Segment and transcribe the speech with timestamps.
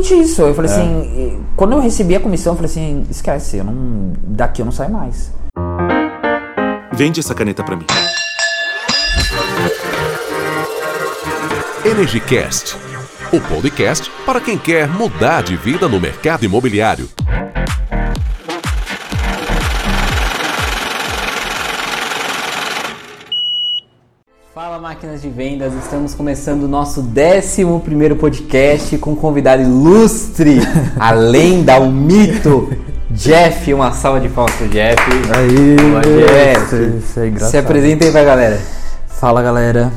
[0.00, 0.42] Isso.
[0.42, 4.62] Eu falei assim, quando eu recebi a comissão, eu falei assim, esquece, eu não, daqui
[4.62, 5.32] eu não saio mais.
[6.92, 7.86] Vende essa caneta pra mim.
[11.84, 12.76] EnergyCast,
[13.32, 17.08] o podcast para quem quer mudar de vida no mercado imobiliário.
[24.92, 30.58] Máquinas de vendas, estamos começando o nosso 11 podcast com um convidado ilustre,
[31.00, 32.70] a lenda, o mito,
[33.10, 33.72] Jeff.
[33.72, 34.98] Uma salva de palmas pro Jeff.
[35.34, 36.76] Aí, Boa, Jeff.
[36.76, 37.50] isso, isso é engraçado.
[37.52, 38.60] Se apresenta aí pra galera.
[39.08, 39.90] Fala galera.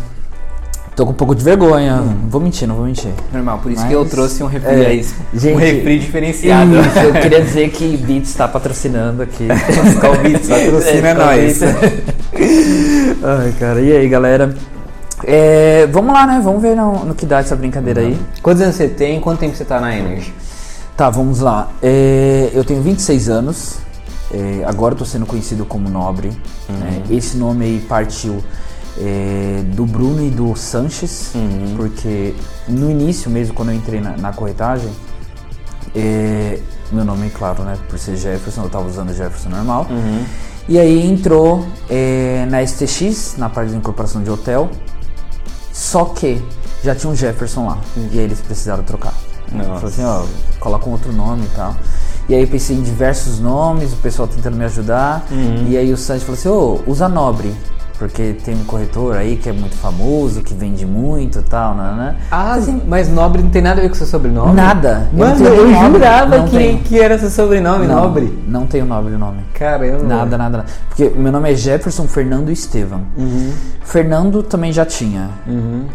[0.95, 1.97] Tô com um pouco de vergonha.
[1.97, 3.11] Não vou mentir, não vou mentir.
[3.33, 5.01] Normal, por isso Mas- que eu trouxe um refri É,
[5.33, 6.71] um gente, refri diferenciado.
[6.79, 9.43] Isso, eu queria dizer que Beats está patrocinando aqui.
[9.91, 11.59] Skull Beats, patrocina É, nós.
[13.21, 14.55] Ai, cara, e aí, galera?
[15.27, 16.39] É, vamos lá, né?
[16.43, 18.19] Vamos ver no, no que dá essa brincadeira aí.
[18.43, 19.19] Quantos anos você tem?
[19.19, 20.31] Quanto tempo você tá na Energy?
[20.95, 21.69] Tá, vamos lá.
[21.81, 23.77] É, eu tenho 26 anos.
[24.31, 26.29] É, agora eu tô sendo conhecido como Nobre.
[26.69, 27.01] né?
[27.09, 28.43] Esse nome aí partiu
[28.99, 31.31] é, do Bruno e do Sanches,
[31.75, 32.33] porque
[32.67, 34.89] no início mesmo, quando eu entrei na, na corretagem,
[35.95, 36.59] é,
[36.91, 37.77] meu nome, claro, né?
[37.89, 39.87] Por ser Jefferson, eu tava usando Jefferson normal.
[40.67, 44.69] E aí entrou é, na STX, na parte de incorporação de hotel.
[45.75, 46.41] Só que
[46.81, 47.77] já tinha um Jefferson lá.
[47.97, 49.13] E aí eles precisaram trocar.
[49.51, 50.23] Falou assim, ó,
[50.59, 51.75] coloca um outro nome e tal.
[52.29, 55.25] E aí eu pensei em diversos nomes, o pessoal tentando me ajudar.
[55.67, 57.53] E aí o Santos falou assim, ô, usa Nobre.
[57.99, 62.17] Porque tem um corretor aí que é muito famoso, que vende muito e tal, né?
[62.29, 64.53] Ah, mas Nobre não tem nada a ver com seu sobrenome?
[64.53, 65.07] Nada.
[65.13, 66.79] Eu Mano, eu, nobre, jurava não que, tenho.
[66.79, 68.37] que era seu sobrenome, Não, Nobre.
[68.49, 69.43] Não tenho Nobre o nome.
[69.53, 70.03] Caramba.
[70.03, 70.65] Nada, nada, nada.
[70.89, 73.03] Porque meu nome é Jefferson Fernando Estevam.
[73.85, 75.29] Fernando também já tinha.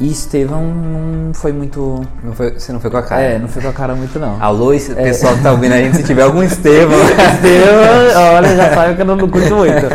[0.00, 2.02] E Estevam não foi muito.
[2.22, 3.22] Não foi, você não foi com a cara?
[3.22, 4.40] É, não foi com a cara muito não.
[4.40, 6.98] Alô, esse pessoal que tá ouvindo a gente, se tiver algum Estevão.
[7.02, 9.86] Estevam, olha, já sabe que eu não, não curto muito.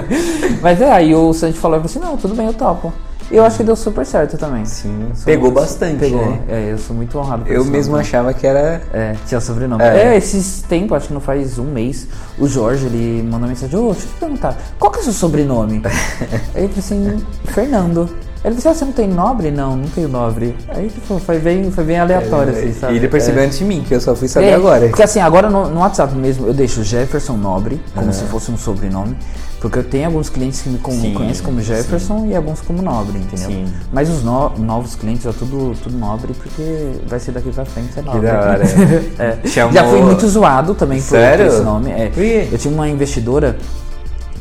[0.60, 2.92] Mas é, aí o Santi falou assim: não, tudo bem, eu topo.
[3.32, 4.64] E eu acho que deu super certo também.
[4.66, 6.20] Sim, pegou muito- bastante, Pegou.
[6.30, 6.40] né?
[6.48, 8.04] É, eu sou muito honrado por Eu mesmo nome.
[8.06, 8.82] achava que era.
[8.92, 9.82] É, tinha sobrenome.
[9.82, 10.12] É.
[10.12, 10.16] É.
[10.18, 12.06] esses tempos, acho que não faz um mês,
[12.38, 15.12] o Jorge, ele mandou mensagem, ô, deixa eu te perguntar, qual que é o seu
[15.14, 15.80] sobrenome?
[16.54, 18.08] Aí ele falou assim, Fernando.
[18.44, 19.50] Ele assim, ah, você não tem nobre?
[19.52, 20.56] Não, não tenho nobre.
[20.68, 22.94] Aí tipo, foi bem, foi bem aleatório, assim, sabe?
[22.94, 23.46] E ele percebeu É.
[23.46, 24.88] antes de mim, que eu só fui saber É, agora.
[24.88, 28.56] Porque assim, agora no, no WhatsApp mesmo eu deixo Jefferson Nobre, como se fosse um
[28.56, 29.16] sobrenome.
[29.60, 33.16] Porque eu tenho alguns clientes que me Sim, conhecem como Jefferson e alguns como Nobre,
[33.18, 33.46] entendeu?
[33.48, 33.72] Sim.
[33.92, 37.96] Mas os no- novos clientes é tudo, tudo Nobre, porque vai ser daqui pra frente,
[37.96, 38.22] é Nobre.
[38.26, 38.62] da hora.
[39.20, 39.38] É.
[39.70, 41.92] Já fui muito zoado também por, por esse nome.
[41.92, 42.10] É.
[42.50, 43.56] Eu tinha uma investidora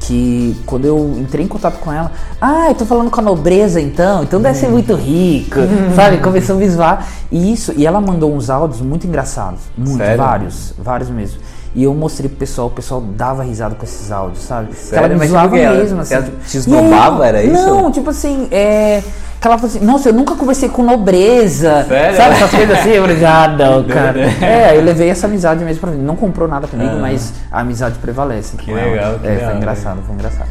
[0.01, 3.79] que quando eu entrei em contato com ela, ah, eu tô falando com a nobreza
[3.79, 4.71] então, então deve ser Hum.
[4.71, 5.59] muito rico,
[5.95, 6.17] sabe?
[6.17, 7.07] Começou a me zoar.
[7.31, 10.17] E isso, e ela mandou uns áudios muito engraçados, muito, Sério?
[10.17, 11.39] vários, vários mesmo.
[11.73, 14.73] E eu mostrei pro pessoal, o pessoal dava risada com esses áudios, sabe?
[14.75, 15.05] Sério?
[15.05, 16.13] ela me zoava mesmo, assim.
[16.15, 17.53] ela te esnobava, era isso?
[17.65, 19.01] Não, tipo assim, é.
[19.39, 21.83] Que ela falou assim, nossa, eu nunca conversei com nobreza.
[21.87, 22.17] Sério?
[22.17, 22.89] Sabe essas coisas assim?
[22.89, 24.19] Eu falei, ah, não, cara.
[24.45, 25.97] É, eu levei essa amizade mesmo pra mim.
[26.03, 28.55] Não comprou nada comigo, mas a amizade prevalece.
[28.57, 30.49] Que legal, que É, da foi engraçado, foi engraçado.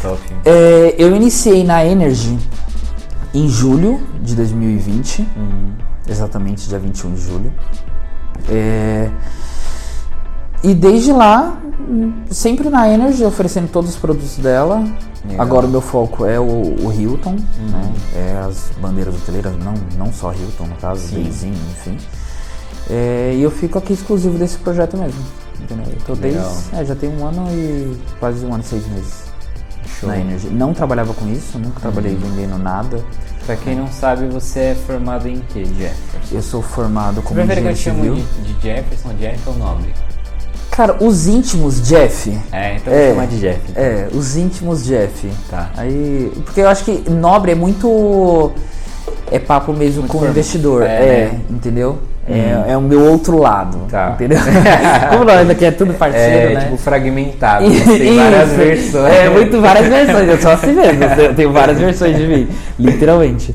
[0.00, 0.20] Top.
[0.46, 2.38] É, eu iniciei na Energy
[3.34, 5.72] em julho de 2020, Uhum.
[6.08, 7.52] exatamente dia 21 de julho.
[8.48, 9.08] É,
[10.62, 11.56] e desde lá,
[12.30, 14.84] sempre na Energy, oferecendo todos os produtos dela.
[15.24, 15.44] Legal.
[15.44, 17.92] Agora o meu foco é o, o Hilton, né?
[18.14, 21.12] É as bandeiras hoteleiras, não, não só Hilton, no caso.
[21.12, 21.98] Beizinho, enfim.
[22.88, 25.20] É, e eu fico aqui exclusivo desse projeto mesmo.
[25.60, 25.86] Entendeu?
[25.90, 26.40] Eu tô desde,
[26.74, 29.24] é, já tem um ano e quase um ano e seis meses
[29.98, 30.08] Show.
[30.08, 30.48] na Energy.
[30.48, 33.02] Não trabalhava com isso, nunca trabalhei vendendo nada.
[33.46, 36.34] Pra quem não sabe, você é formado em que, Jefferson?
[36.34, 38.14] Eu sou formado Você como prefere que eu chamo civil.
[38.14, 39.94] de, de Jefferson, Jeff ou Nobre?
[40.76, 42.30] Cara, os íntimos Jeff.
[42.52, 43.10] É, então É.
[43.10, 43.60] chamar de Jeff.
[43.70, 43.82] então.
[43.82, 45.30] É, os íntimos Jeff.
[45.50, 45.70] Tá.
[45.76, 48.50] Aí, porque eu acho que nobre é muito
[49.32, 51.40] é papo mesmo com o investidor, É, é, né?
[51.50, 51.98] entendeu?
[52.28, 54.10] É, é o meu outro lado, Tá.
[54.14, 54.38] entendeu?
[55.10, 56.60] Como nós aqui é tudo parceiro, É, né?
[56.60, 57.64] tipo fragmentado.
[57.70, 59.14] Tem várias versões.
[59.14, 62.48] É, muito várias versões, eu sou assim mesmo, eu tenho várias versões de mim,
[62.78, 63.54] literalmente.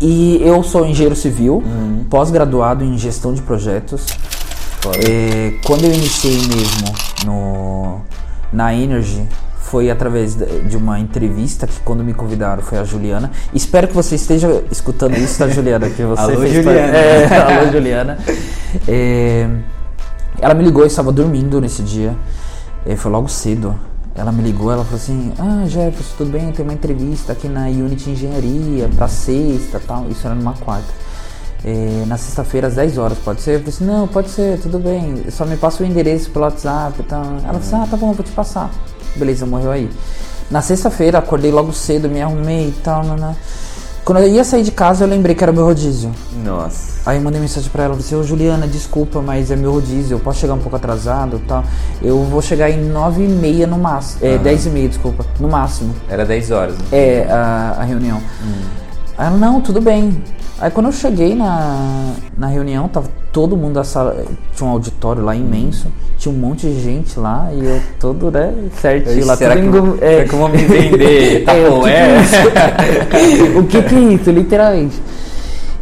[0.00, 2.04] E eu sou engenheiro civil, Uhum.
[2.10, 4.06] pós-graduado em gestão de projetos.
[4.92, 6.94] É, quando eu iniciei mesmo
[7.24, 8.00] no,
[8.52, 9.26] na Energy,
[9.58, 13.30] foi através de uma entrevista que quando me convidaram foi a Juliana.
[13.52, 15.88] Espero que você esteja escutando isso, tá, Juliana?
[15.90, 16.92] Que você Alô, fez Juliana.
[16.92, 18.18] parte- É, alô, Juliana.
[18.86, 19.48] É,
[20.40, 22.14] ela me ligou, eu estava dormindo nesse dia.
[22.86, 23.74] É, foi logo cedo.
[24.14, 26.52] Ela me ligou, ela falou assim: Ah, Jefferson, tudo bem?
[26.52, 30.06] Tem uma entrevista aqui na Unity Engenharia pra sexta tal.
[30.08, 30.86] Isso era numa quarta.
[31.64, 33.52] É, na sexta-feira às 10 horas, pode ser?
[33.56, 37.00] Eu falei assim, não, pode ser, tudo bem, só me passa o endereço pelo WhatsApp
[37.00, 37.22] e tal.
[37.24, 38.70] Ela falou assim, ah, tá bom, vou te passar.
[39.16, 39.90] Beleza, morreu aí.
[40.50, 43.36] Na sexta-feira, acordei logo cedo, me arrumei e tal, né, né.
[44.04, 46.12] Quando eu ia sair de casa, eu lembrei que era meu rodízio.
[46.44, 46.92] Nossa.
[47.06, 50.16] Aí eu mandei mensagem pra ela, falei assim, ô Juliana, desculpa, mas é meu rodízio,
[50.16, 51.64] eu posso chegar um pouco atrasado e tal.
[52.02, 55.48] Eu vou chegar em 9 e meia no máximo, é, 10 e meia, desculpa, no
[55.48, 55.94] máximo.
[56.06, 56.74] Era 10 horas.
[56.76, 56.84] né?
[56.92, 58.20] É, a, a reunião.
[59.16, 60.22] Aí ela, não, tudo bem.
[60.60, 64.24] Aí quando eu cheguei na, na reunião, tava todo mundo da sala,
[64.54, 68.52] tinha um auditório lá imenso, tinha um monte de gente lá e eu todo, né,
[68.80, 69.36] certinho lá.
[69.36, 71.44] será, tudo que, engom- será que eu vou me vender?
[71.44, 72.16] Tá É, bom, que é.
[73.10, 75.02] que é o que que é isso, literalmente.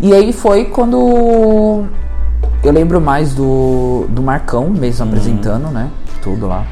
[0.00, 1.84] E aí foi quando
[2.64, 5.90] eu lembro mais do, do Marcão mesmo apresentando, né?
[6.22, 6.64] Tudo lá.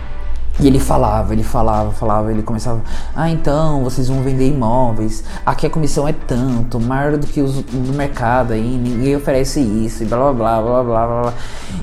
[0.60, 2.80] E ele falava, ele falava, falava, ele começava,
[3.16, 7.54] ah, então, vocês vão vender imóveis, aqui a comissão é tanto, maior do que os
[7.54, 11.32] do mercado aí, ninguém oferece isso, e blá blá blá blá blá blá blá.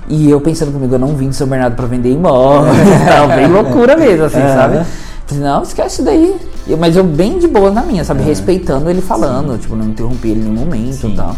[0.08, 2.78] E eu pensando comigo, eu não vim de São Bernardo pra vender imóveis,
[3.08, 4.86] tal, bem loucura mesmo, assim, sabe?
[5.26, 6.36] Falei, não, esquece isso daí.
[6.68, 8.22] Eu- mas eu bem de boa na minha, sabe?
[8.24, 11.36] Respeitando ele falando, tipo, não interrompi ele em nenhum momento e tal.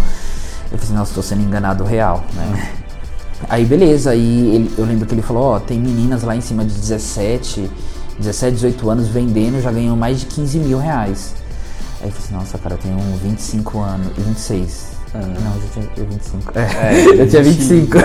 [0.72, 2.70] Eu falei, nossa, tô sendo enganado real, né?
[3.48, 6.66] Aí beleza, aí ele- eu lembro que ele falou, ó, tem meninas lá em cima
[6.66, 7.70] de 17,
[8.20, 11.34] 17, 18 anos vendendo, já ganham mais de 15 mil reais.
[12.02, 14.90] Aí eu falei assim, nossa, cara, eu tenho 25 anos, 26.
[15.14, 16.54] Não, eu já tinha eu 25.
[16.60, 17.98] É, eu tinha 25.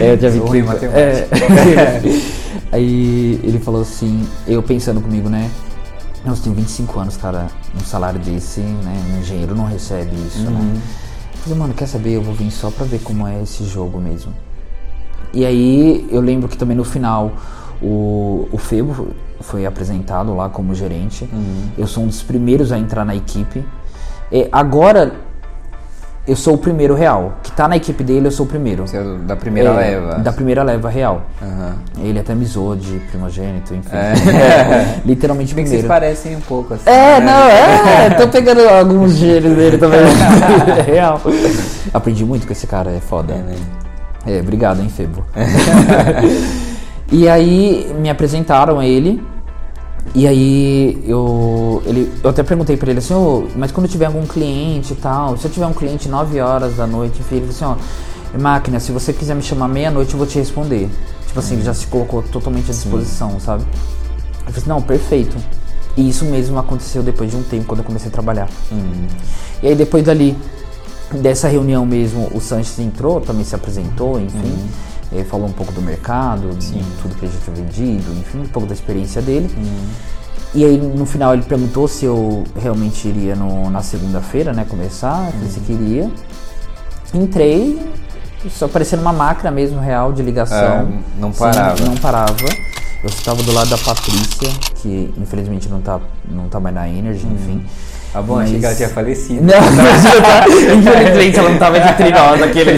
[0.00, 0.66] É, eu tinha Sou ruim em 25.
[0.66, 0.98] matemática.
[0.98, 2.42] É.
[2.72, 5.50] Aí ele falou assim, eu pensando comigo, né?
[6.24, 7.48] Nossa, eu tenho 25 anos, cara,
[7.80, 8.96] um salário desse, né?
[9.14, 10.80] Um engenheiro não recebe isso, né?
[11.42, 12.12] Falei, mano, quer saber?
[12.12, 14.32] Eu vou vir só pra ver como é esse jogo mesmo.
[15.34, 17.32] E aí eu lembro que também no final
[17.82, 19.08] o, o Febo
[19.40, 21.28] foi apresentado lá como gerente.
[21.76, 23.64] Eu sou um dos primeiros a entrar na equipe.
[24.30, 25.16] E agora
[26.26, 27.34] eu sou o primeiro real.
[27.42, 28.86] Que tá na equipe dele, eu sou o primeiro.
[28.86, 30.18] Você é da primeira É, leva.
[30.18, 31.22] Da primeira leva real.
[31.42, 31.74] Aham.
[32.00, 33.90] Ele até me zoou de primogênito, enfim.
[33.94, 35.00] É.
[35.04, 36.00] Literalmente Bem que vocês primeiro.
[36.04, 36.88] parecem um pouco assim.
[36.88, 37.26] É, né?
[37.26, 40.00] não, é, tô pegando alguns gênios dele também.
[40.78, 41.20] É real.
[41.92, 43.32] Aprendi muito com esse cara, é foda.
[43.34, 43.54] É, né?
[44.24, 45.24] É, obrigado, hein, Febo.
[47.10, 49.22] e aí me apresentaram a ele.
[50.14, 54.26] E aí eu, ele, eu até perguntei pra ele assim, ô, mas quando tiver algum
[54.26, 57.74] cliente e tal, se eu tiver um cliente 9 horas da noite, enfim, ele falou
[57.74, 57.82] assim,
[58.34, 60.90] ó, máquina, se você quiser me chamar meia-noite, eu vou te responder.
[61.26, 63.62] Tipo assim, ele já se colocou totalmente à disposição, sabe?
[63.62, 65.36] Eu falei assim, não, perfeito.
[65.96, 68.48] E isso mesmo aconteceu depois de um tempo, quando eu comecei a trabalhar.
[69.62, 70.36] E aí depois dali,
[71.10, 74.58] dessa reunião mesmo, o Sanches entrou, também se apresentou, enfim.
[75.14, 78.46] Eh, falou um pouco do mercado, de tudo que ele já tinha vendido, enfim, um
[78.48, 79.50] pouco da experiência dele.
[80.54, 85.30] E aí no final ele perguntou se eu realmente iria no- na segunda-feira, né, começar,
[85.50, 86.10] se queria.
[87.14, 87.78] Entrei,
[88.50, 90.88] só parecendo uma máquina mesmo real de ligação.
[90.90, 91.84] Ah, não Sim, parava.
[91.84, 92.46] não parava.
[93.02, 96.00] Eu estava do lado da Patrícia, que infelizmente não tá,
[96.30, 97.64] não tá mais na Energy, enfim.
[98.14, 99.42] Ah, bom, achei que ela tinha falecido.
[99.42, 99.54] Não,
[100.78, 102.72] infelizmente ela não tava entre nós aquele.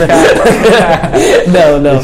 [1.49, 2.01] não, não.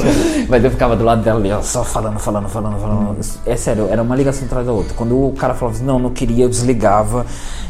[0.48, 3.16] Mas eu ficava do lado dela ali, ó, só falando, falando, falando, falando.
[3.46, 4.94] É sério, era uma ligação atrás da outra.
[4.94, 7.24] Quando o cara falava assim, não, não queria, eu desligava.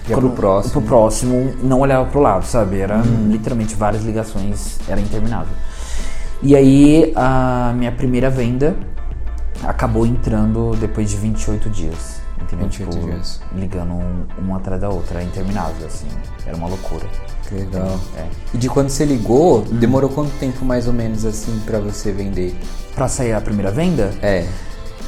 [0.09, 0.73] Ia Quando- pro próximo.
[0.73, 2.79] Pro próximo, não olhava pro lado, sabe?
[2.81, 5.53] Era literalmente várias ligações, era interminável.
[6.43, 8.75] E aí a minha primeira venda
[9.62, 12.20] acabou entrando depois de 28 dias.
[12.42, 12.66] Entendeu?
[12.68, 15.18] 28 tipo, ligando um, uma atrás da outra.
[15.18, 16.06] Era interminável, assim.
[16.47, 17.06] Era uma loucura.
[17.49, 17.99] Que legal.
[18.16, 18.26] É.
[18.54, 22.54] E de quando você ligou, demorou quanto tempo mais ou menos assim pra você vender?
[22.94, 24.12] Pra sair a primeira venda?
[24.23, 24.47] É.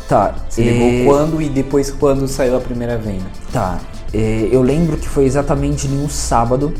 [0.09, 0.35] Tá.
[0.49, 3.25] Você eh, ligou quando e depois quando saiu a primeira venda?
[3.53, 3.81] Tá.
[4.13, 6.75] eh, eu lembro que foi exatamente em um sábado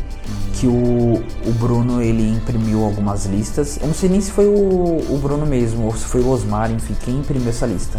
[0.55, 3.79] que o, o Bruno ele imprimiu algumas listas.
[3.81, 6.71] Eu não sei nem se foi o, o Bruno mesmo ou se foi o Osmar,
[6.71, 7.99] enfim, quem imprimiu essa lista.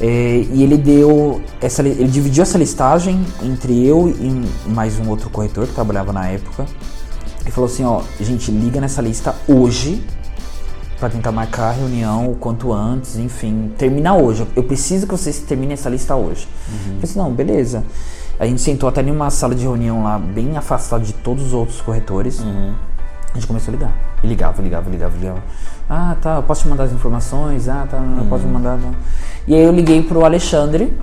[0.00, 5.30] Eh, e ele deu essa, ele dividiu essa listagem entre eu e mais um outro
[5.30, 6.66] corretor que trabalhava na época.
[7.46, 10.02] E falou assim, ó, gente, liga nessa lista hoje
[10.98, 14.46] Pra tentar marcar a reunião o quanto antes, enfim, terminar hoje.
[14.54, 16.48] Eu preciso que vocês terminem essa lista hoje.
[16.70, 17.84] Eu falei assim, não, beleza.
[18.38, 21.52] A gente sentou até em uma sala de reunião lá, bem afastado de todos os
[21.52, 22.40] outros corretores.
[23.34, 23.92] A gente começou a ligar.
[24.22, 25.42] E ligava, ligava, ligava, ligava.
[25.90, 27.68] Ah, tá, eu posso te mandar as informações?
[27.68, 28.78] Ah, tá, eu posso mandar.
[28.78, 28.90] tá.
[29.46, 30.96] E aí eu liguei pro Alexandre.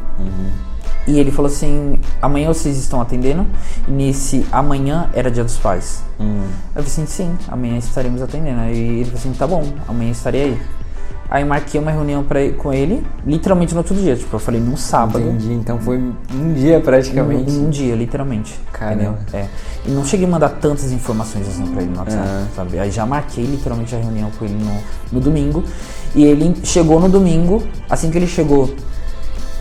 [1.07, 3.45] E ele falou assim: amanhã vocês estão atendendo?
[3.87, 6.03] E nesse amanhã era dia dos pais.
[6.19, 6.25] Eu
[6.83, 8.61] falei assim: sim, amanhã estaremos atendendo.
[8.61, 10.61] Aí ele falou assim: tá bom, amanhã estarei aí.
[11.31, 14.17] Aí marquei uma reunião pra, com ele, literalmente no outro dia.
[14.17, 15.21] Tipo, eu falei num sábado.
[15.21, 17.49] Entendi, então foi um dia praticamente.
[17.49, 18.59] Em um dia, literalmente.
[18.73, 18.93] Caramba.
[19.01, 19.17] entendeu?
[19.31, 19.47] É.
[19.85, 22.47] E não cheguei a mandar tantas informações assim pra ele no WhatsApp, Ah.
[22.53, 22.77] sabe?
[22.79, 24.77] Aí já marquei literalmente a reunião com ele no,
[25.09, 25.63] no domingo.
[26.13, 28.75] E ele chegou no domingo, assim que ele chegou,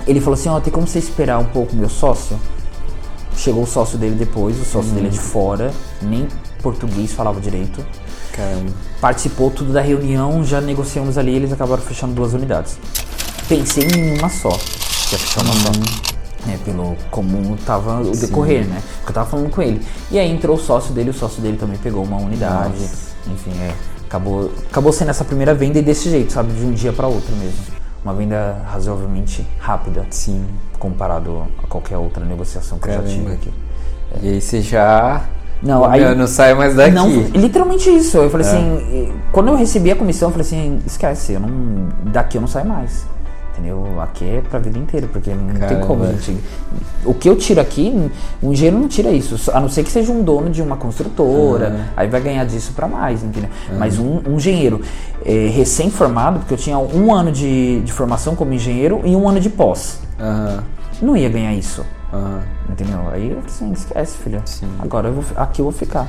[0.09, 2.37] ele falou assim, ó, tem como você esperar um pouco meu sócio?
[3.37, 5.71] Chegou o sócio dele depois, o sócio dele é de fora,
[6.03, 6.27] nem
[6.61, 7.87] português falava direito.
[8.33, 8.73] Caramba.
[9.01, 12.79] Participou tudo da reunião, já negociamos ali, eles acabaram fechando duas unidades.
[13.49, 16.11] Pensei em uma só, que ia fechar uma só.
[16.49, 18.83] É, pelo como tava o decorrer, né?
[18.97, 19.85] Porque eu tava falando com ele.
[20.11, 22.83] E aí entrou o sócio dele, o sócio dele também pegou uma unidade.
[23.27, 23.75] Enfim, é.
[24.07, 26.53] Acabou, acabou sendo essa primeira venda e desse jeito, sabe?
[26.53, 27.59] De um dia para outro mesmo.
[28.03, 30.07] Uma venda razoavelmente rápida.
[30.11, 30.47] Sim.
[30.79, 33.15] Comparado a qualquer outra negociação que eu já Caramba.
[33.15, 33.53] tive aqui.
[34.23, 35.25] E aí você já.
[35.63, 36.15] Não, aí.
[36.15, 36.95] não sai mais daqui.
[36.95, 38.17] Não, literalmente isso.
[38.19, 38.51] Eu falei É.
[38.51, 42.49] assim, quando eu recebi a comissão, eu falei assim, esquece, eu não, daqui eu não
[42.49, 43.05] saio mais.
[43.53, 44.01] Entendeu?
[44.01, 45.87] Aqui é pra vida inteira, porque não tem Caramba.
[45.87, 46.39] como, gente.
[47.05, 48.11] O que eu tiro aqui,
[48.43, 51.89] um engenheiro não tira isso, a não ser que seja um dono de uma construtora,
[51.95, 53.51] aí vai ganhar disso pra mais, entendeu?
[53.79, 54.81] Mas um, um engenheiro
[55.27, 59.41] é, recém-formado, porque eu tinha um ano de, de formação como engenheiro e um ano
[59.41, 60.63] de pós, Aham.
[61.03, 61.85] não ia ganhar isso.
[62.13, 62.43] Aham.
[62.69, 63.09] Entendeu?
[63.11, 64.43] Aí eu assim, esquece, filho.
[64.45, 64.69] Sim.
[64.79, 66.09] Agora eu vou, aqui eu vou ficar.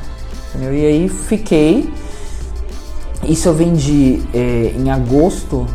[0.49, 0.73] Entendeu?
[0.73, 1.91] E aí fiquei.
[3.27, 5.67] Isso eu vendi eh, em agosto.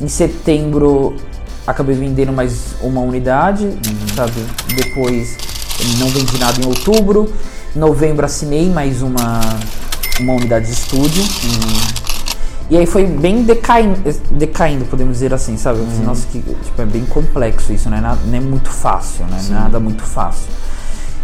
[0.00, 1.14] Em setembro
[1.66, 3.70] acabei vendendo mais uma unidade,
[4.14, 4.44] sabe?
[4.74, 5.36] Depois
[5.98, 7.32] não vendi nada em outubro.
[7.74, 9.40] Em novembro assinei mais uma,
[10.20, 11.22] uma unidade de estúdio.
[12.70, 13.98] E aí foi bem decaindo,
[14.30, 15.80] decaindo podemos dizer assim, sabe?
[15.80, 18.00] Eu falei, Nossa, que tipo, é bem complexo isso, né?
[18.00, 19.38] Nada- Não é muito fácil, né?
[19.50, 20.48] Nada muito fácil.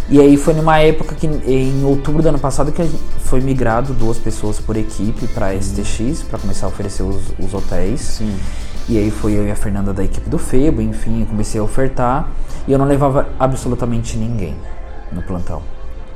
[0.08, 2.82] E aí foi numa época que em outubro do ano passado que
[3.20, 8.00] foi migrado duas pessoas por equipe para STX para começar a oferecer os, os hotéis.
[8.00, 8.36] Sim.
[8.88, 11.64] E aí foi eu e a Fernanda da equipe do Febo, enfim, eu comecei a
[11.64, 12.28] ofertar
[12.66, 14.56] e eu não levava absolutamente ninguém
[15.12, 15.62] no plantão.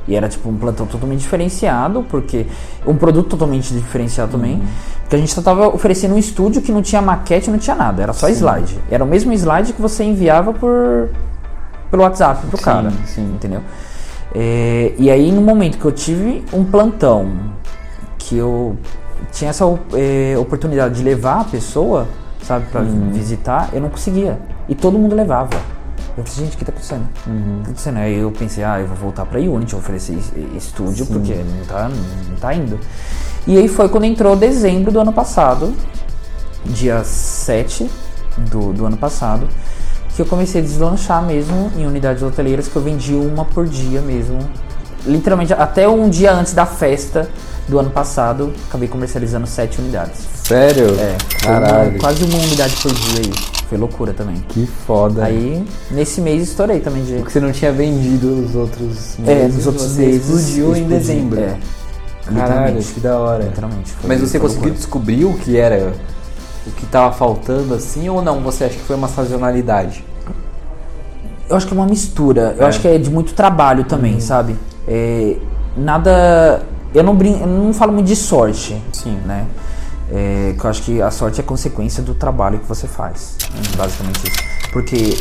[0.07, 2.45] E era tipo um plantão totalmente diferenciado, porque
[2.85, 4.61] um produto totalmente diferenciado também,
[5.01, 8.03] porque a gente só tava oferecendo um estúdio que não tinha maquete, não tinha nada,
[8.03, 8.77] era só slide.
[8.91, 11.09] Era o mesmo slide que você enviava por
[11.89, 13.23] pelo WhatsApp pro Sim, cara, sim.
[13.35, 13.61] entendeu?
[14.33, 17.31] É, e aí no momento que eu tive um plantão
[18.17, 18.75] que eu
[19.31, 22.07] tinha essa é, oportunidade de levar a pessoa,
[22.43, 23.11] sabe, pra Uhum.
[23.11, 24.37] visitar, eu não conseguia.
[24.67, 25.55] E todo mundo levava.
[26.17, 27.07] Eu falei, gente, o que tá acontecendo?
[27.13, 27.97] Que tá acontecendo?
[27.97, 31.89] Aí eu pensei, ah, eu vou voltar pra Unity, oferecer es- estúdio, porque não tá,
[31.89, 32.79] não tá indo.
[33.45, 35.73] E aí foi quando entrou dezembro do ano passado,
[36.65, 37.89] dia 7
[38.37, 39.47] do, do ano passado,
[40.15, 44.01] que eu comecei a deslanchar mesmo em unidades hoteleiras, que eu vendi uma por dia
[44.01, 44.39] mesmo.
[45.05, 47.29] Literalmente, até um dia antes da festa
[47.67, 50.19] do ano passado, acabei comercializando sete unidades.
[50.43, 50.85] Sério?
[50.99, 51.99] É, foi uma- Caralho.
[51.99, 53.31] quase uma unidade por dia aí.
[53.67, 54.35] Foi loucura também.
[54.49, 55.23] Que foda.
[55.25, 57.13] Aí, nesse mês, estourei também de.
[57.15, 59.27] Porque você não tinha vendido os outros meses.
[59.27, 60.21] É, nos outros meses.
[60.29, 60.83] explodiu em explodi.
[60.93, 61.39] dezembro.
[61.39, 61.57] É.
[62.35, 63.43] Caralho, que da hora.
[63.43, 63.91] Literalmente.
[63.91, 64.75] foi- Mas você conseguiu loucura.
[64.79, 65.93] descobrir o que era,
[66.67, 68.41] o que tava faltando assim ou não?
[68.41, 70.03] Você acha que foi uma sazonalidade?
[71.49, 72.55] Eu acho que é uma mistura.
[72.57, 72.67] Eu É.
[72.69, 74.55] acho que é de muito trabalho também, sabe?
[74.87, 75.37] É,
[75.77, 76.61] nada.
[76.95, 77.39] Eu não, brin...
[77.41, 78.81] eu não falo muito de sorte.
[78.93, 79.17] Sim.
[79.25, 79.45] Né?
[80.11, 83.35] É, que eu acho que a sorte é consequência do trabalho que você faz.
[83.75, 84.37] Basicamente isso.
[84.71, 85.17] Porque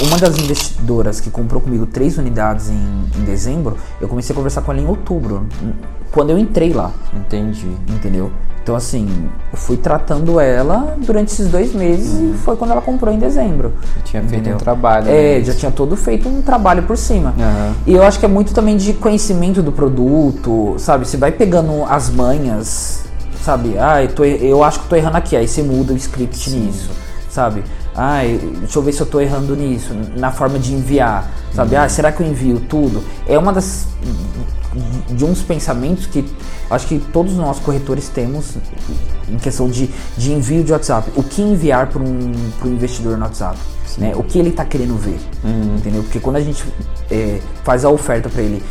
[0.00, 4.62] uma das investidoras que comprou comigo três unidades em, em dezembro, eu comecei a conversar
[4.62, 5.46] com ela em outubro.
[6.10, 6.90] Quando eu entrei lá.
[7.14, 7.68] Entendi.
[7.88, 8.30] Entendeu?
[8.62, 9.08] Então, assim,
[9.52, 13.72] eu fui tratando ela durante esses dois meses e foi quando ela comprou em dezembro.
[13.96, 14.54] Já tinha feito Entendeu?
[14.54, 15.08] um trabalho.
[15.08, 15.44] É, né?
[15.44, 17.34] já tinha todo feito um trabalho por cima.
[17.36, 17.74] Aham.
[17.84, 21.08] E eu acho que é muito também de conhecimento do produto, sabe?
[21.08, 23.02] Você vai pegando as manhas,
[23.42, 23.76] sabe?
[23.78, 26.48] Ah, eu, tô, eu acho que eu tô errando aqui, aí você muda o script
[26.50, 26.90] nisso,
[27.28, 27.64] sabe?
[27.94, 28.22] Ah,
[28.60, 31.76] deixa eu ver se eu tô errando nisso, na forma de enviar, sabe?
[31.76, 33.04] Ah, será que eu envio tudo?
[33.26, 33.86] É uma das
[35.10, 36.24] de uns pensamentos que
[36.70, 38.56] acho que todos nós corretores temos
[39.28, 41.10] em questão de, de envio de WhatsApp.
[41.14, 43.58] O que enviar para um, pra um investidor no WhatsApp?
[43.98, 44.14] Né?
[44.16, 45.20] O que ele está querendo ver?
[45.76, 46.02] Entendeu?
[46.02, 46.64] Porque quando a gente
[47.10, 48.62] é, faz a oferta para ele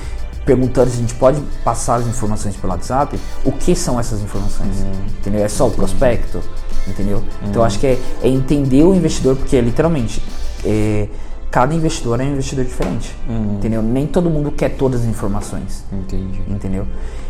[0.44, 4.76] perguntando se a gente pode passar as informações pelo WhatsApp, o que são essas informações?
[5.20, 5.46] Entendeu?
[5.46, 6.42] É só o prospecto?
[6.88, 7.24] Entendeu?
[7.48, 10.22] Então acho que é, é entender o investidor, porque é literalmente.
[10.66, 11.08] é,
[11.52, 13.14] cada investidor é um investidor diferente.
[13.30, 13.82] Entendeu?
[13.82, 16.42] Nem todo mundo quer todas as informações Entendi.
[16.48, 16.88] entendeu?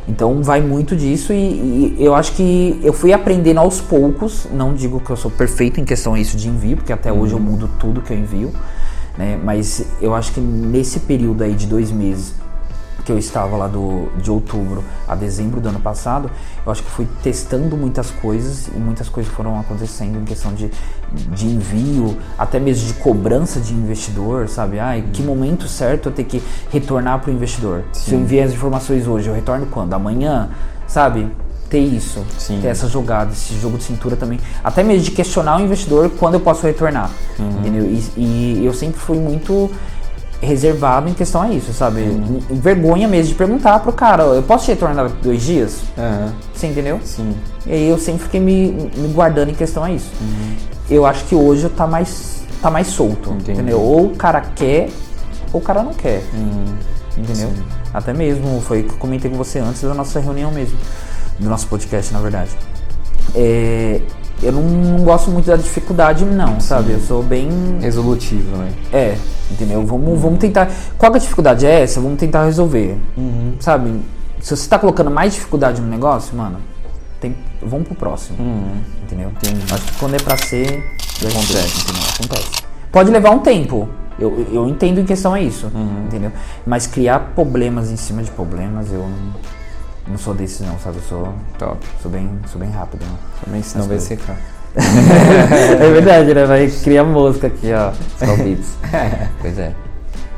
[0.08, 4.48] Então vai muito disso e, e eu acho que eu fui aprendendo aos poucos.
[4.54, 7.34] Não digo que eu sou perfeito em questão a isso de envio, porque até hoje
[7.34, 8.52] eu mudo tudo que eu envio,
[9.18, 9.40] né?
[9.44, 12.34] Mas eu acho que nesse período aí de dois meses
[13.04, 16.30] que eu estava lá do, de outubro a dezembro do ano passado,
[16.66, 20.70] eu acho que fui testando muitas coisas e muitas coisas foram acontecendo em questão de,
[21.12, 24.80] de envio, até mesmo de cobrança de investidor, sabe?
[24.80, 27.84] Ah, em que momento certo eu tenho que retornar para o investidor?
[27.94, 29.94] Se eu enviei as informações hoje, eu retorno quando?
[29.94, 30.50] Amanhã?
[30.88, 31.28] Sabe?
[31.70, 32.60] Ter isso, Sim.
[32.62, 34.38] ter essa jogada, esse jogo de cintura também.
[34.62, 37.10] Até mesmo de questionar o investidor quando eu posso retornar.
[37.40, 37.86] Entendeu?
[37.86, 39.72] E, e eu sempre fui muito
[40.42, 42.02] reservado em questão a isso, sabe?
[42.50, 45.82] Vergonha mesmo de perguntar pro cara, eu posso te retornar daqui dois dias?
[45.98, 46.34] Aham.
[46.54, 47.00] Você entendeu?
[47.04, 47.36] Sim.
[47.66, 50.12] E aí eu sempre fiquei me, me guardando em questão a isso.
[50.90, 53.52] Eu acho que hoje tá mais, tá mais solto, Entendi.
[53.52, 53.80] entendeu?
[53.80, 54.90] Ou o cara quer,
[55.54, 56.24] ou o cara não quer.
[57.16, 57.52] Entendeu?
[57.94, 60.78] Até mesmo, foi o que eu comentei com você antes da nossa reunião mesmo.
[61.40, 62.52] Do nosso podcast, na verdade.
[63.36, 64.02] É,
[64.42, 66.94] eu não, não gosto muito da dificuldade, não, sabe?
[66.94, 67.50] Eu sou bem.
[67.80, 68.72] Resolutivo, né?
[68.92, 69.18] É,
[69.50, 69.86] entendeu?
[69.86, 70.70] Vamos, vamos tentar.
[70.98, 72.02] Qual que a dificuldade é essa?
[72.02, 72.98] Vamos tentar resolver.
[73.60, 74.02] Sabe?
[74.40, 76.58] Se você tá colocando mais dificuldade no negócio, mano,
[77.20, 78.38] tem, vamos pro próximo.
[79.04, 79.32] Entendeu?
[79.72, 80.84] Acho que quando é pra ser,
[81.20, 81.84] acontece.
[81.84, 82.04] Entendeu?
[82.16, 82.64] Acontece.
[82.92, 83.88] Pode levar um tempo.
[84.20, 85.72] Eu, eu entendo em questão a isso.
[86.06, 86.32] Entendeu?
[86.66, 89.34] Mas criar problemas em cima de problemas, eu não,
[90.08, 90.98] não sou desses não, sabe?
[90.98, 91.34] Eu sou.
[91.58, 91.78] Top.
[92.02, 93.04] Sou bem, sou bem rápido.
[93.04, 93.16] Né?
[93.46, 94.38] Também senão vai secar.
[94.76, 96.46] é verdade, né?
[96.46, 97.92] Vai criar mosca aqui, ó.
[98.18, 98.78] Só beats.
[99.42, 99.74] pois é.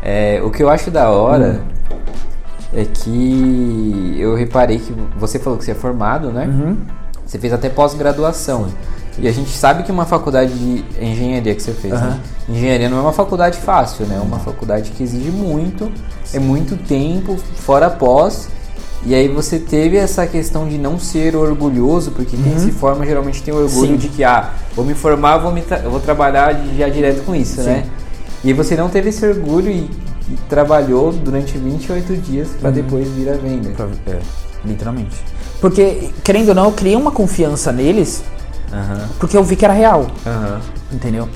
[0.01, 1.61] É, o que eu acho da hora
[2.73, 6.45] é que eu reparei que você falou que você é formado, né?
[7.25, 8.67] Você fez até pós-graduação.
[9.17, 12.19] E a gente sabe que uma faculdade de engenharia que você fez, né?
[12.49, 14.15] Engenharia não é uma faculdade fácil, né?
[14.15, 15.91] É uma faculdade que exige muito,
[16.33, 18.49] é muito tempo, fora pós.
[19.05, 23.43] E aí você teve essa questão de não ser orgulhoso, porque quem se forma geralmente
[23.43, 23.97] tem orgulho Sim.
[23.97, 27.85] de que, ah, vou me formar, vou, me vou trabalhar já direto com isso, né?
[28.43, 29.89] E aí você não teve esse orgulho e,
[30.29, 33.71] e trabalhou durante 28 dias para depois vir à venda.
[33.71, 34.19] Pra- é,
[34.63, 35.15] literalmente.
[35.59, 38.23] Porque, querendo ou não, eu criei uma confiança neles
[38.71, 40.07] Aham, porque eu vi que era real,
[40.91, 41.29] entendeu?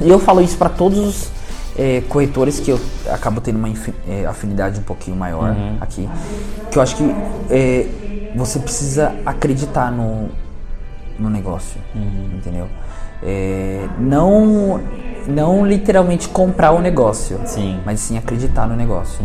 [0.00, 1.28] E eu falo isso para todos os
[1.78, 3.68] é, corretores que eu acabo tendo uma
[4.08, 6.08] é, afinidade um pouquinho maior aqui.
[6.70, 7.04] Que eu acho que
[7.50, 7.86] é,
[8.34, 10.28] você precisa acreditar no,
[11.18, 11.80] no negócio,
[12.36, 12.68] entendeu?
[13.22, 14.80] É, não,
[15.26, 17.80] não literalmente comprar o negócio, Sim.
[17.84, 19.22] mas sim acreditar no negócio,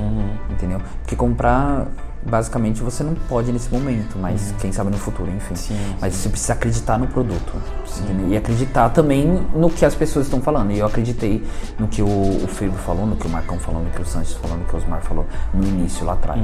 [0.50, 0.82] entendeu?
[1.02, 1.88] Porque comprar,
[2.26, 5.56] basicamente, você não pode nesse momento, mas quem sabe no futuro, enfim.
[5.56, 7.54] Sim, mas você precisa acreditar no produto?
[8.28, 10.72] E acreditar também no que as pessoas estão falando.
[10.72, 11.44] E eu acreditei
[11.80, 14.34] no que o, o Febo falou, no que o Marcão falou, no que o Sanches
[14.36, 16.40] falou, no que o Osmar falou no início, lá atrás,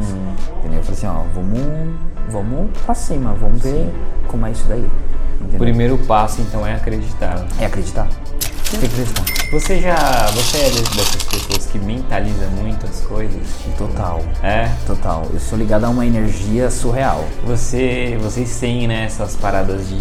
[0.60, 0.80] entendeu?
[0.80, 1.96] Eu falei assim, ó, vamos,
[2.30, 3.92] vamos pra cima, vamos ver
[4.28, 5.60] como é isso daí, O entendeu?
[5.60, 7.46] primeiro passo, então, é acreditar.
[7.60, 8.08] É acreditar.
[8.80, 9.52] Tem que.
[9.52, 9.96] Você já.
[10.34, 13.42] Você é dessas pessoas que mentaliza muito as coisas?
[13.78, 14.22] Total.
[14.42, 14.70] É?
[14.88, 15.28] Total.
[15.34, 17.26] Eu sou ligado a uma energia surreal.
[17.46, 20.00] Você, vocês têm, né, essas paradas de.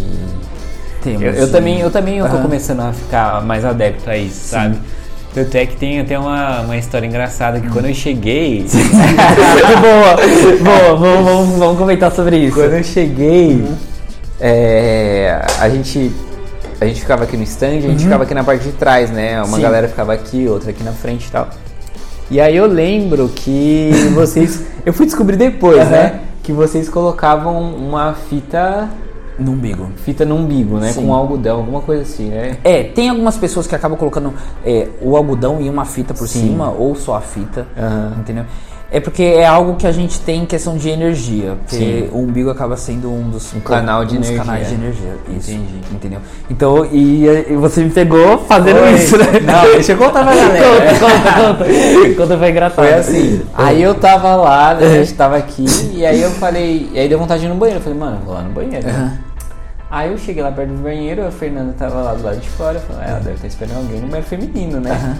[1.03, 4.17] Temos Eu, eu um- também, eu também eu tô começando a ficar mais adepto a
[4.17, 4.79] isso, sabe?
[5.33, 8.67] Tanto é que tem até uma, uma história engraçada que quando eu cheguei.
[9.81, 10.17] boa,
[10.63, 12.55] boa, vamos, vamos, vamos comentar sobre isso.
[12.57, 13.65] Quando eu cheguei,
[14.41, 16.13] é, a gente
[16.81, 19.43] a gente ficava aqui no stand, a gente ficava aqui na parte de trás, né?
[19.43, 19.63] Uma Sim.
[19.63, 21.49] galera ficava aqui, outra aqui na frente e tal.
[22.31, 25.91] E aí eu lembro que vocês, eu fui descobrir depois, Aham.
[25.91, 26.21] né?
[26.43, 28.89] Que vocês colocavam uma fita,
[29.39, 29.89] No umbigo.
[30.05, 30.93] fita no umbigo, né?
[30.93, 31.03] Sim.
[31.07, 32.57] Com algodão, alguma coisa assim, né?
[32.65, 34.33] É, tem algumas pessoas que acabam colocando
[34.65, 36.41] é, o algodão e uma fita por Sim.
[36.49, 38.15] cima, ou só a fita, Aham.
[38.21, 38.45] entendeu?
[38.93, 42.09] É porque é algo que a gente tem em questão de energia, porque Sim.
[42.11, 44.39] o umbigo acaba sendo um dos Um canal de um energia.
[44.39, 45.75] canais de energia, isso, Entendi.
[45.93, 46.19] entendeu?
[46.51, 48.95] Então, e, e você me pegou fazendo Oi.
[48.95, 49.27] isso, né?
[49.45, 50.65] Não, deixa eu contar pra galera.
[50.99, 52.75] conta, conta, conta, conta foi engraçado.
[52.85, 53.43] Foi assim.
[53.55, 57.09] Aí eu tava lá, né, a gente tava aqui, e aí eu falei, e aí
[57.09, 57.79] deu vontade de ir no banheiro.
[57.79, 58.85] Eu falei, mano, eu vou lá no banheiro.
[58.89, 59.19] né?
[59.89, 62.77] Aí eu cheguei lá perto do banheiro, a Fernanda tava lá do lado de fora,
[62.77, 65.17] eu falei, ah, ela deve estar esperando alguém no banheiro feminino, né?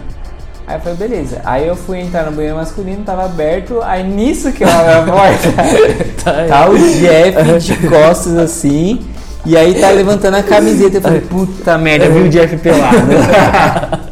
[0.67, 1.41] Aí eu falei, beleza.
[1.45, 5.17] Aí eu fui entrar no banheiro masculino, tava aberto, aí nisso que eu abro a
[5.17, 5.49] porta,
[6.49, 9.05] tá o Jeff de costas assim,
[9.45, 10.99] e aí tá levantando a camiseta.
[10.99, 12.97] Eu falei, puta merda, eu vi o Jeff pelado.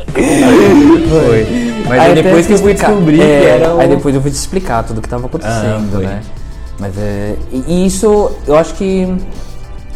[1.09, 1.69] Foi.
[1.89, 3.81] Mas aí, até depois que eu fui descobrir é, que era o...
[3.81, 6.21] Aí depois eu fui te explicar tudo o que tava acontecendo, Ah, né?
[6.79, 7.35] Mas é.
[7.51, 9.07] E isso, eu acho que.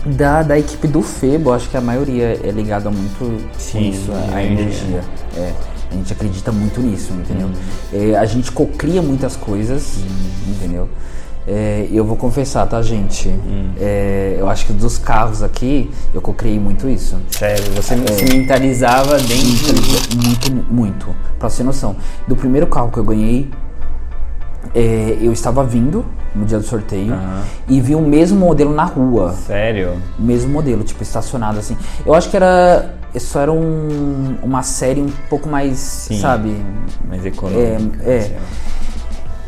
[0.05, 4.37] Da, da equipe do Febo, acho que a maioria é ligada muito Sim, nisso, a,
[4.37, 4.99] a energia.
[4.99, 5.01] energia.
[5.37, 5.53] É,
[5.93, 7.49] a gente acredita muito nisso, entendeu?
[7.49, 8.13] Uhum.
[8.13, 9.99] É, a gente cocria muitas coisas,
[10.49, 10.89] entendeu?
[11.47, 13.29] É, eu vou confessar, tá, gente?
[13.29, 13.73] Uhum.
[13.79, 17.19] É, eu acho que dos carros aqui, eu cocriei muito isso.
[17.31, 20.25] Sério, você se mentalizava dentro do...
[20.25, 21.17] Muito, muito.
[21.39, 21.97] Pra você ter noção.
[22.27, 23.51] Do primeiro carro que eu ganhei,
[24.75, 27.15] é, eu estava vindo no dia do sorteio
[27.69, 29.33] e vi o mesmo modelo na rua.
[29.33, 30.01] Sério?
[30.19, 31.77] O mesmo modelo, tipo, estacionado assim.
[32.07, 32.95] Eu acho que era.
[33.14, 36.57] Isso era um, uma série um pouco mais, sabe?
[37.07, 37.25] Mais.
[37.25, 37.31] É,
[38.05, 38.16] é.
[38.18, 38.35] assim,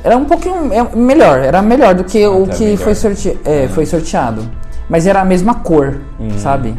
[0.03, 2.79] Era um pouquinho é, melhor, era melhor do que o tá que melhor.
[2.79, 4.51] foi, sorte, é, foi sorteado.
[4.89, 5.99] Mas era a mesma cor,
[6.37, 6.75] sabe?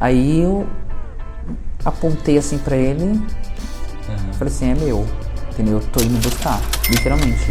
[0.00, 0.66] Aí eu
[1.84, 3.20] apontei assim pra ele,
[4.38, 5.04] falei assim, é meu.
[5.52, 5.78] Entendeu?
[5.78, 7.50] Eu tô indo buscar, literalmente.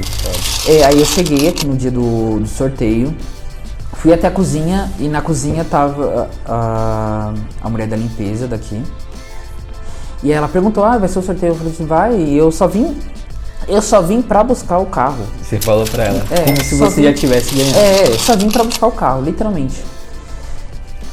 [0.67, 3.15] É, aí eu cheguei aqui no dia do, do sorteio,
[4.05, 8.79] fui até a cozinha e na cozinha tava a, a mulher da limpeza daqui.
[10.21, 11.53] E ela perguntou, ah, vai ser o sorteio?
[11.53, 12.95] Eu falei assim, vai, e eu só vim.
[13.67, 15.25] Eu só vim pra buscar o carro.
[15.41, 16.23] Você falou pra ela.
[16.29, 17.79] É, como se você vi- já tivesse ganhado.
[17.79, 19.83] É, eu só vim pra buscar o carro, literalmente.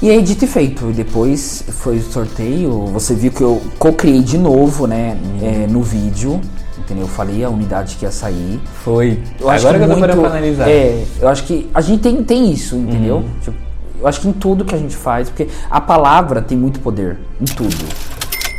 [0.03, 4.21] E aí, dito e feito, e depois foi o sorteio, você viu que eu co-criei
[4.21, 6.41] de novo, né, é, no vídeo,
[6.85, 7.05] entendeu?
[7.05, 8.61] Eu falei a unidade que ia sair.
[8.85, 9.23] Foi.
[9.41, 10.69] Eu acho Agora que, eu tô muito- parando pra analisar.
[10.69, 13.25] É, eu acho que a gente tem, tem isso, entendeu?
[13.41, 13.57] Tipo,
[14.01, 17.19] eu acho que em tudo que a gente faz, porque a palavra tem muito poder,
[17.41, 17.75] em tudo.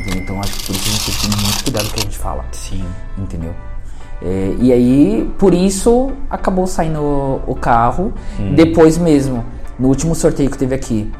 [0.01, 0.23] entendeu?
[0.23, 1.99] Então acho que por isso a gente tem que ter muito cuidado com o que
[1.99, 2.83] a gente fala Sim.
[3.17, 3.51] entendeu?
[4.21, 8.13] É, e aí, por isso, acabou saindo o, o carro.
[8.55, 9.43] Depois mesmo,
[9.77, 11.11] no último sorteio que teve aqui,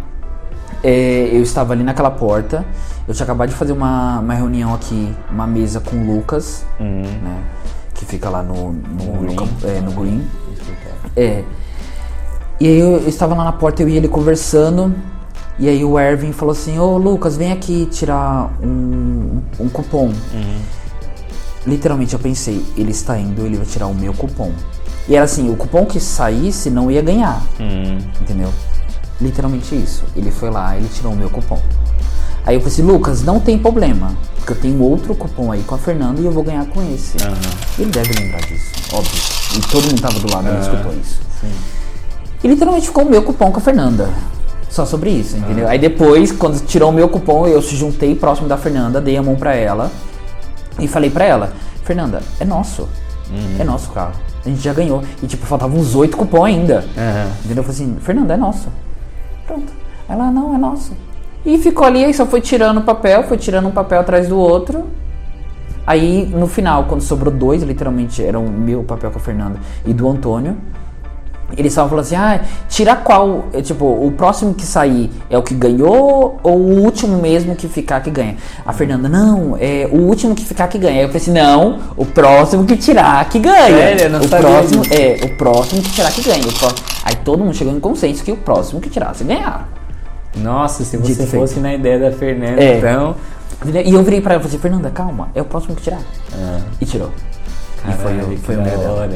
[0.84, 2.65] é, eu estava ali naquela porta.
[3.08, 7.43] Eu tinha acabado de fazer uma, uma reunião aqui, uma mesa com o Lucas, né?
[7.93, 9.36] Que fica lá no, no, no, Green.
[9.36, 10.28] campo- é, no Green.
[11.15, 11.43] É.
[12.60, 14.93] E aí eu, eu estava lá na porta, eu e ele conversando.
[15.60, 20.12] E aí o Ervin falou assim, ô Lucas, vem aqui tirar um, um cupom.
[21.65, 24.52] Literalmente eu pensei, ele está indo, ele vai tirar o meu cupom.
[25.08, 27.41] E era assim, o cupom que saísse não ia ganhar.
[27.60, 27.98] Hum.
[28.22, 28.50] Entendeu?
[29.23, 30.03] Literalmente isso.
[30.15, 31.62] Ele foi lá, ele tirou o meu cupom.
[32.45, 34.13] Aí eu falei assim, Lucas, não tem problema.
[34.36, 37.15] Porque eu tenho outro cupom aí com a Fernanda e eu vou ganhar com esse.
[37.79, 39.21] Ele deve lembrar disso, óbvio.
[39.55, 41.21] E todo mundo tava do lado e escutou isso.
[42.43, 44.09] E literalmente ficou o meu cupom com a Fernanda.
[44.69, 45.69] Só sobre isso, entendeu?
[45.69, 49.23] Aí depois, quando tirou o meu cupom, eu se juntei próximo da Fernanda, dei a
[49.23, 49.89] mão pra ela
[50.79, 51.53] e falei pra ela,
[51.86, 52.89] Fernanda, é nosso.
[53.59, 54.13] É nosso carro.
[54.45, 55.01] A gente já ganhou.
[55.21, 56.83] E tipo, faltavam uns oito cupons ainda.
[57.45, 57.63] Entendeu?
[57.63, 58.67] Eu falei assim, Fernanda, é nosso.
[59.45, 59.71] Pronto.
[60.08, 60.93] Ela, não, é nosso.
[61.45, 64.38] E ficou ali, aí só foi tirando o papel, foi tirando um papel atrás do
[64.38, 64.88] outro.
[65.86, 69.93] Aí, no final, quando sobrou dois, literalmente, era o meu papel com a Fernanda e
[69.93, 70.58] do Antônio.
[71.56, 75.44] Eles estavam falando assim, ah, tira qual, é, tipo, o próximo que sair é o
[75.44, 78.38] que ganhou ou o último mesmo que ficar que ganha?
[78.66, 80.98] A Fernanda, não, é o último que ficar que ganha.
[80.98, 83.68] Aí eu falei assim, não, o próximo que tirar que ganha.
[83.78, 84.02] Sério?
[84.06, 84.94] Eu não o sabia próximo, disso.
[85.02, 86.44] é, o próximo que tirar que ganha.
[87.04, 89.68] Aí todo mundo chegou em consenso que o próximo que tirasse ganhar.
[90.36, 91.42] Nossa, se Dito você feito.
[91.42, 92.78] fosse na ideia da Fernanda, É.
[92.80, 93.16] então.
[93.86, 96.02] E eu virei pra ela e falei assim, Fernanda, calma, é o próximo que tirar.
[96.82, 97.12] E tirou.
[97.89, 99.10] E foi, Caralho, o- foi que o dela.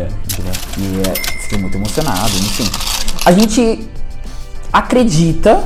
[0.78, 2.70] E é, fiquei muito emocionado, enfim.
[3.26, 3.88] A gente
[4.72, 5.64] acredita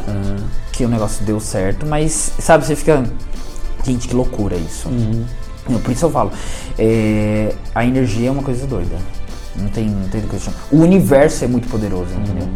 [0.72, 3.04] que o negócio deu certo, mas, sabe, você fica.
[3.84, 4.90] Gente, que loucura isso.
[5.68, 6.32] Não, Por isso eu falo,
[6.78, 8.96] é, a energia é uma coisa doida.
[9.56, 10.58] Não tem, não tem o que questionar.
[10.72, 12.48] O universo é muito poderoso, entendeu?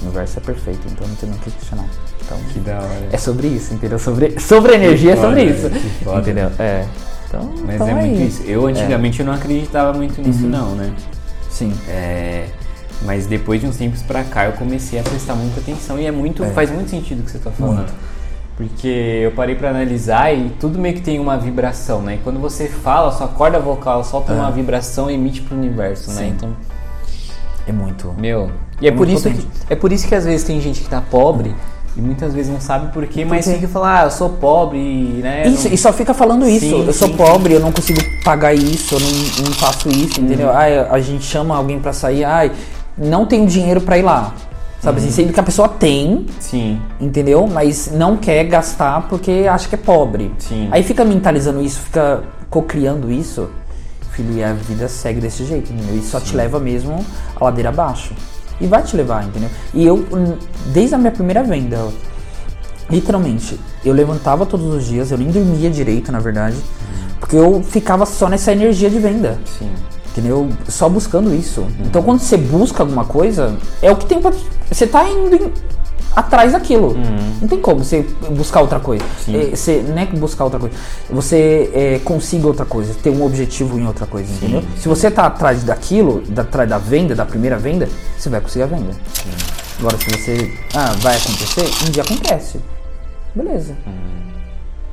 [0.00, 1.86] O universo é perfeito, então não tem o que questionar.
[2.24, 3.08] Então, Que da hora.
[3.12, 3.98] é sobre isso, entendeu?
[3.98, 5.70] Sobre, sobre energia é sobre foda, isso.
[5.70, 6.20] que foda.
[6.20, 6.50] Entendeu?
[6.58, 6.84] É.
[7.30, 8.26] Então, Mas então é muito aí.
[8.26, 8.42] isso.
[8.42, 10.92] Eu antigamente eu não acreditava muito nisso, não, né?
[11.48, 11.72] Sim.
[11.88, 12.46] É,
[13.02, 16.10] mas depois de uns tempos pra cá eu comecei a prestar muita atenção e é
[16.10, 16.50] muito, É.
[16.50, 17.76] faz muito sentido o que você tá falando.
[17.76, 17.92] Muito.
[18.56, 18.88] Porque
[19.24, 22.16] eu parei pra analisar e tudo meio que tem uma vibração, né?
[22.16, 26.16] E quando você fala, sua corda vocal solta uma vibração e emite pro universo, né?
[26.16, 26.18] É.
[26.26, 26.32] Sim.
[26.36, 26.56] Então,
[27.66, 28.12] É muito.
[28.18, 28.50] meu.
[28.80, 30.80] E é É por muito isso que, é por isso que às vezes tem gente
[30.80, 31.54] que tá pobre
[31.96, 34.78] e muitas vezes não sabe por quê, mas fica falando, ah, eu sou pobre,
[35.22, 35.46] né?
[35.46, 36.66] Isso, não- e só fica falando isso.
[36.66, 40.20] Sim, eu sou sim, pobre, eu não consigo pagar isso, eu não, não faço isso,
[40.20, 40.50] entendeu?
[40.50, 42.52] Ai, a gente chama alguém pra sair, ai,
[42.96, 44.32] não tenho dinheiro pra ir lá.
[44.80, 46.80] Sabe assim, sendo que a pessoa tem, Sim.
[46.98, 47.46] entendeu?
[47.46, 50.32] Mas não quer gastar porque acha que é pobre.
[50.38, 50.68] Sim.
[50.70, 53.50] Aí fica mentalizando isso, fica cocriando isso.
[54.12, 55.96] Filho, e a vida segue desse jeito, entendeu?
[55.96, 57.04] E só te leva mesmo
[57.38, 58.14] a ladeira abaixo.
[58.60, 59.48] E vai te levar, entendeu?
[59.72, 60.04] E eu,
[60.66, 61.88] desde a minha primeira venda,
[62.90, 66.56] literalmente, eu levantava todos os dias, eu nem dormia direito, na verdade,
[67.18, 69.38] porque eu ficava só nessa energia de venda.
[69.58, 69.70] Sim.
[70.10, 70.48] Entendeu?
[70.68, 71.64] Só buscando isso.
[71.84, 74.32] Então quando você busca alguma coisa, é o que tem pra.
[74.70, 75.52] Você tá indo em-
[76.14, 76.94] atrás daquilo.
[77.40, 79.04] Não tem como você buscar outra coisa.
[79.24, 79.36] Sim.
[79.52, 80.74] É, você não é que buscar outra coisa.
[81.10, 84.62] Você é, consiga outra coisa, ter um objetivo em outra coisa, entendeu?
[84.76, 88.64] Se você tá atrás daquilo, da, atrás da venda, da primeira venda, você vai conseguir
[88.64, 88.92] a venda.
[89.78, 90.52] Agora se você.
[90.74, 91.64] Ah, vai acontecer?
[91.86, 92.60] Um dia acontece.
[93.34, 93.74] Beleza.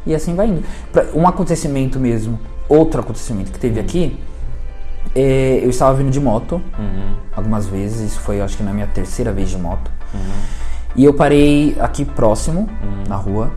[0.06, 0.63] E assim vai indo.
[0.93, 4.17] Pra- Um acontecimento mesmo, outro acontecimento que teve aqui,
[5.13, 7.15] é, eu estava vindo de moto Uhum.
[7.36, 9.91] algumas vezes, isso foi acho que na minha terceira vez de moto.
[10.97, 12.67] E eu parei aqui próximo,
[13.07, 13.51] na rua.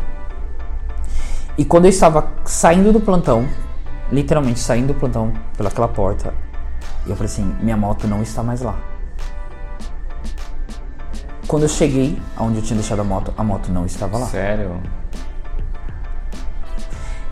[1.56, 3.48] E quando eu estava saindo do plantão,
[4.12, 6.34] literalmente saindo do plantão pelaquela porta,
[7.06, 8.76] eu falei assim: minha moto não está mais lá.
[11.46, 14.26] Quando eu cheguei aonde eu tinha deixado a moto, a moto não estava lá.
[14.26, 14.78] Sério?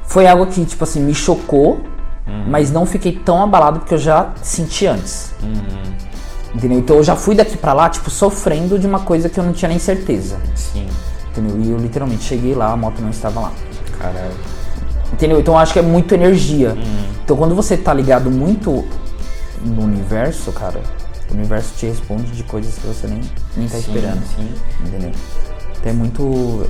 [0.05, 1.81] Foi algo que, tipo assim, me chocou,
[2.49, 5.35] mas não fiquei tão abalado porque eu já senti antes.
[6.59, 6.79] Entendeu?
[6.81, 9.53] Então eu já fui daqui pra lá, tipo, sofrendo de uma coisa que eu não
[9.53, 10.39] tinha nem certeza.
[10.57, 10.89] Sim.
[11.31, 11.57] Entendeu?
[11.61, 13.53] E eu literalmente cheguei lá, a moto não estava lá.
[13.97, 14.35] Caralho.
[15.13, 15.39] Entendeu?
[15.39, 16.77] Então eu acho que é muito energia.
[17.25, 18.85] Então quando você tá ligado muito
[19.65, 20.81] no universo, cara,
[21.31, 23.21] o universo te responde de coisas que você nem,
[23.57, 24.23] nem tá Sim, esperando.
[24.37, 24.51] sim.
[24.85, 25.13] Entendeu?
[25.79, 26.67] Então é muito.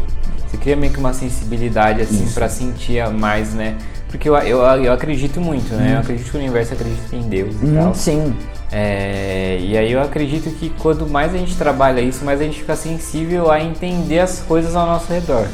[0.51, 3.77] Você cria meio que uma sensibilidade, assim, pra sentir a mais, né?
[4.09, 5.95] Porque eu, eu, eu acredito muito, né?
[5.97, 7.95] Eu acredito que o universo acredita em Deus e Hum, tal.
[7.95, 8.35] sim.
[8.71, 12.61] É, e aí eu acredito que quanto mais a gente trabalha isso, mais a gente
[12.61, 15.47] fica sensível a entender as coisas ao nosso redor.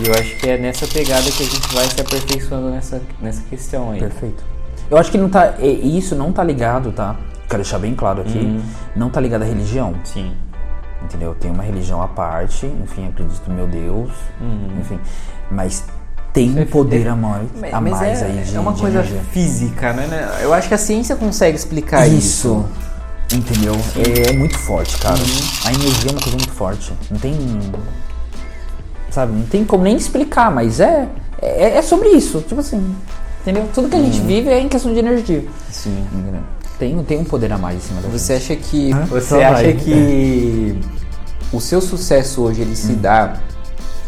[0.00, 3.42] E eu acho que é nessa pegada que a gente vai se aperfeiçoando nessa, nessa
[3.42, 3.98] questão aí.
[3.98, 4.44] Perfeito.
[4.90, 5.54] Eu acho que não tá.
[5.60, 7.16] Isso não tá ligado, tá?
[7.48, 8.60] Quero deixar bem claro aqui.
[8.94, 9.94] Não tá ligado à religião.
[10.04, 10.32] Sim.
[11.02, 11.30] Entendeu?
[11.30, 14.10] Eu tenho uma religião à parte, enfim, acredito no meu Deus,
[14.80, 15.00] enfim.
[15.50, 15.84] Mas
[16.32, 19.20] tem um poder a mais, a mais é, aí de é uma coisa energia.
[19.32, 20.38] física, né?
[20.40, 22.16] Eu acho que a ciência consegue explicar isso.
[22.18, 22.64] Isso.
[23.36, 23.74] Entendeu?
[23.96, 25.16] É, é muito forte, cara.
[25.64, 26.92] A energia é uma coisa muito forte.
[27.10, 27.34] Não tem.
[29.10, 29.32] Sabe?
[29.32, 31.08] Não tem como nem explicar, mas é.
[31.40, 32.40] É, é sobre isso.
[32.46, 32.94] Tipo assim.
[33.42, 33.68] Entendeu?
[33.74, 35.44] Tudo que a gente vive é em questão de energia.
[35.70, 36.06] Sim.
[36.78, 39.04] Tem, tem um poder a mais em cima da Você acha que Hã?
[39.06, 39.72] você Só acha vai.
[39.74, 40.78] que
[41.52, 42.76] o seu sucesso hoje ele Hum.
[42.76, 43.34] se dá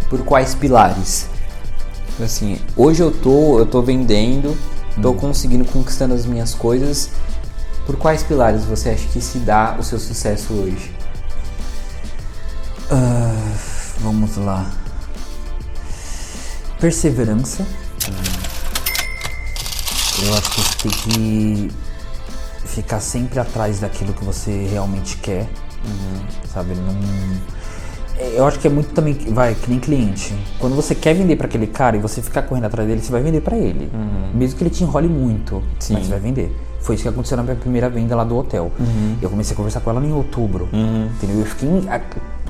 [0.09, 1.29] por quais pilares?
[2.23, 4.57] Assim, hoje eu tô, eu tô vendendo,
[5.03, 5.17] tô Hum.
[5.17, 7.11] conseguindo conquistando as minhas coisas.
[7.87, 10.95] Por quais pilares você acha que se dá o seu sucesso hoje?
[12.91, 13.35] Ah,
[14.01, 14.71] vamos lá.
[16.81, 17.67] Perseverança.
[20.23, 21.71] Eu acho que você tem que
[22.65, 25.49] ficar sempre atrás daquilo que você realmente quer.
[26.53, 26.75] Sabe?
[26.75, 26.95] Não.
[28.37, 30.35] Eu acho que é muito também, vai, que nem cliente.
[30.61, 33.21] Quando você quer vender pra aquele cara e você ficar correndo atrás dele, você vai
[33.23, 33.91] vender pra ele.
[34.33, 35.95] Mesmo que ele te enrole muito, Sim.
[35.95, 36.57] mas você vai vender.
[36.81, 38.71] Foi isso que aconteceu na minha primeira venda lá do hotel.
[39.21, 40.69] Eu comecei a conversar com ela em outubro.
[40.73, 41.41] Entendeu?
[41.41, 42.01] Eu fiquei a-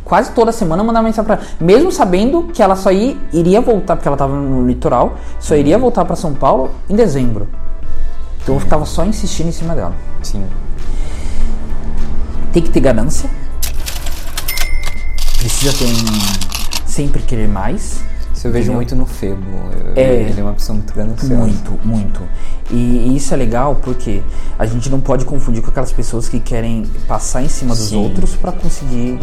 [0.05, 1.45] quase toda semana mandava mensagem pra ela.
[1.59, 5.79] Mesmo sabendo que ela só ia, iria voltar, porque ela tava no litoral, só iria
[5.79, 7.49] voltar pra São Paulo em dezembro.
[8.43, 9.95] Então eu ficava só insistindo em cima dela.
[10.23, 10.45] Sim.
[12.53, 13.31] Tem que ter ganância.
[15.45, 16.87] Precisa ter um.
[16.87, 18.01] Sempre querer mais.
[18.35, 18.75] Isso eu vejo Entendeu?
[18.77, 19.43] muito no Febo.
[19.73, 20.15] Eu- É.
[20.23, 21.35] Ele é uma pessoa muito gananciosa.
[21.35, 22.23] Muito, muito.
[22.71, 22.75] E,
[23.11, 24.23] e isso é legal porque
[24.59, 27.97] a gente não pode confundir com aquelas pessoas que querem passar em cima dos Sim.
[27.97, 29.19] outros pra conseguir.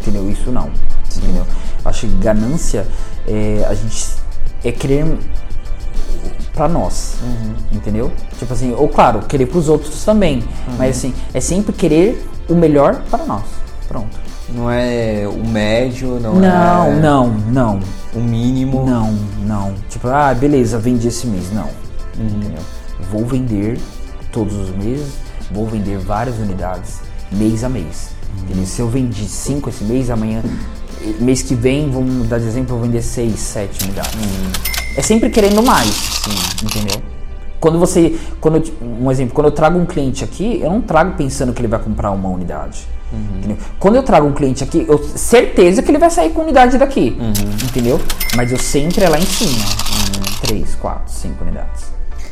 [0.00, 0.30] Entendeu?
[0.30, 0.70] Isso não.
[1.16, 1.46] Entendeu?
[1.82, 2.86] Acho que ganância
[3.26, 4.06] é a gente
[4.62, 5.06] é querer
[6.52, 7.14] pra nós.
[7.72, 8.12] Entendeu?
[8.38, 10.44] Tipo assim, ou claro, querer pros outros também.
[10.78, 13.44] Mas assim, é sempre querer o melhor para nós.
[13.88, 14.23] Pronto.
[14.48, 17.80] Não é o médio, não, Não, é não, não.
[18.14, 18.84] o mínimo.
[18.84, 19.12] Não,
[19.46, 19.74] não.
[19.88, 21.50] Tipo, ah, beleza, vendi esse mês.
[21.52, 21.68] Não.
[22.18, 22.58] Entendeu?
[23.10, 23.78] Vou vender
[24.30, 25.14] todos os meses,
[25.50, 27.00] vou vender várias unidades,
[27.32, 28.10] mês a mês.
[28.42, 28.66] Entendeu?
[28.66, 30.42] Se eu vendi cinco esse mês, amanhã,
[31.20, 34.12] mês que vem, vamos dar de exemplo, eu vou vender seis, sete unidades.
[34.96, 36.20] É sempre querendo mais.
[36.62, 37.00] Entendeu?
[37.58, 38.18] Quando você.
[38.40, 41.60] Quando eu- um exemplo, quando eu trago um cliente aqui, eu não trago pensando que
[41.60, 42.86] ele vai comprar uma unidade.
[43.12, 43.56] Entendeu?
[43.78, 47.16] Quando eu trago um cliente aqui, eu certeza que ele vai sair com unidade daqui.
[47.64, 48.00] Entendeu?
[48.36, 49.64] Mas eu sempre é lá em cima.
[50.42, 51.84] Três, quatro, cinco unidades.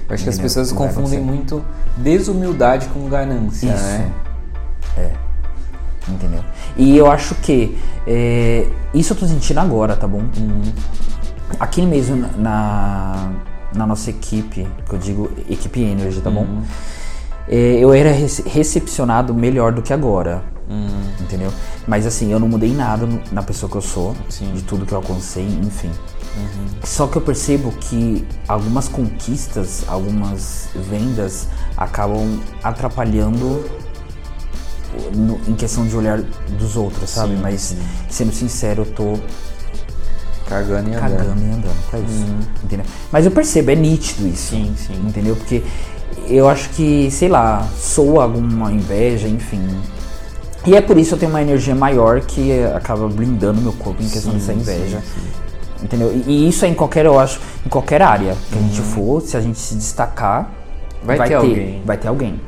[0.09, 0.43] Eu acho que as Entendeu?
[0.43, 1.65] pessoas confundem muito
[1.97, 3.85] desumildade com ganância, Isso.
[3.85, 4.11] né?
[6.09, 6.41] Entendeu?
[6.77, 10.23] E eu acho que é, isso eu tô sentindo agora, tá bom?
[11.61, 13.31] Aqui mesmo na-
[13.73, 16.45] na, nossa equipe, que eu digo equipe Energy, tá bom?
[17.49, 20.43] É, eu era rece- recepcionado melhor do que agora.
[21.21, 21.53] Entendeu?
[21.87, 24.53] Mas assim, eu não mudei nada na pessoa que eu sou, Sim.
[24.53, 25.91] de tudo que eu alcancei, enfim.
[26.85, 33.65] Só que eu percebo que algumas conquistas, algumas vendas acabam atrapalhando
[35.15, 36.21] no- em questão de olhar
[36.59, 37.35] dos outros, sabe?
[37.37, 37.79] Sim, Mas sim.
[38.11, 39.19] sendo sincero, eu tô
[40.49, 41.01] Cagando e andando.
[41.01, 42.25] cagando e andando pra isso.
[42.65, 42.85] Entendeu?
[43.11, 44.51] Mas eu percebo, é nítido isso.
[44.51, 44.95] Sim, sim.
[45.07, 45.35] Entendeu?
[45.37, 45.63] Porque
[46.29, 49.63] eu acho que, sei lá, soa alguma inveja, enfim.
[50.65, 54.03] E é por isso que eu tenho uma energia maior que acaba blindando meu corpo
[54.03, 55.01] em questão Sim, dessa inveja.
[55.01, 55.85] sim, sim.
[55.85, 56.13] Entendeu?
[56.13, 59.21] E, e isso é em qualquer, eu acho, em qualquer área que a gente for,
[59.21, 60.49] se a gente se destacar,
[61.05, 61.83] Vai ter alguém.
[61.85, 62.41] Vai ter alguém.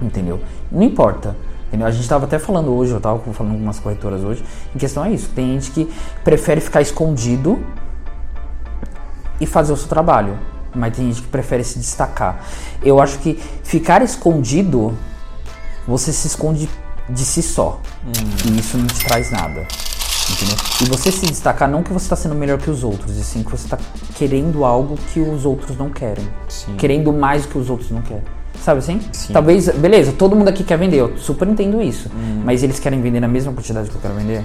[0.00, 0.40] Entendeu?
[0.70, 1.36] Não importa.
[1.68, 1.86] Entendeu?
[1.86, 4.42] A gente estava até falando hoje, eu estava falando com algumas corretoras hoje,
[4.74, 5.30] em questão é isso.
[5.34, 5.90] Tem gente que
[6.24, 7.58] prefere ficar escondido
[9.40, 10.38] e fazer o seu trabalho.
[10.74, 12.44] Mas tem gente que prefere se destacar.
[12.82, 14.96] Eu acho que ficar escondido,
[15.86, 16.68] você se esconde
[17.08, 17.80] de si só.
[18.46, 19.66] E isso não te traz nada.
[20.30, 20.56] Entendeu?
[20.82, 23.42] E você se destacar não que você está sendo melhor que os outros, e sim
[23.42, 23.78] que você está
[24.14, 26.28] querendo algo que os outros não querem.
[26.48, 26.74] Sim.
[26.76, 28.22] Querendo mais do que os outros não querem.
[28.62, 29.00] Sabe assim?
[29.12, 29.32] Sim.
[29.32, 32.10] Talvez, beleza, todo mundo aqui quer vender, eu super entendo isso.
[32.44, 34.44] Mas eles querem vender na mesma quantidade que eu quero vender.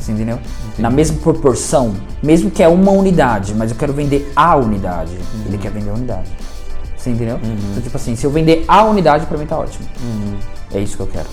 [0.00, 0.40] Você entendeu?
[0.78, 1.94] Na mesma proporção.
[2.22, 5.16] Mesmo que é uma unidade, mas eu quero vender a unidade.
[5.46, 6.30] Ele quer vender a unidade.
[6.96, 7.38] Você entendeu?
[7.70, 9.86] Então, tipo assim, se eu vender a unidade, pra mim tá ótimo.
[10.72, 11.28] É isso que eu quero.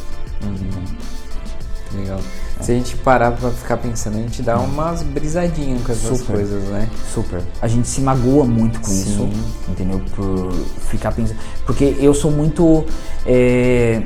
[1.93, 2.19] Legal.
[2.59, 6.35] Se a gente parar pra ficar pensando, a gente dá umas brisadinhas com essas Super.
[6.35, 6.89] coisas, né?
[7.13, 7.41] Super.
[7.61, 9.01] A gente se magoa muito com Sim.
[9.01, 9.29] isso,
[9.69, 10.01] entendeu?
[10.15, 10.51] Por
[10.89, 11.37] ficar pensando.
[11.65, 12.85] Porque eu sou muito.
[13.25, 14.03] é,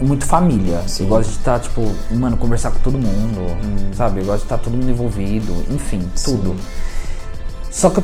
[0.00, 0.82] muito família.
[0.86, 1.04] Sim.
[1.04, 3.56] Eu gosto de estar, tipo, mano, conversar com todo mundo,
[3.94, 4.20] sabe?
[4.20, 6.56] Eu gosto de estar todo mundo envolvido, enfim, tudo.
[7.70, 8.02] Só que eu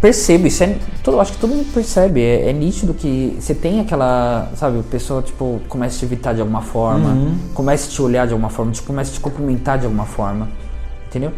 [0.00, 0.76] percebo, isso é.
[1.02, 2.20] Todo, eu acho que todo mundo percebe.
[2.20, 4.50] É, é nítido que você tem aquela.
[4.56, 8.26] Sabe, a pessoa, tipo, começa a te evitar de alguma forma, começa a te olhar
[8.26, 10.48] de alguma forma, te, começa a te cumprimentar de alguma forma.
[11.06, 11.32] Entendeu?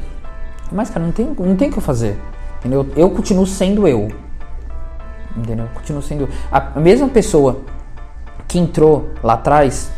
[0.73, 2.19] Mas, cara, não tem, não tem o que eu fazer.
[2.59, 2.87] Entendeu?
[2.97, 4.09] Eu continuo sendo eu.
[5.37, 5.67] Entendeu?
[5.67, 6.29] Eu continuo sendo.
[6.51, 7.61] A mesma pessoa
[8.47, 9.91] que entrou lá atrás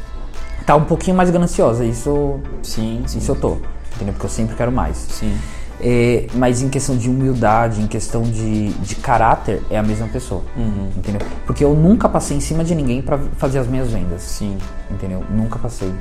[0.66, 1.84] tá um pouquinho mais gananciosa.
[1.84, 3.18] Isso, Sim, sim.
[3.18, 3.56] isso eu tô.
[3.96, 4.14] Entendeu?
[4.14, 4.96] Porque eu sempre quero mais.
[4.96, 5.36] Sim.
[5.82, 10.42] É, mas em questão de humildade, em questão de, de caráter, é a mesma pessoa.
[10.96, 11.20] Entendeu?
[11.46, 14.22] Porque eu nunca passei em cima de ninguém pra fazer as minhas vendas.
[14.22, 14.58] Sim.
[14.90, 15.24] Entendeu?
[15.30, 15.92] Nunca passei.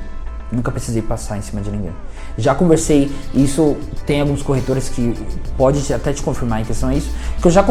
[0.52, 1.92] Nunca precisei passar em cima de ninguém.
[2.36, 5.14] Já conversei, isso tem alguns corretores que
[5.56, 7.08] pode até te confirmar em questão a isso,
[7.40, 7.64] que eu já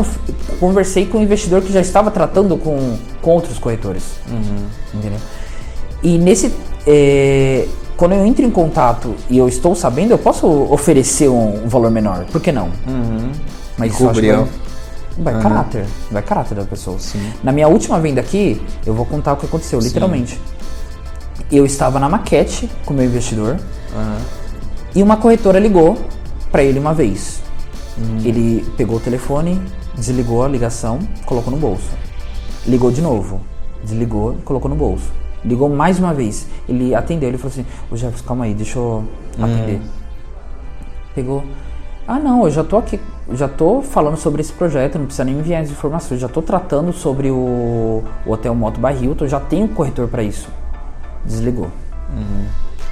[0.59, 4.03] conversei com um investidor que já estava tratando com, com outros corretores.
[4.93, 5.19] Entendeu?
[6.01, 6.53] E nesse.
[6.87, 7.67] é,
[7.99, 12.23] quando eu entro em contato e eu estou sabendo, eu posso oferecer um, valor menor.
[12.31, 12.69] Por que não?
[13.77, 15.85] Mas isso vai, vai caráter.
[16.09, 16.97] Vai caráter da pessoa.
[16.97, 17.33] Sim.
[17.43, 20.39] Na minha última venda aqui, eu vou contar o que aconteceu, literalmente.
[21.51, 23.57] Eu estava na maquete com o meu investidor
[24.95, 25.97] e uma corretora ligou
[26.49, 27.41] para ele uma vez.
[28.23, 29.61] Ele pegou o telefone,
[29.93, 31.89] desligou a ligação, colocou no bolso.
[32.65, 33.41] Ligou de novo,
[33.83, 35.11] desligou, colocou no bolso.
[35.43, 36.47] Ligou mais uma vez.
[36.67, 39.03] Ele atendeu, ele falou assim: Ô Jefferson, calma aí, deixa eu
[39.37, 39.81] atender.
[41.15, 41.43] Pegou.
[42.07, 42.99] Ah, não, eu já tô aqui,
[43.33, 46.41] já tô falando sobre esse projeto, não precisa nem me enviar as informações, já tô
[46.41, 50.49] tratando sobre o, o Hotel Moto by Hilton, já tenho corretor para isso.
[51.23, 51.67] Desligou.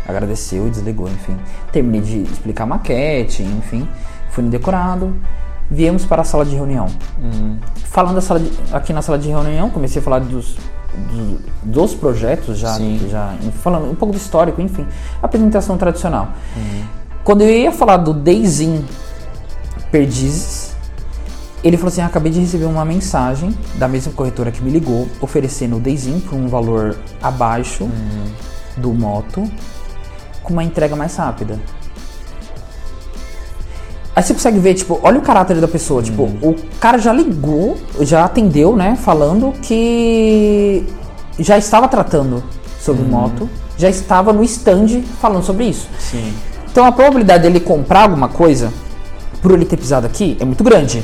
[0.07, 1.35] Agradeceu e desligou, enfim.
[1.71, 3.87] Terminei de explicar a maquete, enfim.
[4.29, 5.13] Fui no decorado.
[5.69, 6.85] Viemos para a sala de reunião.
[7.85, 10.55] Falando da sala de- aqui na sala de reunião, comecei a falar dos,
[10.97, 13.07] dos, dos projetos, já, Sim.
[13.09, 14.85] já falando um pouco do histórico, enfim.
[15.21, 16.29] Apresentação tradicional.
[17.23, 18.85] Quando eu ia falar do Dayzin
[19.91, 20.75] Perdizes,
[21.63, 25.07] ele falou assim: "Ah, acabei de receber uma mensagem da mesma corretora que me ligou,
[25.21, 27.89] oferecendo o Dayzin por um valor abaixo
[28.77, 29.43] do moto,
[30.43, 31.59] com uma entrega mais rápida.
[34.17, 36.01] Aí você consegue ver, tipo, olha o caráter da pessoa.
[36.01, 38.95] Tipo, o cara já ligou, já atendeu, né?
[38.95, 40.83] Falando que
[41.37, 42.43] já estava tratando
[42.81, 45.87] sobre moto, já estava no stand falando sobre isso.
[45.99, 46.33] Sim.
[46.71, 48.73] Então a probabilidade dele comprar alguma coisa
[49.39, 51.03] por ele ter pisado aqui é muito grande.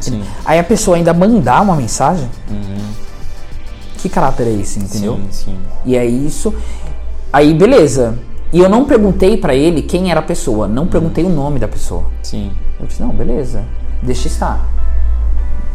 [0.00, 0.22] Sim.
[0.42, 2.26] Aí a pessoa ainda mandar uma mensagem.
[3.98, 5.16] Que caráter é esse, entendeu?
[5.16, 5.58] Sim, sim.
[5.84, 6.54] E é isso.
[7.30, 8.18] Aí beleza.
[8.52, 11.68] E eu não perguntei pra ele quem era a pessoa, não perguntei o nome da
[11.68, 12.04] pessoa.
[12.22, 12.50] Sim.
[12.80, 13.64] Eu disse, não, beleza,
[14.02, 14.66] deixa estar.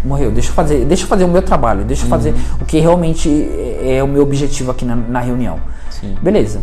[0.04, 2.80] Morreu, deixa eu fazer, deixa eu fazer o meu trabalho, deixa eu fazer o que
[2.80, 5.58] realmente é é o meu objetivo aqui na, na reunião.
[5.90, 6.16] Sim.
[6.22, 6.62] Beleza.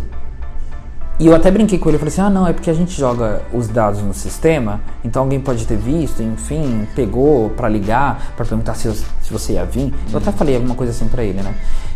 [1.19, 3.43] E eu até brinquei com ele, falei assim, ah não, é porque a gente joga
[3.53, 8.75] os dados no sistema, então alguém pode ter visto, enfim, pegou pra ligar, pra perguntar
[8.75, 9.93] se, eu- se você ia vir.
[10.13, 11.55] Eu até falei alguma coisa assim pra ele, né?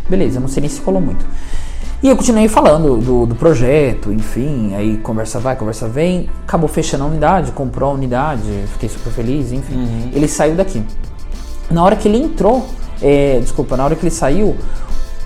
[0.09, 1.25] Beleza, não sei nem se colou muito.
[2.01, 7.03] E eu continuei falando do, do projeto, enfim, aí conversa vai, conversa vem, acabou fechando
[7.03, 10.11] a unidade, comprou a unidade, fiquei super feliz, enfim.
[10.13, 10.83] Ele saiu daqui.
[11.71, 12.67] Na hora que ele entrou,
[13.01, 14.55] é, desculpa, na hora que ele saiu,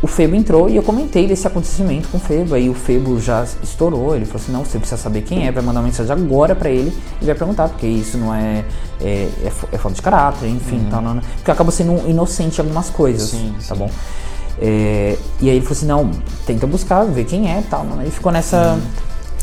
[0.01, 2.55] o Febo entrou e eu comentei desse acontecimento com o Febo.
[2.55, 5.61] Aí o Febo já estourou, ele falou assim: não, você precisa saber quem é, vai
[5.61, 6.91] mandar uma mensagem agora pra ele
[7.21, 8.65] e vai perguntar, porque isso não é.
[8.99, 11.21] É, é, é falta de caráter, enfim, tal, não, não.
[11.21, 13.79] porque acaba sendo inocente em algumas coisas, Sim, tá sim.
[13.79, 13.89] bom?
[14.59, 16.11] É, e aí ele falou assim: não,
[16.45, 17.83] tenta buscar, ver quem é tal.
[17.83, 18.01] Não.
[18.01, 18.79] Ele ficou nessa.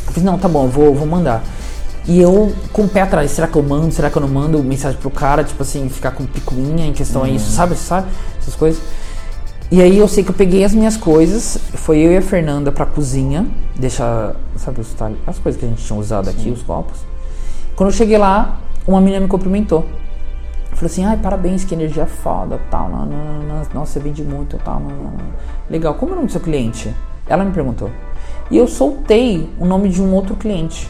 [0.07, 1.43] Eu falei, não, tá bom, eu vou, vou mandar.
[2.07, 3.93] E eu com o pé atrás, será que eu mando?
[3.93, 5.45] Será que eu não mando mensagem pro cara?
[5.45, 7.77] Tipo assim, ficar com picuinha em questão a isso, sabe?
[7.77, 8.09] Sabe?
[8.41, 8.81] Essas coisas.
[9.71, 12.73] E aí eu sei que eu peguei as minhas coisas, foi eu e a Fernanda
[12.73, 13.47] pra cozinha,
[13.77, 16.97] deixar, sabe, os talhos, as coisas que a gente tinha usado aqui, os copos.
[17.77, 19.85] Quando eu cheguei lá, uma menina me cumprimentou.
[20.79, 23.05] Falou assim, ai, parabéns, que energia foda, tal, não,
[23.75, 25.13] nossa, você vende muito, tal, não.
[25.69, 26.95] Legal, como é o nome do seu cliente?
[27.27, 27.91] Ela me perguntou.
[28.49, 30.89] E eu soltei o nome de um outro cliente,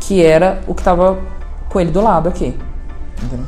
[0.00, 1.16] que era o que tava
[1.68, 2.58] com ele do lado aqui.
[3.22, 3.46] Entendeu?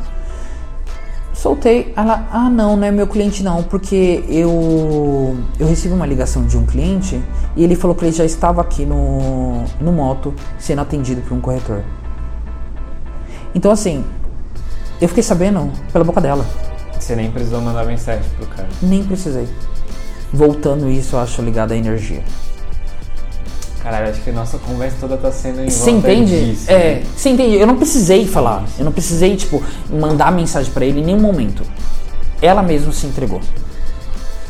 [1.34, 6.44] Soltei, ela, ah não, não é meu cliente não, porque eu eu recebi uma ligação
[6.44, 7.20] de um cliente
[7.56, 11.40] e ele falou que ele já estava aqui no, no moto sendo atendido por um
[11.40, 11.82] corretor.
[13.52, 14.04] Então assim,
[15.00, 16.44] eu fiquei sabendo pela boca dela,
[16.98, 18.68] Você nem precisou mandar mensagem pro cara.
[18.82, 19.48] nem precisei.
[20.32, 22.22] Voltando isso, eu acho ligado à energia.
[23.82, 26.50] Caralho, acho que a nossa conversa toda tá sendo em Você entende?
[26.52, 27.02] disso, é, né?
[27.16, 27.56] você entende?
[27.56, 28.62] Eu não precisei falar.
[28.78, 31.62] Eu não precisei, tipo, mandar mensagem pra ele em nenhum momento.
[32.42, 33.40] Ela mesma se entregou.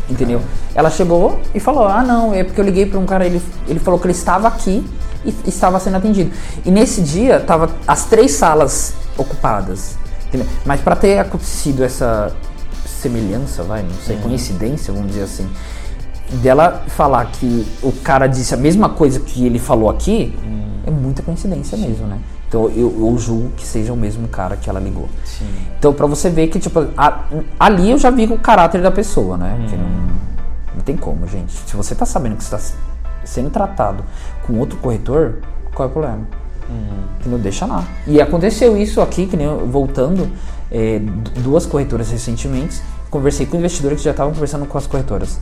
[0.08, 0.42] Entendeu?
[0.74, 3.78] Ela chegou e falou: Ah, não, é porque eu liguei pra um cara, ele, ele
[3.78, 4.84] falou que ele estava aqui
[5.24, 6.32] e estava sendo atendido.
[6.64, 9.96] E nesse dia, tava as três salas ocupadas.
[10.64, 12.32] Mas pra ter acontecido essa
[12.86, 15.48] semelhança, vai, não sei, coincidência, vamos dizer assim,
[16.42, 20.36] dela falar que o cara disse a mesma coisa que ele falou aqui,
[20.86, 22.18] é muita coincidência mesmo, né?
[22.48, 25.08] Então eu, eu julgo que seja o mesmo cara que ela ligou.
[25.24, 25.46] Sim.
[25.78, 27.24] Então pra você ver que, tipo, a-
[27.58, 29.66] ali eu já vi o caráter da pessoa, né?
[29.68, 29.86] Que não,
[30.76, 31.52] não tem como, gente.
[31.66, 32.62] Se você tá sabendo que você tá
[33.24, 34.04] sendo tratado
[34.46, 35.36] com outro corretor,
[35.74, 36.20] qual é o problema?
[37.20, 37.38] Entendeu?
[37.38, 37.84] Deixa lá.
[38.06, 40.30] E aconteceu isso aqui, que nem eu- voltando,
[40.70, 42.80] é, du- duas corretoras recentemente.
[43.10, 45.38] Conversei com investidores que já estavam conversando com as corretoras.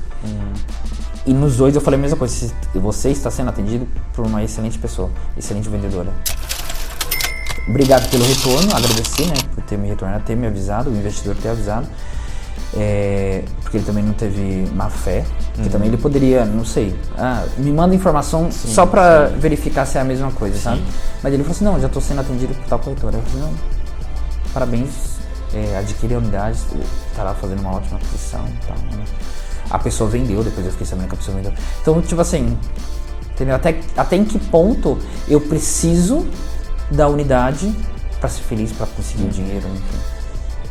[1.27, 2.35] E nos dois eu falei a mesma coisa.
[2.35, 6.11] "Se- Você está sendo atendido por uma excelente pessoa, excelente vendedora.
[7.69, 11.51] Obrigado pelo retorno, agradeci, né, por ter me retornado, ter me avisado, o investidor ter
[11.51, 11.87] avisado.
[12.77, 15.25] É, porque ele também não teve má fé.
[15.55, 20.01] Que também ele poderia, não sei, ah, me manda informação só pra verificar se é
[20.01, 20.83] a mesma coisa, sabe?
[21.23, 23.17] Mas ele falou assim: não, já tô sendo atendido por tal corretora.
[23.17, 23.55] Eu falei: não,
[24.53, 24.89] parabéns,
[25.53, 26.59] é, adquire a unidade,
[27.11, 28.77] estará fazendo uma ótima aquisição e tal.
[28.97, 29.05] né?
[29.71, 31.53] A pessoa vendeu, depois eu fiquei sabendo que a pessoa vendeu.
[31.83, 32.57] Então, tipo assim,
[33.33, 33.55] entendeu?
[33.57, 36.27] Até, até em que ponto eu preciso
[36.91, 37.75] da unidade
[38.21, 40.18] pra ser feliz, pra conseguir o dinheiro, enfim.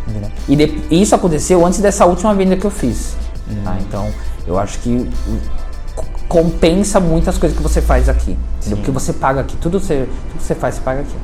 [0.08, 0.32] Entendeu?
[0.47, 3.16] E de- isso aconteceu antes dessa última venda que eu fiz.
[3.64, 3.78] tá?
[3.82, 4.10] Então,
[4.45, 5.39] eu acho que hum,
[5.95, 8.38] co- compensa muitas coisas que você faz aqui.
[8.78, 11.16] Porque você paga aqui, tudo, você, tudo que você faz, você paga aqui.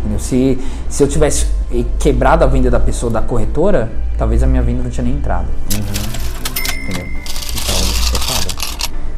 [0.00, 0.18] Entendeu?
[0.18, 0.58] Se,
[0.88, 4.82] se eu tivesse eh, quebrado a venda da pessoa da corretora, talvez a minha venda
[4.82, 5.46] não tinha nem entrado.
[6.84, 7.06] Entendeu?
[7.54, 8.48] Então, é foda.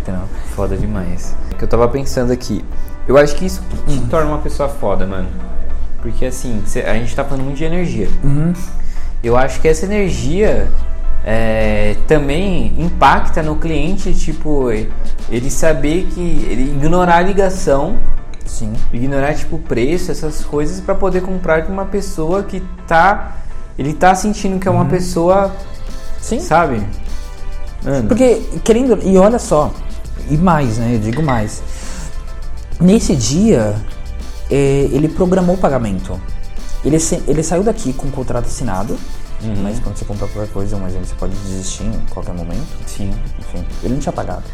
[0.03, 0.23] Entendeu?
[0.57, 1.35] Foda demais.
[1.51, 2.65] É que eu tava pensando aqui.
[3.07, 5.29] Eu acho que isso que te torna uma pessoa foda, mano.
[6.03, 8.09] Porque assim, a gente tá falando muito de energia.
[9.23, 10.69] Eu acho que essa energia
[11.25, 14.71] é, também impacta no cliente, tipo,
[15.31, 16.21] ele saber que.
[16.21, 17.97] ele ignorar a ligação,
[18.45, 18.73] Sim.
[18.93, 23.37] ignorar tipo o preço, essas coisas, pra poder comprar de uma pessoa que tá.
[23.79, 25.55] Ele tá sentindo que é uma pessoa,
[26.21, 26.41] Sim.
[26.41, 26.83] sabe?
[27.85, 28.99] Mano, Porque, querendo.
[29.03, 29.73] E olha só,
[30.29, 30.95] e mais, né?
[30.95, 31.63] Eu digo mais.
[32.81, 33.77] Nesse dia,
[34.51, 36.21] é, ele programou o pagamento.
[36.85, 36.97] Ele,
[37.29, 38.99] ele saiu daqui com o contrato assinado.
[39.61, 42.65] Mas quando você compra qualquer coisa, mas você pode desistir em qualquer momento.
[42.87, 43.11] sim.
[43.41, 44.45] Enfim, ele não tinha pagado.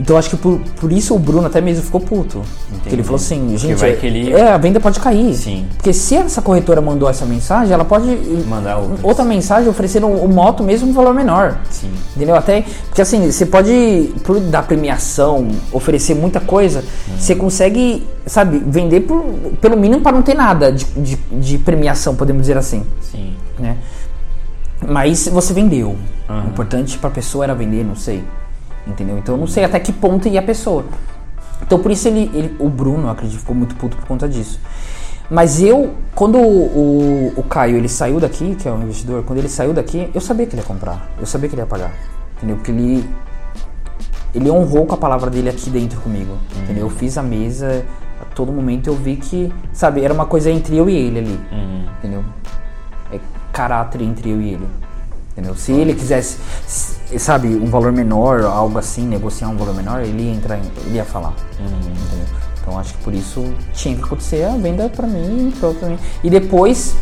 [0.00, 2.40] Então acho que por, por isso o Bruno até mesmo ficou puto.
[2.70, 5.34] Porque ele falou assim, gente, é, que ele- é, a venda pode cair.
[5.34, 5.66] Sim.
[5.76, 8.06] Porque se essa corretora mandou essa mensagem, ela pode
[8.48, 9.00] Mandar outras.
[9.04, 11.58] outra mensagem oferecendo o moto mesmo um valor menor.
[11.68, 11.90] Sim.
[12.16, 12.34] Entendeu?
[12.34, 16.82] Até porque assim, você pode, por dar premiação, oferecer muita coisa,
[17.18, 19.22] você consegue, sabe, vender por,
[19.60, 23.34] pelo mínimo para não ter nada de, de, de premiação, podemos dizer assim, Sim.
[23.58, 23.76] né?
[24.88, 25.94] Mas você vendeu.
[26.28, 26.44] Aham.
[26.44, 28.24] O importante para a pessoa era vender, não sei.
[28.86, 29.18] Entendeu?
[29.18, 30.84] Então eu não sei até que ponto ia a pessoa.
[31.62, 34.58] Então por isso ele, ele- o Bruno, eu acredito, ficou muito puto por conta disso.
[35.30, 39.38] Mas eu, quando o, o, o Caio ele saiu daqui, que é um investidor, quando
[39.38, 41.08] ele saiu daqui, eu sabia que ele ia comprar.
[41.20, 41.92] Eu sabia que ele ia pagar.
[42.36, 42.56] Entendeu?
[42.56, 43.08] Porque ele
[44.34, 46.36] ele honrou com a palavra dele aqui dentro comigo.
[46.62, 46.86] Entendeu?
[46.86, 47.84] Eu fiz a mesa,
[48.20, 51.40] a todo momento eu vi que, sabe, era uma coisa entre eu e ele ali.
[51.98, 52.24] Entendeu?
[53.12, 53.18] É
[53.52, 54.66] caráter entre eu e ele.
[55.32, 55.54] Entendeu?
[55.54, 56.38] Se ele quisesse,
[57.18, 60.96] sabe, um valor menor, algo assim, negociar um valor menor, ele ia entrar, em- ele
[60.96, 61.34] ia falar.
[61.58, 62.26] Entendeu?
[62.60, 65.98] Então acho que por isso tinha que acontecer a venda pra mim, pra mim.
[66.22, 66.94] E depois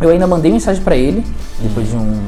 [0.00, 1.24] eu ainda mandei mensagem pra ele,
[1.60, 2.18] depois de um.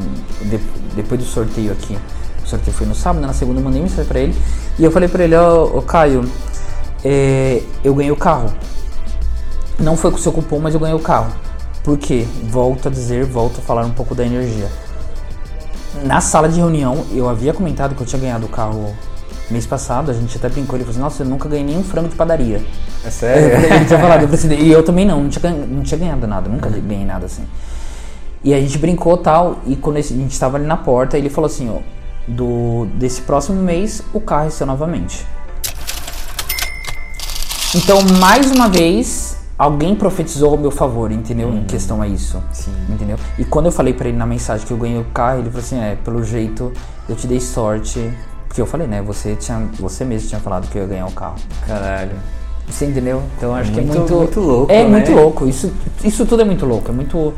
[0.43, 0.61] de-
[0.95, 1.99] depois do sorteio aqui.
[2.45, 4.35] O sorteio foi no sábado, na segunda eu mandei mensagem pra ele.
[4.79, 6.25] E eu falei pra ele, ó, ô, Caio,
[7.05, 8.53] é, eu ganhei o carro.
[9.79, 11.33] Não foi com o seu cupom, mas eu ganhei o carro.
[11.83, 12.27] Por quê?
[12.49, 14.69] Volto a dizer, volto a falar um pouco da energia.
[16.05, 18.95] Na sala de reunião, eu havia comentado que eu tinha ganhado o carro
[19.51, 22.09] mês passado, a gente até brincou, ele falou assim, nossa, eu nunca ganhei nenhum frango
[22.09, 22.65] de padaria.
[23.05, 23.67] É sério?
[23.75, 26.49] ele tinha falado, eu assim, e eu também não, não tinha, não tinha ganhado nada,
[26.49, 27.45] nunca ganhei nada assim.
[28.43, 31.47] E a gente brincou tal, e quando a gente estava ali na porta, ele falou
[31.47, 31.81] assim, ó,
[32.27, 35.27] do, desse próximo mês o carro é seu novamente.
[37.75, 41.51] Então, mais uma vez, alguém profetizou ao meu favor, entendeu?
[41.53, 42.43] Em questão a isso.
[42.53, 42.73] Sim.
[42.89, 43.17] Entendeu?
[43.39, 45.65] E quando eu falei pra ele na mensagem que eu ganhei o carro, ele falou
[45.65, 46.73] assim: é, pelo jeito
[47.09, 48.13] eu te dei sorte.
[48.49, 49.01] Porque eu falei, né?
[49.03, 51.37] Você, tinha, você mesmo tinha falado que eu ia ganhar o carro.
[51.67, 52.13] Caralho.
[52.69, 53.23] Você entendeu?
[53.37, 54.15] Então acho que é Muito- muito.
[54.15, 54.89] muito louco, É né?
[54.91, 55.47] muito louco.
[55.49, 55.73] Isso,
[56.05, 56.91] isso tudo é muito louco.
[56.91, 57.33] É muito.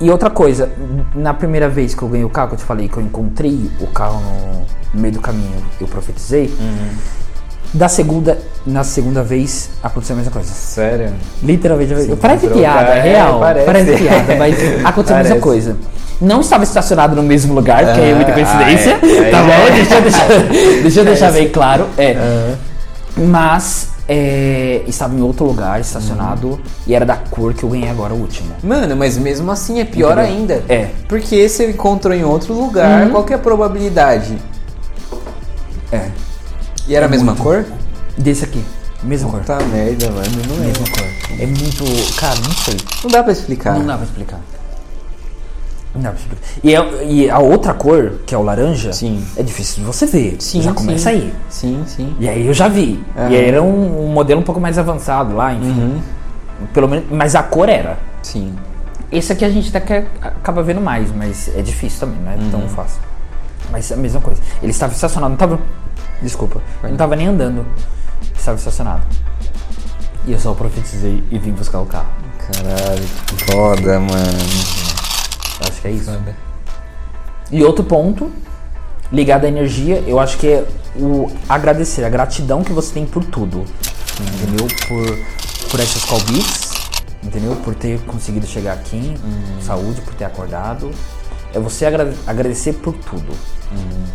[0.00, 0.70] E- outra coisa,
[1.14, 3.70] na primeira vez que eu ganhei o carro, que eu te falei que eu encontrei
[3.80, 4.60] o carro no,
[4.94, 6.46] no meio do caminho, eu profetizei.
[6.58, 6.96] Uhum.
[7.72, 10.52] Da segunda, na segunda vez aconteceu a mesma coisa.
[10.52, 11.12] Sério?
[11.42, 13.38] Literalmente, Se parece piada, é é, real.
[13.38, 13.66] parece.
[13.66, 13.96] parece.
[13.96, 15.40] piada, mas aconteceu a mesma Parece.
[15.40, 15.76] coisa.
[16.20, 18.98] Não estava estacionado no mesmo lugar, porque aí é muita Ah, coincidência.
[19.00, 19.30] ah, é.
[19.30, 19.52] Tá bom?
[19.52, 19.70] é.
[19.70, 20.28] Deixa eu deixar,
[20.82, 21.86] deixa eu deixar bem claro.
[21.96, 22.54] É.
[23.16, 26.58] Mas é, estava em outro lugar, estacionado, Uhum.
[26.88, 28.50] e era da cor que eu ganhei agora o último.
[28.62, 30.34] Mano, mas mesmo assim é pior Entendeu?
[30.36, 30.62] ainda.
[30.68, 30.88] É.
[31.08, 33.10] Porque você encontrou em outro lugar, Uhum.
[33.12, 34.36] qual que é a probabilidade?
[35.92, 36.08] É.
[36.88, 37.64] E era a mesma cor?
[38.16, 38.62] Desse aqui.
[39.02, 39.40] Mesma cor.
[39.40, 40.66] Tá merda, mano, não é.
[40.66, 41.06] Mesma cor.
[41.38, 42.14] É muito.
[42.16, 42.76] Cara, não sei.
[43.04, 43.74] Não dá pra explicar.
[43.78, 44.40] Não dá pra explicar.
[45.94, 46.42] Não dá pra explicar.
[46.62, 49.24] E, é- e a outra cor, que é o laranja, Sim.
[49.36, 50.36] é difícil de você ver.
[50.38, 51.16] Sim, já começa sim.
[51.16, 51.34] aí.
[51.48, 52.14] Sim, sim.
[52.20, 53.02] E aí eu já vi.
[53.16, 55.68] E aí era um, um modelo um pouco mais avançado lá, enfim.
[55.68, 56.00] Uhum.
[56.74, 57.98] Pelo menos, mas a cor era.
[58.22, 58.54] Sim.
[59.10, 62.36] Esse aqui a gente até quer, acaba vendo mais, mas é difícil também, não é
[62.36, 62.50] Uhum.
[62.50, 63.00] tão fácil.
[63.72, 64.40] Mas é a mesma coisa.
[64.62, 65.58] Ele estava estacionado, não estava.
[66.22, 66.60] Desculpa.
[66.82, 67.66] Não estava nem andando.
[68.34, 69.02] Estava estacionado.
[70.26, 72.10] E eu só profetizei e vim buscar o carro.
[72.38, 74.38] Caralho, que foda, mano.
[75.60, 76.10] Acho que é isso.
[77.50, 78.30] E outro ponto,
[79.12, 80.66] ligado à energia, eu acho que é
[80.96, 83.64] o agradecer, a gratidão que você tem por tudo.
[84.20, 84.66] Entendeu?
[84.88, 86.70] Por, por essas call beats,
[87.22, 87.56] entendeu?
[87.56, 89.16] Por ter conseguido chegar aqui,
[89.62, 90.90] saúde, por ter acordado.
[91.54, 93.32] É você agra- agradecer por tudo.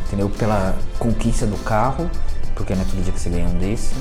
[0.07, 0.29] Entendeu?
[0.29, 2.09] Pela conquista do carro,
[2.55, 3.93] porque não é todo dia que você ganha um desse.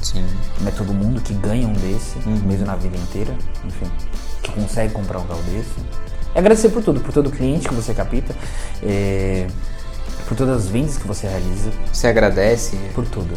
[0.00, 0.24] Sim.
[0.60, 3.32] Não é todo mundo que ganha um desse, mesmo na vida inteira,
[3.64, 3.90] enfim,
[4.42, 5.70] que consegue comprar um carro desse.
[6.34, 8.34] É agradecer por tudo, por todo cliente que você capita,
[8.82, 9.46] é,
[10.26, 12.76] por todas as vendas que você realiza, Você agradece?
[12.94, 13.34] por tudo.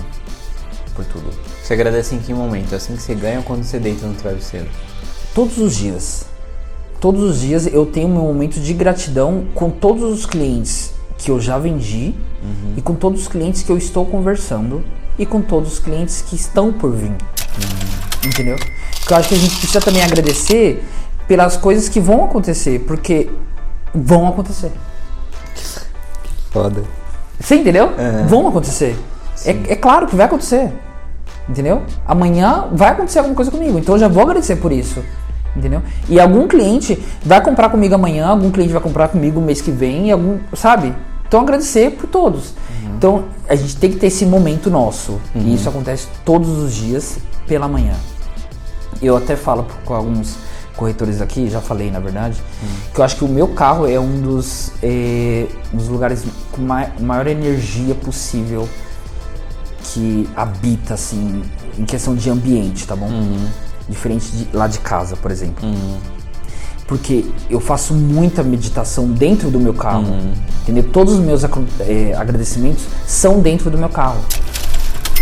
[0.96, 1.30] Por tudo.
[1.62, 2.74] Você agradece em que momento?
[2.74, 4.70] Assim que você ganha ou quando você deita no travesseiro?
[5.36, 6.26] Todos os dias.
[7.00, 11.40] Todos os dias eu tenho meu momento de gratidão com todos os clientes que eu
[11.40, 12.14] já vendi
[12.78, 14.84] e com todos os clientes que eu estou conversando
[15.18, 17.12] e com todos os clientes que estão por vir.
[18.26, 18.58] Entendeu?
[19.00, 20.84] Porque eu acho que a gente precisa também agradecer
[21.28, 23.30] pelas coisas que vão acontecer, porque
[23.94, 24.72] vão acontecer.
[26.52, 26.84] Foda.
[27.40, 27.92] Você entendeu?
[27.98, 28.24] É.
[28.28, 28.98] Vão acontecer.
[29.46, 30.72] É, é claro que vai acontecer.
[31.48, 31.84] Entendeu?
[32.06, 33.78] Amanhã vai acontecer alguma coisa comigo.
[33.78, 35.04] Então eu já vou agradecer por isso.
[35.56, 35.82] Entendeu?
[36.10, 40.08] E algum cliente vai comprar comigo amanhã, algum cliente vai comprar comigo mês que vem,
[40.08, 40.94] e algum, sabe?
[41.28, 42.54] Então agradecer por todos.
[42.98, 45.20] Então a gente tem que ter esse momento nosso.
[45.34, 47.94] E isso acontece todos os dias pela manhã.
[49.02, 50.38] Eu até falo com alguns
[50.76, 52.42] corretores aqui, já falei na verdade,
[52.94, 56.90] que eu acho que o meu carro é um dos, eh, dos lugares com ma-
[57.00, 58.68] maior energia possível
[59.84, 61.44] que habita, assim,
[61.78, 63.08] em questão de ambiente, tá bom?
[63.88, 65.68] Diferente de lá de casa, por exemplo.
[66.88, 70.06] Porque eu faço muita meditação dentro do meu carro.
[70.64, 70.84] Entendeu?
[70.92, 74.20] Todos os meus eh, agradecimentos são dentro do meu carro.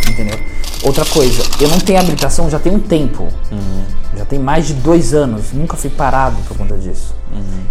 [0.09, 0.37] Entendeu?
[0.83, 3.27] Outra coisa, eu não tenho habilitação já tem um tempo.
[4.17, 5.53] Já tem mais de dois anos.
[5.53, 7.15] Nunca fui parado por conta disso.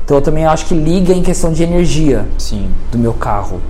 [0.05, 2.71] Então eu também acho que liga em questão de energia Sim.
[2.91, 3.61] do meu carro.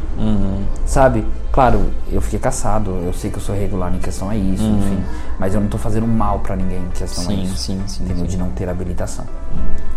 [0.86, 1.26] Sabe?
[1.50, 5.02] Claro, eu fiquei caçado, eu sei que eu sou regular em questão a isso, enfim.
[5.38, 7.56] Mas eu não tô fazendo mal pra ninguém em questão a Sim, isso.
[7.56, 8.24] sim, sim, Entendeu?
[8.24, 8.30] sim.
[8.30, 9.26] De não ter habilitação.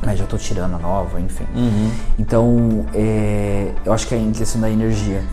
[0.06, 1.46] Mas já tô tirando a nova, enfim.
[2.20, 5.24] Então, é, eu acho que é em questão da energia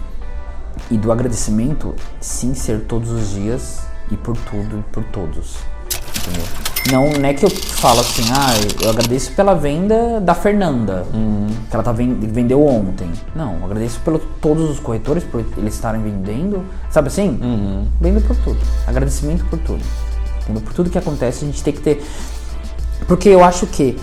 [0.93, 3.81] e do agradecimento, sim, ser todos os dias
[4.13, 5.57] e por tudo e por todos.
[6.19, 6.45] Entendeu?
[6.91, 8.53] Não, não é que eu falo assim, ah,
[8.85, 11.07] eu agradeço pela venda da Fernanda,
[11.71, 13.09] que ela tá ven- vendeu ontem.
[13.37, 17.87] Não, eu agradeço pelo todos os corretores por eles estarem vendendo, sabe assim?
[18.01, 18.59] Vendo por tudo.
[18.87, 19.83] Agradecimento por tudo.
[20.43, 20.63] Entendeu?
[20.63, 22.05] Por tudo que acontece, a gente tem que ter.
[23.07, 23.97] Porque eu acho que,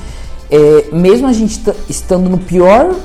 [0.50, 2.96] é, mesmo a gente ta- estando no pior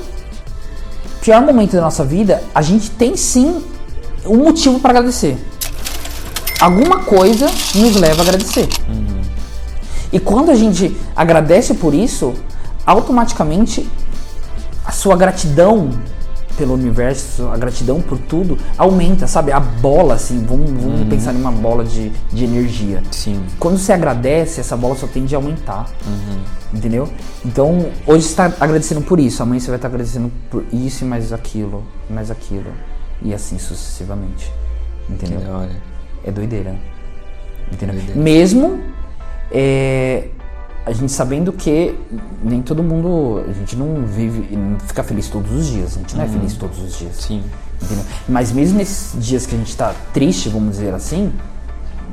[1.21, 3.61] pior momento da nossa vida, a gente tem sim
[4.25, 5.35] um motivo para agradecer.
[6.59, 8.67] Alguma coisa nos leva a agradecer.
[10.11, 12.33] E quando a gente agradece por isso,
[12.85, 13.87] automaticamente
[14.85, 15.89] a sua gratidão
[16.57, 19.51] pelo universo, a gratidão por tudo, aumenta, sabe?
[19.51, 23.03] A bola, assim, vamos, vamos pensar em uma bola de, de energia.
[23.11, 23.43] Sim.
[23.59, 25.89] Quando você agradece, essa bola só tende a aumentar.
[26.73, 27.09] Entendeu?
[27.43, 31.07] Então, hoje você está agradecendo por isso, amanhã você vai estar agradecendo por isso e
[31.07, 32.71] mais aquilo, mais aquilo.
[33.21, 34.51] E assim sucessivamente.
[35.09, 35.39] Entendeu?
[35.39, 35.94] Que da hora.
[36.25, 36.75] É doideira.
[37.71, 37.95] Entendeu?
[37.95, 38.19] Doideira.
[38.19, 38.79] Mesmo
[39.51, 40.27] é,
[40.85, 41.97] a gente sabendo que
[42.43, 43.43] nem todo mundo.
[43.47, 44.55] A gente não vive.
[44.55, 45.95] não fica feliz todos os dias.
[45.95, 47.15] A gente não é feliz todos os dias.
[47.15, 47.43] Sim.
[47.81, 48.05] Entendeu?
[48.27, 51.31] Mas mesmo nesses dias que a gente tá triste, vamos dizer assim,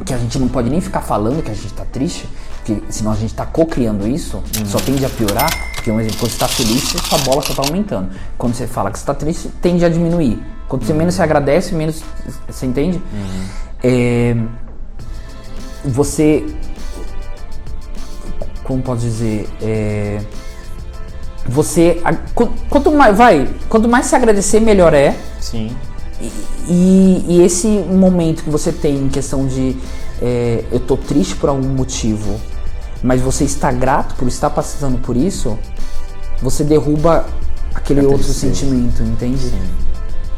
[0.05, 3.13] que a gente não pode nem ficar falando que a gente tá triste, porque senão
[3.13, 6.49] a gente tá co-criando isso, só tende a piorar, porque um exemplo, quando você tá
[6.49, 8.11] feliz, sua bola só tá aumentando.
[8.37, 10.43] Quando você fala que você tá triste, tende a diminuir.
[10.69, 12.03] Quando você menos se agradece, menos.
[12.49, 13.01] Você entende?
[13.83, 14.37] É,
[15.85, 16.45] você.
[18.65, 19.49] Como posso dizer?
[19.61, 20.21] É,
[21.47, 22.01] você.
[22.69, 23.17] Quanto mais.
[23.17, 23.49] Vai.
[23.69, 25.17] Quanto mais se agradecer, melhor é.
[25.41, 25.75] Sim.
[26.69, 29.77] E, e esse momento que você tem em questão de
[30.23, 32.41] é, eu tô triste por algum motivo,
[33.03, 35.59] mas você está grato por estar passando por isso,
[36.41, 37.27] você derruba
[37.75, 39.53] aquele outro sentimento, entende?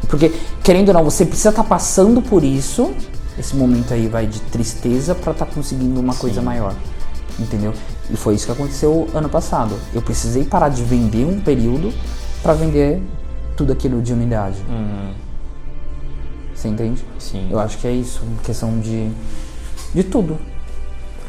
[0.07, 0.33] Porque,
[0.63, 2.91] querendo ou não, você precisa estar passando por isso,
[3.37, 6.73] esse momento aí vai de tristeza pra estar conseguindo uma coisa maior.
[7.39, 7.73] Entendeu?
[8.09, 9.77] E foi isso que aconteceu ano passado.
[9.93, 11.93] Eu precisei parar de vender um período
[12.41, 13.01] pra vender
[13.57, 14.57] tudo aquilo de unidade.
[16.53, 17.03] Você entende?
[17.19, 17.49] Sim.
[17.51, 19.11] Eu acho que é isso, questão de
[19.93, 20.37] de tudo,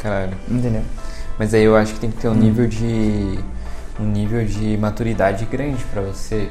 [0.00, 0.36] Caralho.
[0.48, 0.82] entendeu?
[1.38, 3.38] Mas aí eu acho que tem que ter um nível de
[4.00, 6.48] um nível de maturidade grande pra você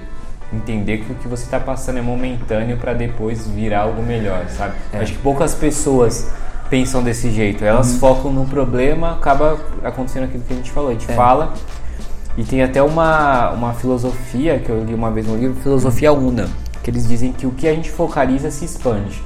[0.53, 4.75] entender que o que você tá passando é momentâneo pra depois virar algo melhor, sabe?
[4.93, 4.99] É.
[4.99, 6.27] Acho que poucas pessoas
[6.69, 7.63] pensam desse jeito.
[7.63, 10.89] Elas focam no problema, acaba acontecendo aquilo que a gente falou.
[10.89, 11.15] A gente É.
[11.15, 11.53] fala
[12.37, 16.47] e tem até uma, uma filosofia que eu li uma vez no livro, Filosofia Una,
[16.83, 19.21] que eles dizem que o que a gente focaliza se expande.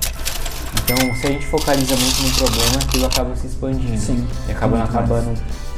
[0.83, 3.97] Então, se a gente focaliza muito no problema, aquilo acaba se expandindo.
[3.97, 4.27] Sim.
[4.47, 4.89] E acaba mais.
[4.89, 5.33] acabando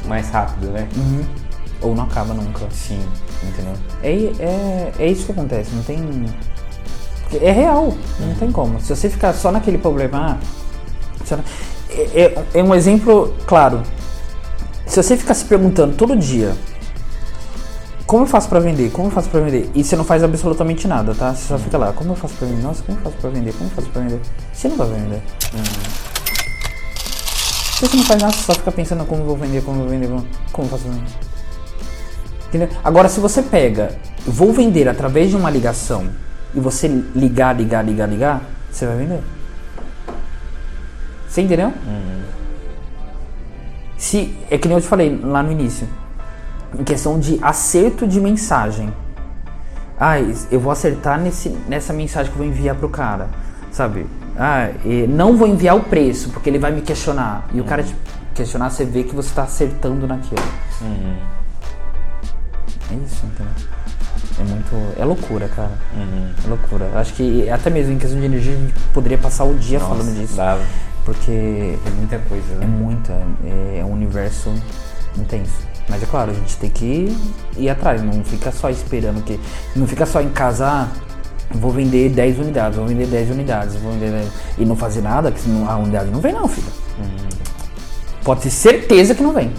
[0.06, 0.86] mais rápido, né?
[1.82, 3.00] Ou não acaba nunca, Sim.
[3.42, 3.74] entendeu?
[4.02, 4.10] É,
[4.42, 6.26] é, é isso que acontece, não tem.
[7.40, 8.80] É real, não tem como.
[8.80, 10.38] Se você ficar só naquele problema.
[10.40, 11.44] ah, só na-
[11.90, 13.82] É, é- é um exemplo claro.
[14.86, 16.54] Se você ficar se perguntando todo dia.
[18.06, 18.90] Como eu faço pra vender?
[18.90, 19.70] Como eu faço pra vender?
[19.74, 21.34] E você não faz absolutamente nada, tá?
[21.34, 22.62] Você só fica lá, como eu faço pra vender?
[22.62, 23.52] Nossa, como eu faço pra vender?
[23.54, 24.20] Como eu faço pra vender?
[24.52, 25.22] Você não vai vender.
[27.74, 29.82] Se você não faz nada, você só fica pensando como eu vou vender, como eu
[29.82, 30.08] vou vender,
[30.52, 31.06] como eu faço pra vender.
[32.52, 32.68] Entendeu?
[32.84, 33.96] Agora, se você pega,
[34.26, 36.08] vou vender através de uma ligação
[36.54, 39.20] e você ligar, ligar, ligar, ligar, você vai vender.
[41.26, 41.72] Você entendeu?
[43.96, 45.88] Se, é que nem eu te falei lá no início,
[46.78, 48.92] em questão de acerto de mensagem.
[49.98, 50.16] Ah,
[50.50, 53.30] eu vou acertar nesse, nessa mensagem que eu vou enviar pro cara,
[53.70, 54.06] sabe?
[54.36, 57.48] Ah, e não vou enviar o preço, porque ele vai me questionar.
[57.54, 57.96] E o cara te
[58.34, 60.42] questionar, você vê que você está acertando naquilo.
[60.82, 61.41] É
[62.94, 63.52] isso, entendeu?
[64.38, 65.00] É muito.
[65.00, 65.72] É loucura, cara.
[66.44, 66.90] É loucura.
[66.94, 70.14] Acho que até mesmo em questão de energia a gente poderia passar o dia falando
[70.18, 70.36] disso.
[70.36, 70.62] Dava.
[71.04, 72.66] Porque É muita coisa, é né?
[72.66, 73.12] muita.
[73.44, 74.52] É, é um universo
[75.18, 75.72] intenso.
[75.88, 77.16] Mas é claro, a gente tem que
[77.56, 79.38] ir atrás, não fica só esperando que.
[79.74, 80.88] Não fica só em casa, ah,
[81.50, 84.28] vou vender 10 unidades, vou vender 10 unidades, vou vender 10,
[84.58, 86.68] e não fazer nada, senão a unidade não vem não, filho.
[88.22, 89.52] Pode ter certeza que não vem.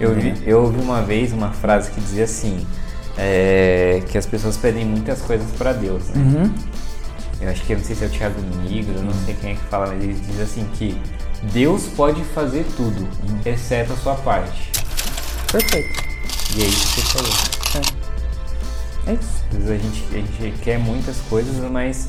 [0.00, 2.66] Eu, vi, eu ouvi uma vez uma frase que dizia assim:
[3.16, 6.14] é, que as pessoas pedem muitas coisas pra Deus, né?
[6.16, 6.54] Uhum.
[7.40, 9.52] Eu acho que eu não sei se é o Thiago Negro, eu não sei quem
[9.52, 11.00] é que fala, mas ele diz assim que
[11.52, 13.08] Deus pode fazer tudo,
[13.44, 14.70] exceto a sua parte.
[15.50, 16.02] Perfeito.
[16.56, 17.58] E é isso que você falou.
[19.06, 19.44] É isso.
[19.50, 22.08] Às vezes a gente, a gente quer muitas coisas, mas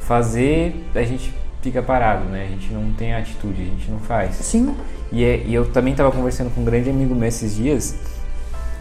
[0.00, 2.44] fazer a gente fica parado, né?
[2.44, 4.36] A gente não tem atitude, a gente não faz.
[4.36, 4.74] Sim.
[5.12, 7.96] E, é- e eu também estava conversando com um grande amigo meu esses dias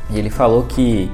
[0.09, 1.11] e ele falou que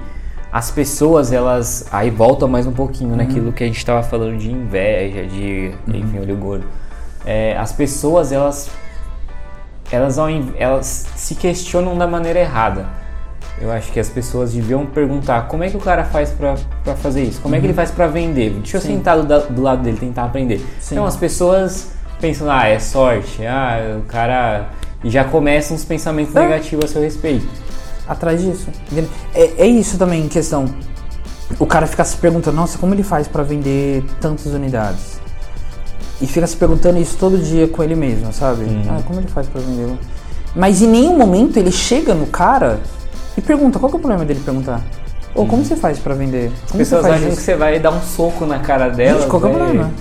[0.51, 1.85] as pessoas, elas.
[1.91, 5.73] Aí volta mais um pouquinho naquilo que a gente estava falando de inveja, de.
[5.87, 6.65] Enfim, olho gordo.
[7.25, 8.69] É, as pessoas, elas.
[9.91, 10.17] Elas,
[10.57, 10.85] elas
[11.15, 12.87] se questionam da maneira errada.
[13.61, 16.93] Eu acho que as pessoas deviam perguntar como é que o cara faz pra, pra
[16.95, 17.39] fazer isso?
[17.41, 18.49] Como é que ele faz pra vender?
[18.51, 18.87] Deixa eu Sim.
[18.97, 20.59] sentar do, do lado dele tentar aprender.
[20.79, 20.95] Sim.
[20.95, 24.67] Então as pessoas pensam, ah, é sorte, ah, o cara.
[25.03, 26.39] E já começam os pensamentos É.
[26.41, 27.47] negativos a seu respeito.
[28.07, 28.67] atrás disso.
[29.33, 30.65] É, é isso também em questão.
[31.57, 35.19] O cara fica se perguntando, nossa, como ele faz pra vender tantas unidades?
[36.21, 38.65] E fica se perguntando isso todo dia com ele mesmo, sabe?
[38.89, 39.97] Ah, como ele faz pra vender?
[40.55, 42.79] Mas em nenhum momento ele chega no cara
[43.37, 44.81] e pergunta, qual que é o problema dele perguntar?
[45.33, 46.47] Ou como você faz pra vender?
[46.47, 47.37] As Como pessoas você faz acham isso?
[47.37, 49.23] que você vai dar um soco na cara delas.
[49.23, 49.91] Gente, qual que é o problema?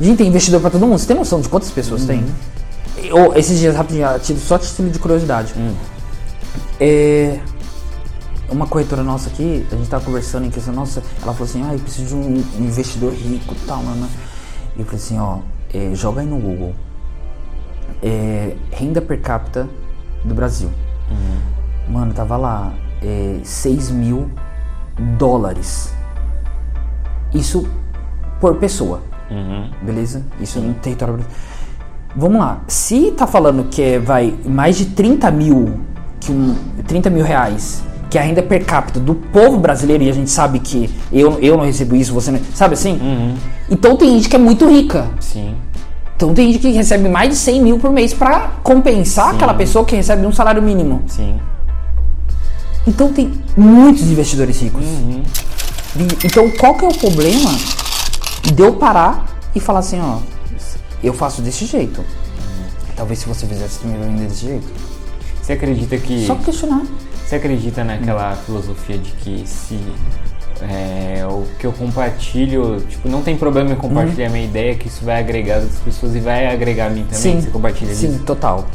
[0.00, 0.98] Gente, tem investidor pra todo mundo.
[0.98, 2.18] Você tem noção de quantas pessoas tem?
[2.18, 3.24] Uhum.
[3.24, 4.06] Ou esses dias, rapidinho,
[4.38, 5.54] só título de curiosidade.
[5.56, 5.74] Hum.
[6.78, 7.40] É,
[8.48, 11.74] uma corretora nossa aqui, a gente tava conversando em questão, nossa, ela falou assim, ah,
[11.74, 14.08] eu preciso de um investidor rico e tal, mano.
[14.76, 15.38] E eu falei assim, ó,
[15.74, 16.74] é, joga aí no Google.
[18.00, 19.68] É, renda per capita
[20.24, 20.70] do Brasil.
[21.88, 22.72] Mano, tava lá,
[23.02, 24.30] é, 6 mil
[25.16, 25.92] dólares.
[27.32, 27.68] Isso
[28.40, 29.02] por pessoa.
[29.82, 30.22] Beleza?
[30.40, 31.42] Isso no território brasileiro.
[32.16, 32.60] Vamos lá.
[32.66, 35.80] Se tá falando que é, vai mais de 30 mil,
[36.20, 36.54] que um,
[36.86, 40.30] 30 mil reais, que é a renda per capita do povo brasileiro, e a gente
[40.30, 42.40] sabe que eu, eu não recebo isso, você não.
[42.54, 42.98] Sabe assim?
[43.70, 45.06] Então tem gente que é muito rica.
[45.20, 45.54] Sim.
[46.16, 49.84] Então tem gente que recebe mais de 100 mil por mês pra compensar aquela pessoa
[49.84, 51.02] que recebe um salário mínimo.
[51.06, 51.38] Sim.
[52.88, 54.84] Então tem muitos investidores ricos.
[54.84, 57.50] E- Então qual que é o problema
[58.54, 60.18] de eu parar e falar assim, ó,
[61.02, 62.02] eu faço desse jeito.
[62.96, 64.66] Talvez se você fizesse vender desse jeito.
[65.42, 66.26] Você acredita que.
[66.26, 66.82] Só questionar.
[67.26, 69.78] Você acredita naquela filosofia de que se
[70.62, 74.88] é, o que eu compartilho, tipo, não tem problema em compartilhar a minha ideia, que
[74.88, 77.40] isso vai agregar as outras pessoas e vai agregar a mim também?
[77.42, 78.24] Você compartilha sim, disso?
[78.24, 78.66] total.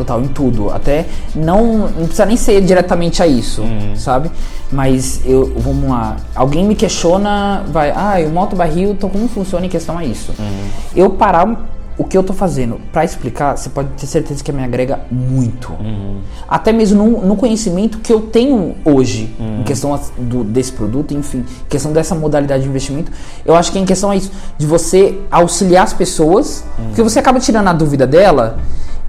[0.00, 0.70] Total, em tudo.
[0.70, 3.94] Até não, não precisa nem ser diretamente a isso, Uhum.
[3.96, 4.30] sabe?
[4.72, 6.16] Mas eu, vamos lá.
[6.34, 10.32] Alguém me questiona, vai, ah, o moto barril, então como funciona em questão a isso?
[10.38, 10.68] Uhum.
[10.96, 11.66] Eu parar
[11.98, 15.70] o que eu tô fazendo pra explicar, você pode ter certeza que me agrega muito.
[15.72, 16.20] Uhum.
[16.48, 19.60] Até mesmo no, no conhecimento que eu tenho hoje, Uhum.
[19.60, 23.12] em questão do- desse produto, enfim, questão dessa modalidade de investimento,
[23.44, 26.86] eu acho que em questão é isso, de você auxiliar as pessoas, Uhum.
[26.86, 28.58] porque você acaba tirando a dúvida dela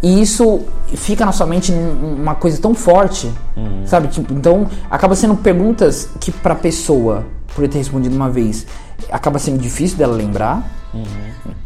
[0.02, 0.62] e isso
[0.96, 3.84] fica na sua mente uma coisa tão forte, Uhum.
[3.86, 4.08] sabe?
[4.08, 7.24] Tipo, então acaba sendo perguntas que pra pessoa,
[7.56, 8.66] por eu ter respondido uma vez,
[9.12, 10.64] acaba sendo difícil dela lembrar,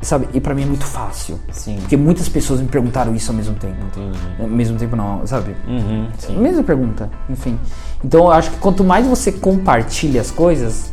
[0.02, 0.28] sabe?
[0.34, 1.36] E pra mim é muito fácil.
[1.36, 1.54] Uhum.
[1.54, 1.78] Sim.
[1.80, 3.76] Porque muitas pessoas me perguntaram isso ao mesmo tempo.
[3.88, 4.18] Entendi.
[4.40, 5.56] Ao mesmo tempo não, sabe?
[5.68, 6.08] Uhum.
[6.42, 7.58] Mesma pergunta, enfim.
[8.04, 10.92] Então eu acho que quanto mais você compartilha as coisas,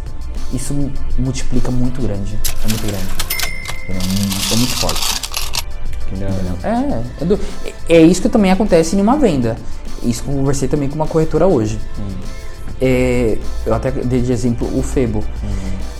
[0.52, 2.38] isso mu- multiplica muito grande.
[2.64, 3.08] É muito grande.
[4.52, 5.21] É muito forte.
[6.62, 7.40] É, é, do-
[7.88, 9.56] é isso que também acontece em uma venda.
[10.02, 11.78] Isso que eu conversei também com uma corretora hoje.
[12.80, 15.22] É, eu até dei de exemplo o Febo.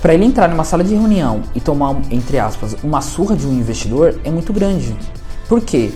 [0.01, 3.53] Para ele entrar numa sala de reunião e tomar, entre aspas, uma surra de um
[3.53, 4.97] investidor é muito grande.
[5.49, 5.93] Por quê?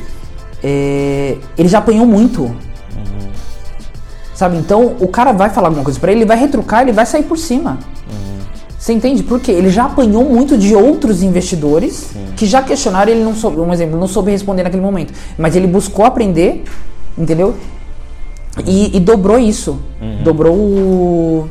[0.62, 2.54] É, ele já apanhou muito.
[4.34, 4.58] Sabe?
[4.58, 7.22] Então o cara vai falar alguma coisa para ele, ele vai retrucar, ele vai sair
[7.24, 7.78] por cima.
[8.86, 9.24] Você entende?
[9.24, 13.72] Porque ele já apanhou muito de outros investidores que já questionaram ele não soube, um
[13.72, 15.12] exemplo, não soube responder naquele momento.
[15.36, 16.62] Mas ele buscou aprender,
[17.18, 17.56] entendeu?
[18.64, 19.80] E, e dobrou isso.
[20.22, 21.50] Dobrou o-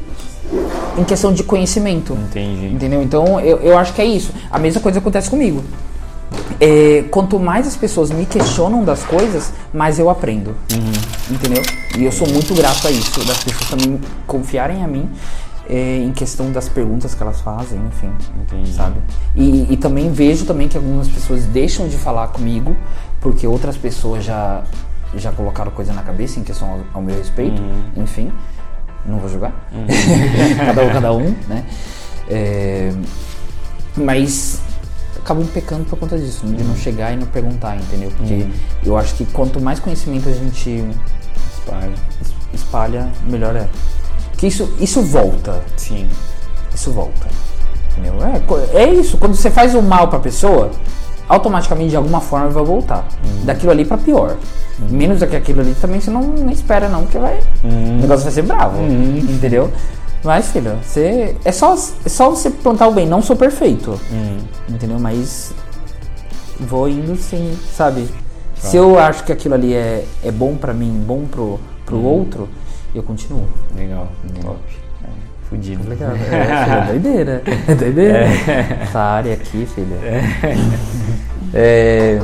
[0.98, 2.14] em questão de conhecimento.
[2.30, 2.68] Entendi.
[2.68, 3.04] Entendeu?
[3.04, 4.32] Então eu, eu acho que é isso.
[4.50, 5.62] A mesma coisa acontece comigo.
[6.62, 10.56] É, quanto mais as pessoas me questionam das coisas, mais eu aprendo.
[11.30, 11.62] Entendeu?
[11.98, 15.10] E eu sou muito grato a isso, das pessoas também confiarem a mim
[15.70, 18.12] é, em questão das perguntas que elas fazem, enfim.
[18.42, 18.72] Entendi.
[18.74, 19.00] Sabe?
[19.36, 22.76] E, e também vejo também que algumas pessoas deixam de falar comigo
[23.22, 24.64] porque outras pessoas já,
[25.16, 27.62] já colocaram coisa na cabeça em questão ao, ao meu respeito,
[27.98, 28.32] enfim.
[29.06, 29.54] Não vou julgar.
[30.66, 31.66] cada um, cada um, né?
[32.30, 32.92] É,
[33.96, 34.60] mas
[35.18, 38.12] acabam pecando por conta disso, de não chegar e não perguntar, entendeu?
[38.18, 38.48] Porque
[38.84, 40.84] eu acho que quanto mais conhecimento a gente
[41.58, 41.94] Espalha.
[42.22, 43.68] es- espalha, melhor é.
[44.36, 45.64] Porque isso, isso volta.
[45.78, 46.10] Sim.
[46.74, 47.28] Isso volta.
[47.92, 48.16] Entendeu?
[48.74, 49.18] É, é isso.
[49.18, 50.72] Quando você faz o mal pra pessoa,
[51.28, 53.08] automaticamente de alguma forma vai voltar.
[53.44, 54.36] Daquilo ali pra pior.
[54.90, 57.40] Menos do que aquilo ali também você não, não espera não, porque vai.
[57.64, 58.78] O negócio vai ser bravo.
[58.84, 59.72] Entendeu?
[60.22, 61.38] Mas, filho, você.
[61.46, 61.74] É só,
[62.06, 63.98] é só você plantar o bem, não sou perfeito.
[64.68, 65.00] Entendeu?
[65.00, 65.54] Mas
[66.60, 68.10] vou indo sim, sabe?
[68.58, 72.50] Se eu acho que aquilo ali é, é bom pra mim, bom pro, pro outro,
[72.98, 73.46] eu continuo.
[73.76, 74.08] Legal.
[74.42, 74.60] Top.
[75.04, 75.08] É,
[75.50, 75.88] fudido.
[75.88, 77.44] Legal, é, filho, é doideira.
[77.68, 78.20] É doideira.
[78.82, 79.98] Essa área aqui, filha.
[81.54, 82.20] É,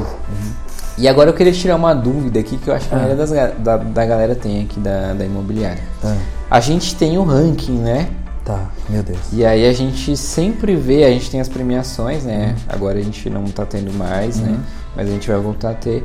[0.97, 3.31] E agora eu queria tirar uma dúvida aqui que eu acho que a maioria das
[3.31, 5.81] ga- da, da galera tem aqui da, da imobiliária.
[6.03, 6.15] Ah.
[6.49, 8.09] A gente tem o ranking, né?
[8.43, 9.19] Tá, meu Deus.
[9.31, 12.55] E aí a gente sempre vê, a gente tem as premiações, né?
[12.67, 14.59] Agora a gente não tá tendo mais, né?
[14.95, 16.03] Mas a gente vai voltar a ter.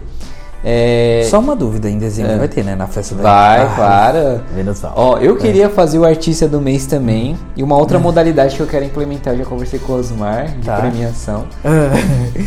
[0.69, 2.75] É, Só uma dúvida, em dezembro vai ter, né?
[2.75, 4.41] Na festa da Vai, Ah, claro.
[4.53, 4.93] Vendo só.
[4.97, 7.37] Ó, eu queria fazer o artista do mês também.
[7.57, 10.67] E uma outra modalidade que eu quero implementar, eu já conversei com o Osmar, de
[10.67, 10.79] Tá.
[10.79, 11.45] premiação.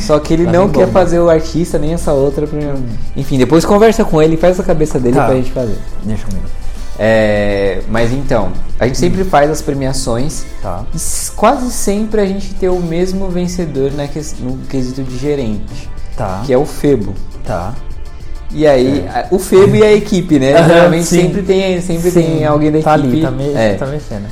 [0.02, 0.92] Só que ele Tá não quer bom.
[0.92, 2.84] fazer o artista nem essa outra premiação.
[3.16, 5.26] Enfim, depois conversa com ele, faz a cabeça dele Tá.
[5.26, 5.78] pra gente fazer.
[6.04, 6.46] Deixa comigo.
[7.02, 10.84] É, mas então, a gente sempre faz as premiações Tá.
[10.94, 10.98] e
[11.38, 14.04] quase sempre a gente tem o mesmo vencedor na
[14.42, 16.42] no quesito de gerente, Tá.
[16.46, 17.14] que é o Febo.
[17.46, 17.74] Tá.
[18.52, 20.52] E aí, a- o Febo e a equipe, né?
[20.68, 21.22] Geralmente sim.
[21.22, 23.14] sempre tem, sempre Sim, tem alguém da tá equipe.
[23.14, 24.26] ali, tá, me, é, tá mexendo.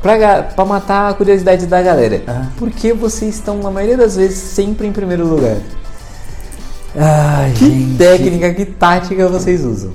[0.00, 2.22] pra, pra matar a curiosidade da galera.
[2.26, 2.48] Aham.
[2.56, 5.56] Por que vocês estão, na maioria das vezes, sempre em primeiro lugar?
[6.98, 7.98] Ai, Que gente.
[7.98, 9.92] técnica, que tática vocês usam?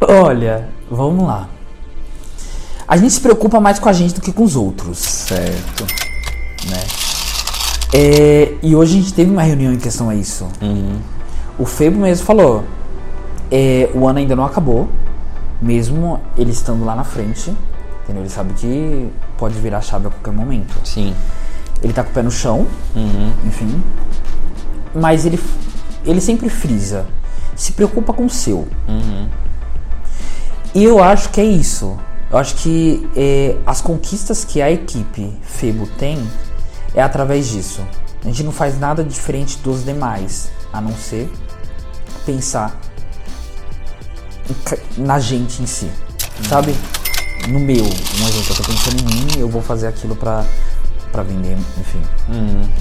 [0.00, 1.46] Olha, vamos lá.
[2.88, 4.98] A gente se preocupa mais com a gente do que com os outros.
[4.98, 5.84] Certo.
[6.70, 6.80] né?
[7.92, 10.46] É, e hoje a gente teve uma reunião em questão a isso.
[11.60, 12.64] O Febo mesmo falou:
[13.52, 14.88] é, o ano ainda não acabou,
[15.60, 17.54] mesmo ele estando lá na frente,
[18.02, 18.22] entendeu?
[18.22, 20.74] Ele sabe que pode virar a chave a qualquer momento.
[20.84, 21.14] Sim.
[21.82, 22.66] Ele tá com o pé no chão,
[23.46, 23.82] enfim,
[24.94, 25.38] mas ele,
[26.02, 27.06] ele sempre frisa:
[27.54, 28.66] se preocupa com o seu.
[30.74, 31.98] E eu acho que é isso.
[32.30, 36.26] Eu acho que é, as conquistas que a equipe Febo tem
[36.94, 37.82] é através disso.
[38.22, 41.30] A gente não faz nada diferente dos demais, a não ser
[42.24, 42.78] pensar
[44.96, 45.90] na gente em si,
[46.48, 46.74] sabe?
[47.48, 50.44] No meu, um exemplo, eu tô pensando em mim, eu vou fazer aquilo pra,
[51.10, 52.02] pra vender, enfim,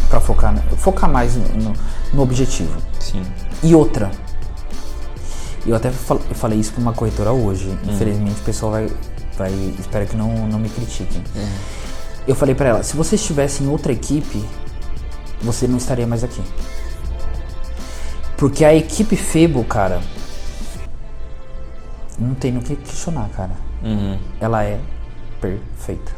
[0.10, 1.74] pra focar, focar mais no, no-
[2.14, 2.76] no objetivo.
[3.00, 3.24] Sim.
[3.64, 4.12] E outra,
[5.66, 7.78] eu até fal- eu falei isso pra uma corretora hoje.
[7.88, 8.90] Infelizmente o pessoal vai,
[9.38, 9.52] vai.
[9.80, 11.24] Espero que não, não me critiquem.
[12.28, 14.44] Eu falei pra ela: se você estivesse em outra equipe,
[15.42, 16.42] você não estaria mais aqui.
[18.40, 20.00] Porque a equipe Febo, cara,
[22.18, 23.52] não tem no que questionar, cara.
[24.40, 24.80] Ela é
[25.42, 26.12] perfeita.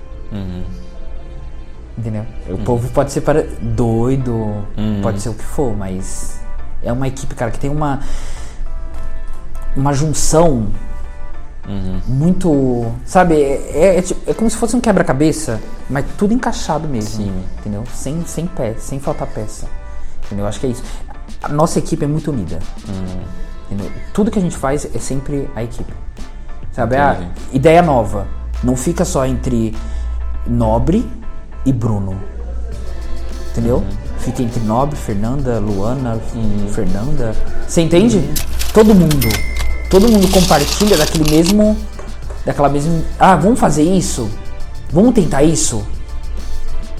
[1.98, 2.26] Entendeu?
[2.50, 4.66] O povo pode ser para doido,
[5.02, 6.40] pode ser o que for, mas
[6.84, 8.00] é uma equipe, cara, que tem uma
[9.76, 10.68] uma junção
[12.08, 13.36] muito, sabe?
[13.42, 15.60] É, é, tipo- é como se fosse um quebra-cabeça,
[15.90, 17.44] mas tudo encaixado mesmo, Sim.
[17.60, 17.84] entendeu?
[17.94, 19.68] Sem sem pé, sem faltar peça,
[20.26, 20.46] entendeu?
[20.46, 20.84] Acho que é isso.
[21.42, 22.60] A nossa equipe é muito unida,
[23.66, 23.92] entendeu?
[24.14, 25.92] Tudo que a gente faz é sempre a equipe,
[26.72, 26.96] sabe?
[26.96, 27.32] A Entendi.
[27.54, 28.28] ideia nova
[28.64, 29.76] não fica só entre
[30.46, 31.08] Nobre
[31.66, 32.16] e Bruno.
[33.52, 33.84] Entendeu?
[34.20, 36.20] Fica entre Nobre, Fernanda, Luana,
[36.72, 37.36] Fernanda.
[37.68, 38.22] Você entende?
[38.74, 39.28] Todo mundo.
[39.90, 41.76] Todo mundo compartilha daquele mesmo.
[42.46, 43.02] Daquela mesma.
[43.20, 44.30] Ah, vamos fazer isso?
[44.92, 45.86] Vamos tentar isso?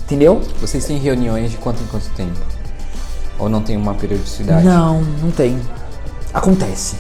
[0.04, 0.42] Entendeu?
[0.60, 2.40] Vocês têm reuniões de quanto em quanto tempo?
[3.42, 4.64] Ou não tem uma periodicidade?
[4.64, 5.60] Não, não tem.
[6.32, 6.96] Acontece.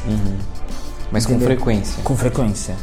[1.11, 1.55] Mas com Entendeu?
[1.55, 2.03] frequência.
[2.03, 2.75] Com frequência.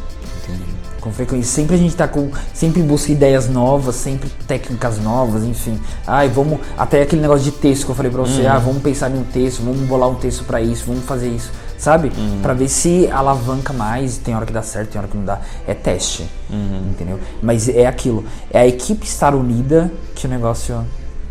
[0.45, 0.63] Entendi.
[1.01, 1.51] Com frequência.
[1.51, 2.31] Sempre a gente tá com.
[2.55, 5.77] Sempre busca ideias novas, sempre técnicas novas, enfim.
[6.07, 6.61] Ai, vamos.
[6.77, 8.47] Até aquele negócio de texto que eu falei pra você.
[8.47, 11.51] Ah, vamos pensar em um texto, vamos bolar um texto pra isso, vamos fazer isso.
[11.77, 12.13] Sabe?
[12.41, 14.19] Pra ver se alavanca mais.
[14.19, 15.41] Tem hora que dá certo, tem hora que não dá.
[15.67, 16.31] É teste.
[16.49, 17.19] Entendeu?
[17.43, 18.25] Mas é aquilo.
[18.53, 20.85] É a equipe estar unida que o negócio.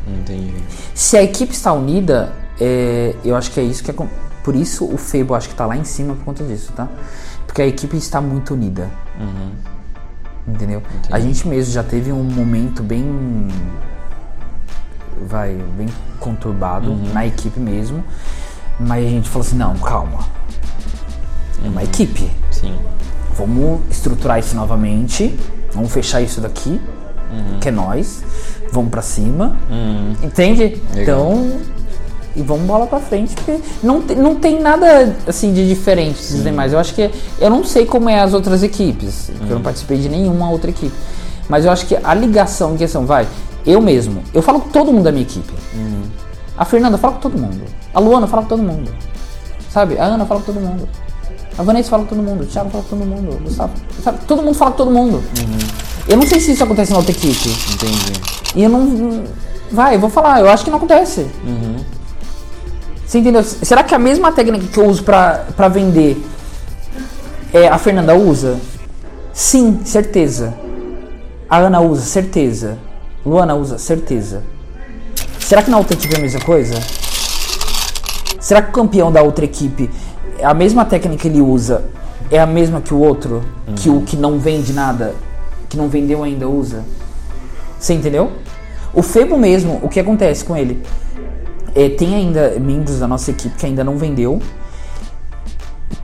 [0.07, 0.53] Entendi.
[0.93, 3.95] Se a equipe está unida, é, eu acho que é isso que é.
[4.43, 6.87] Por isso o Febo acho que tá lá em cima por conta disso, tá?
[7.45, 8.89] Porque a equipe está muito unida.
[10.47, 10.81] Entendeu?
[11.11, 13.47] A gente mesmo já teve um momento bem.
[15.27, 15.87] Vai, bem
[16.19, 18.03] conturbado na equipe mesmo.
[18.79, 20.19] Mas a gente falou assim: não, calma.
[21.65, 22.31] É uma equipe.
[22.51, 22.77] Sim.
[23.35, 25.37] Vamos estruturar isso novamente.
[25.73, 26.81] Vamos fechar isso daqui,
[27.61, 28.23] que é nós.
[28.71, 29.55] Vamos pra cima.
[30.23, 30.81] Entende?
[30.95, 31.57] Então.
[32.35, 36.43] E vamos bola pra frente, porque não, te- não tem nada assim de diferente dos
[36.43, 36.71] demais.
[36.71, 37.09] Eu acho que.
[37.39, 40.69] Eu não sei como é as outras equipes, porque eu não participei de nenhuma outra
[40.69, 40.93] equipe.
[41.49, 43.25] Mas eu acho que a ligação em questão, vai,
[43.65, 45.51] eu mesmo, eu falo com todo mundo da minha equipe.
[46.55, 47.61] A Fernanda fala com todo mundo.
[47.93, 48.91] A Luana fala com todo mundo.
[49.71, 49.97] Sabe?
[49.97, 50.87] A Ana fala com todo mundo.
[51.57, 52.43] A Vanessa fala com todo mundo.
[52.43, 53.35] O Thiago fala com todo mundo.
[53.35, 53.73] O Gustavo.
[54.03, 54.19] Sabe?
[54.27, 55.23] Todo mundo fala com todo mundo.
[56.07, 57.49] Eu não sei se isso acontece na outra equipe.
[57.73, 58.13] Entendi.
[58.55, 59.23] E eu não.
[59.71, 61.27] Vai, eu vou falar, eu acho que não acontece.
[63.05, 63.43] Você entendeu?
[63.43, 66.21] Será que a mesma técnica que eu uso pra, pra vender
[67.53, 68.57] é, a Fernanda usa?
[69.33, 70.53] Sim, certeza.
[71.49, 72.77] A Ana usa, certeza.
[73.25, 74.43] Luana usa, certeza.
[75.39, 76.73] Será que na outra equipe é a mesma coisa?
[78.39, 79.89] Será que o campeão da outra equipe,
[80.41, 81.83] a mesma técnica que ele usa
[82.31, 83.43] é a mesma que o outro?
[83.75, 85.13] Que o que não vende nada,
[85.69, 86.83] que não vendeu ainda usa?
[87.79, 88.31] Você entendeu?
[88.93, 90.81] O Febo mesmo, o que acontece com ele?
[91.75, 94.41] É, tem ainda membros da nossa equipe que ainda não vendeu.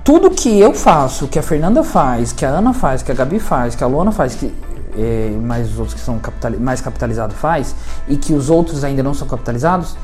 [0.04, 3.40] Tudo que eu faço, que a Fernanda faz, que a Ana faz, que a Gabi
[3.40, 4.54] faz, que a Luana faz, que
[4.98, 7.74] é, mais os outros que são capitali- mais capitalizados faz,
[8.08, 9.96] e que os outros ainda não são capitalizados,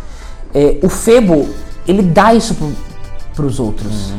[0.53, 1.47] é, o Febo,
[1.88, 2.55] ele dá isso
[3.36, 4.14] para os outros.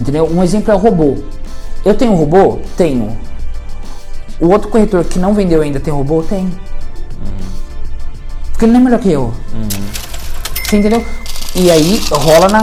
[0.00, 0.28] Entendeu?
[0.30, 1.18] Um exemplo é o robô.
[1.84, 2.58] Eu tenho robô?
[2.76, 3.16] Tenho.
[4.40, 6.22] O outro corretor que não vendeu ainda tem robô?
[6.22, 6.50] Tem.
[8.50, 9.32] Porque ele não é melhor que eu.
[10.64, 11.04] Você entendeu?
[11.54, 12.60] E aí rola na,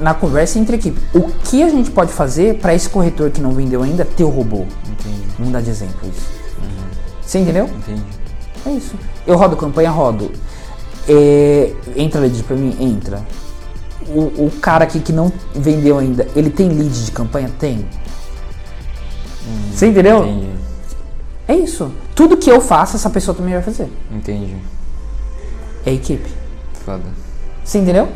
[0.00, 1.00] na conversa entre equipe.
[1.14, 4.28] O que a gente pode fazer para esse corretor que não vendeu ainda ter o
[4.28, 4.64] robô?
[4.88, 5.22] Entendi.
[5.38, 6.26] Vamos dar de exemplo isso.
[7.20, 7.66] Você entendeu?
[7.66, 8.02] Entendi.
[8.66, 8.94] É isso.
[9.26, 10.32] Eu rodo campanha, rodo.
[11.08, 12.76] É, entra lead pra mim?
[12.80, 13.22] Entra.
[14.08, 17.50] O, o cara aqui que não vendeu ainda, ele tem lead de campanha?
[17.58, 17.86] Tem.
[19.72, 20.24] Você entendeu?
[20.24, 20.50] Entendi.
[21.50, 21.90] É isso.
[22.14, 23.90] Tudo que eu faço, essa pessoa também vai fazer.
[24.08, 24.54] Entendi.
[25.84, 26.30] É equipe.
[26.84, 27.02] Foda.
[27.64, 28.06] Você entendeu?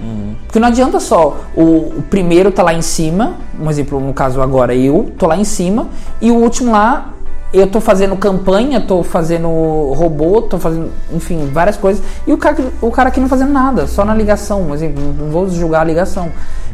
[0.47, 1.63] Porque não adianta só o,
[1.99, 5.43] o primeiro tá lá em cima, um exemplo, no caso agora eu tô lá em
[5.43, 5.89] cima,
[6.21, 7.13] e o último lá
[7.53, 9.49] eu tô fazendo campanha, tô fazendo
[9.95, 13.87] robô, tô fazendo, enfim, várias coisas, e o cara, o cara aqui não fazendo nada,
[13.89, 16.31] só na ligação, um exemplo, não vou julgar a ligação,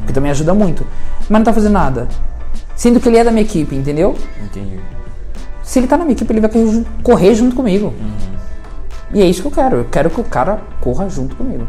[0.06, 0.86] que também ajuda muito,
[1.28, 2.06] mas não tá fazendo nada.
[2.76, 4.14] Sendo que ele é da minha equipe, entendeu?
[4.42, 4.78] Entendi.
[5.70, 7.94] Se ele tá na minha equipe, ele vai correr jun- correr junto comigo.
[9.14, 9.76] E é isso que eu quero.
[9.76, 11.64] Eu quero que o cara corra junto comigo.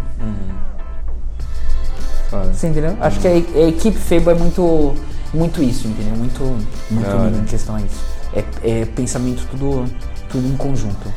[2.29, 2.51] Foda.
[2.53, 2.97] Você entendeu?
[2.99, 4.95] Acho que a, a equipe Fable é muito,
[5.33, 6.15] muito isso, entendeu?
[6.15, 6.43] Muito,
[6.89, 7.07] muito
[7.41, 8.03] em questão a isso.
[8.33, 8.43] É,
[8.81, 9.85] é pensamento tudo,
[10.29, 11.07] tudo em conjunto.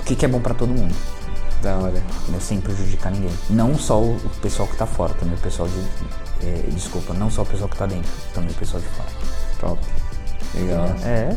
[0.00, 0.94] O que, que é bom pra todo mundo.
[1.62, 2.02] Da hora.
[2.28, 2.38] Né?
[2.40, 3.30] Sem prejudicar ninguém.
[3.50, 6.46] Não só o, o pessoal que tá fora, também o pessoal de.
[6.46, 9.08] é, desculpa, não só o pessoal que tá dentro, também o pessoal de fora.
[9.60, 9.78] Top.
[10.56, 10.86] Legal.
[11.04, 11.30] É.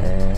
[0.00, 0.34] É,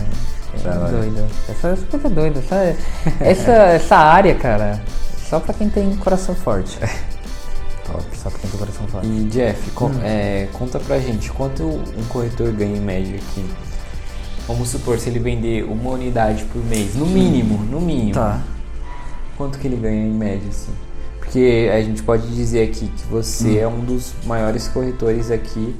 [0.63, 0.91] Da é hora.
[0.91, 1.25] doido.
[1.49, 2.39] Essa, essa coisa é doida.
[2.39, 2.75] Essa,
[3.19, 4.81] essa, essa área, cara,
[5.29, 6.77] só pra quem tem coração forte.
[7.85, 8.03] Top.
[8.17, 9.07] Só pra quem tem coração forte.
[9.07, 9.99] E Jeff, con- Hum.
[10.03, 13.45] é, conta pra gente quanto um corretor ganha em média aqui.
[14.47, 18.13] Vamos supor, se ele vender uma unidade por mês, no mínimo, no mínimo.
[18.13, 18.39] Tá.
[19.37, 20.71] Quanto que ele ganha em média, assim?
[21.19, 23.59] Porque a gente pode dizer aqui que você Hum.
[23.59, 25.75] é um dos maiores corretores aqui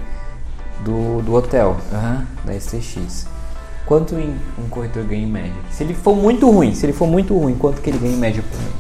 [0.84, 2.26] do, do hotel, Aham.
[2.46, 3.26] da STX.
[3.86, 5.54] Quanto um corretor ganha em média?
[5.72, 8.18] Se ele for muito ruim, se ele for muito ruim, quanto que ele ganha em
[8.18, 8.74] média por mês?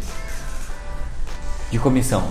[1.71, 2.23] De comissão.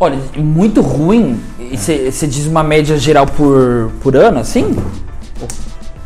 [0.00, 1.40] Olha, muito ruim.
[1.72, 4.76] Você diz uma média geral por, por ano, assim?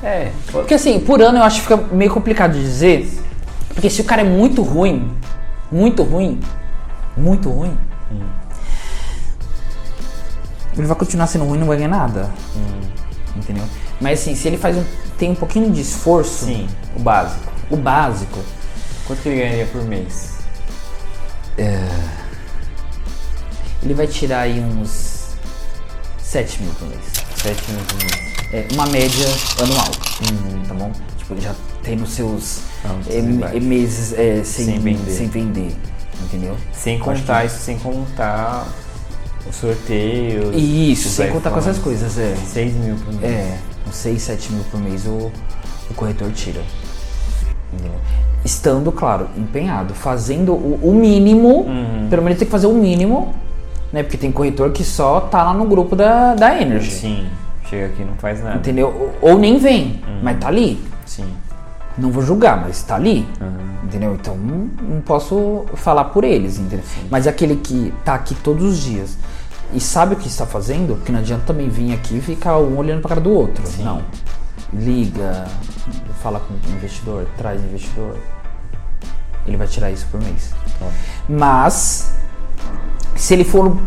[0.02, 3.10] É, Porque assim, por ano eu acho que fica meio complicado de dizer.
[3.70, 5.10] Porque se o cara é muito ruim,
[5.72, 6.38] muito ruim,
[7.16, 7.76] muito ruim,
[10.76, 12.30] ele vai continuar sendo ruim e não vai ganhar nada.
[13.36, 13.64] Entendeu?
[14.00, 14.84] Mas assim, se ele faz um,
[15.18, 17.52] tem um pouquinho de esforço, sim, o básico.
[17.70, 18.38] o básico,
[19.06, 20.34] Quanto que ele ganharia por mês?
[23.82, 25.28] ele vai tirar aí uns
[26.18, 27.00] 7 mil por mês.
[27.36, 28.36] 7 mil por mês.
[28.52, 29.26] É, uma média
[29.62, 29.90] anual,
[30.68, 30.92] tá bom?
[31.18, 35.10] Tipo, ele já tem nos seus Ah, é, meses é, sem, Sem vender.
[35.12, 35.76] sem vender,
[36.24, 36.56] entendeu?
[36.72, 38.66] Sem contar isso, sem contar
[39.48, 40.52] o sorteio.
[40.54, 42.18] Isso, sem contar com essas coisas.
[42.18, 42.34] é.
[42.36, 43.24] 6 mil por mês.
[43.24, 45.30] É, uns 6, 7 mil por mês o,
[45.90, 46.60] o corretor tira.
[47.72, 47.92] Entendeu?
[48.44, 52.06] Estando, claro, empenhado, fazendo o, o mínimo, Uhum.
[52.08, 53.34] pelo menos tem que fazer o mínimo,
[53.92, 54.02] né?
[54.02, 56.90] Porque tem corretor que só tá lá no grupo da, da Energy.
[56.92, 57.26] Sim,
[57.68, 58.56] chega aqui e não faz nada.
[58.56, 59.12] Entendeu?
[59.20, 60.20] Ou, ou nem vem, Uhum.
[60.22, 60.80] mas tá ali.
[61.04, 61.26] Sim.
[61.98, 63.26] Não vou julgar, mas tá ali.
[63.40, 63.84] Uhum.
[63.84, 64.14] Entendeu?
[64.14, 66.84] Então não, não posso falar por eles, entendeu?
[67.10, 69.16] Mas aquele que tá aqui todos os dias
[69.72, 72.76] e sabe o que está fazendo, porque não adianta também vir aqui e ficar um
[72.76, 73.62] olhando pra cara do outro.
[73.78, 74.02] Não.
[74.72, 75.46] Liga,
[76.22, 78.16] fala com o investidor, traz investidor.
[79.46, 80.52] Ele vai tirar isso por mês.
[81.28, 82.12] Mas,
[83.14, 83.78] se ele for um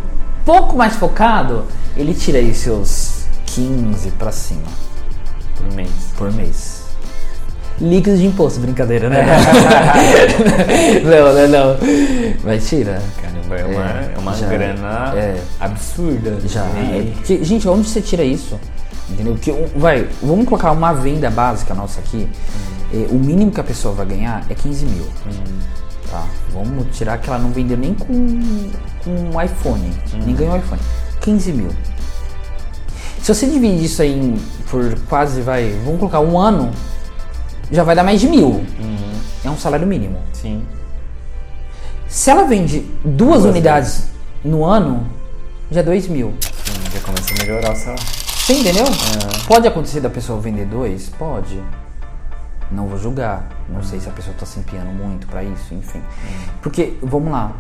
[0.46, 1.66] pouco mais focado,
[1.98, 4.62] ele tira aí seus 15 pra cima
[5.58, 5.90] Por mês.
[6.18, 6.79] por mês.
[7.82, 9.26] Líquidos de imposto, brincadeira, né?
[11.04, 11.78] não, não, não.
[12.44, 13.02] Mas tira.
[13.22, 15.42] Caramba, é uma, É, é uma já- grana é.
[15.60, 16.38] absurda.
[16.46, 16.66] Já.
[16.66, 18.60] E- é porque, gente, onde você tira isso?
[19.10, 19.34] Entendeu?
[19.34, 22.28] Porque, um, vai, vamos colocar uma venda básica nossa aqui.
[22.94, 25.06] É, o mínimo que a pessoa vai ganhar é 15 mil.
[26.12, 26.26] Tá?
[26.52, 28.70] Vamos tirar que ela não vendeu nem com,
[29.04, 29.90] com um iPhone.
[30.26, 30.82] Nem ganhou iPhone.
[31.22, 31.70] 15 mil.
[33.22, 34.38] Se você dividir isso aí em-
[34.70, 36.72] por quase, vai, vamos colocar um ano,
[37.72, 38.66] já vai dar mais de mil.
[39.44, 40.20] É um salário mínimo.
[40.34, 40.66] Sim.
[42.08, 44.10] Se ela vende duas, unidades
[44.44, 45.06] no ano,
[45.70, 46.34] já é 2 mil.
[46.42, 48.04] Sim, já começa a melhorar o salário.
[48.04, 48.86] Você entendeu?
[49.48, 51.10] Pode acontecer da pessoa vender dois?
[51.10, 51.62] Pode.
[52.72, 53.48] Não vou julgar.
[53.70, 56.02] Não sei se a pessoa está se empenhando muito para isso, enfim.
[56.62, 57.54] Porque, vamos lá,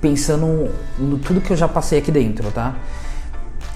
[0.00, 2.74] pensando no tudo que eu já passei aqui dentro, tá?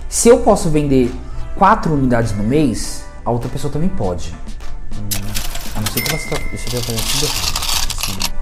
[0.08, 1.12] Se eu posso vender
[1.56, 4.32] quatro unidades no mês, a outra pessoa também pode.
[5.96, 8.34] A não ser que ela esteja fazendo tudo errado.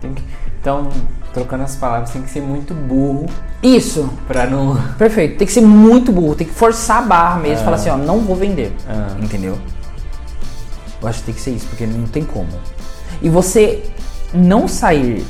[0.00, 0.22] Tem que-
[0.60, 0.88] Então,
[1.32, 3.26] trocando as palavras, tem que ser muito burro
[3.62, 4.08] Isso.
[4.26, 4.76] Pra não.
[4.98, 5.36] Perfeito.
[5.38, 8.20] Tem que ser muito burro, tem que forçar a barra mesmo, falar assim, ó, não
[8.20, 8.72] vou vender.
[8.88, 9.16] Ah.
[9.20, 9.58] Entendeu?
[11.02, 12.48] Eu acho que tem que ser isso, porque não tem como.
[13.22, 13.82] E você
[14.34, 15.24] não sair,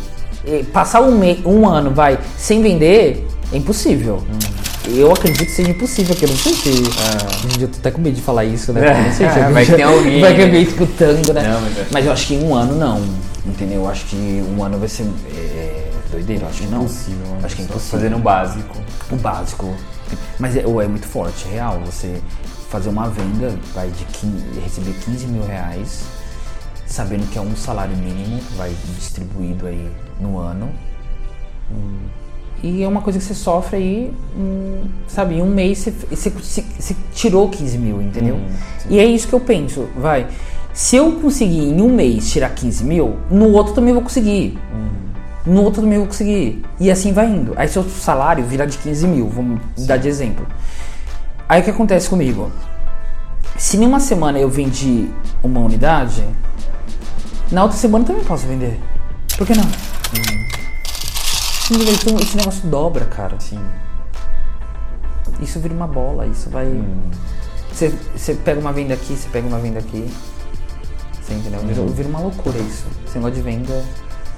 [0.72, 4.22] passar um, um ano, vai, sem vender, é impossível.
[4.92, 6.68] Eu acredito que seja impossível, porque eu não sei se.
[6.70, 8.80] Hoje em dia eu tô até com medo de falar isso, né?
[8.90, 10.44] Eu não sei se Ah, vai tem alguém, Vai né?
[10.44, 11.42] alguém escutando, né?
[11.48, 13.00] Não, mas é- mas eu acho que em um ano não.
[13.46, 13.82] Entendeu?
[13.82, 15.04] Eu acho que um ano vai ser.
[15.34, 16.80] É, doideira, eu acho que não.
[16.82, 17.46] Impossível, mano.
[17.46, 17.98] Acho que é impossível.
[18.00, 18.76] Fazendo o básico.
[19.10, 19.74] O básico.
[20.38, 21.80] Mas é, ou é muito forte, é real.
[21.86, 22.20] Você
[22.68, 26.00] fazer uma venda, vai de 15, receber 15 mil reais,
[26.86, 29.88] sabendo que é um salário mínimo, vai distribuído aí
[30.20, 30.68] no ano.
[32.62, 36.30] E é uma coisa que você sofre aí, hum, sabe, em um mês você, você,
[36.30, 38.36] você- tirou 15 mil, entendeu?
[38.88, 40.26] e é isso que eu penso, vai.
[40.72, 44.58] Se eu conseguir em um mês tirar 15 mil, no outro também vou conseguir.
[45.46, 46.62] No outro também vou conseguir.
[46.78, 47.54] E assim vai indo.
[47.56, 50.46] Aí seu salário vira de 15 mil, vamos dar de exemplo.
[51.48, 52.52] Aí o que acontece comigo?
[53.56, 55.08] Se em uma semana eu vendi
[55.42, 56.22] uma unidade,
[57.50, 58.78] na outra semana também posso vender.
[59.36, 59.66] Por que não?
[61.70, 63.36] Sim, então esse negócio dobra, cara.
[63.38, 63.60] Sim.
[65.40, 66.66] Isso vira uma bola, isso vai.
[67.72, 70.10] Você você pega uma venda aqui, você pega uma venda aqui.
[71.22, 71.60] Você entendeu?
[71.60, 72.86] Vira, vira uma loucura isso.
[73.06, 73.84] Esse negócio de venda.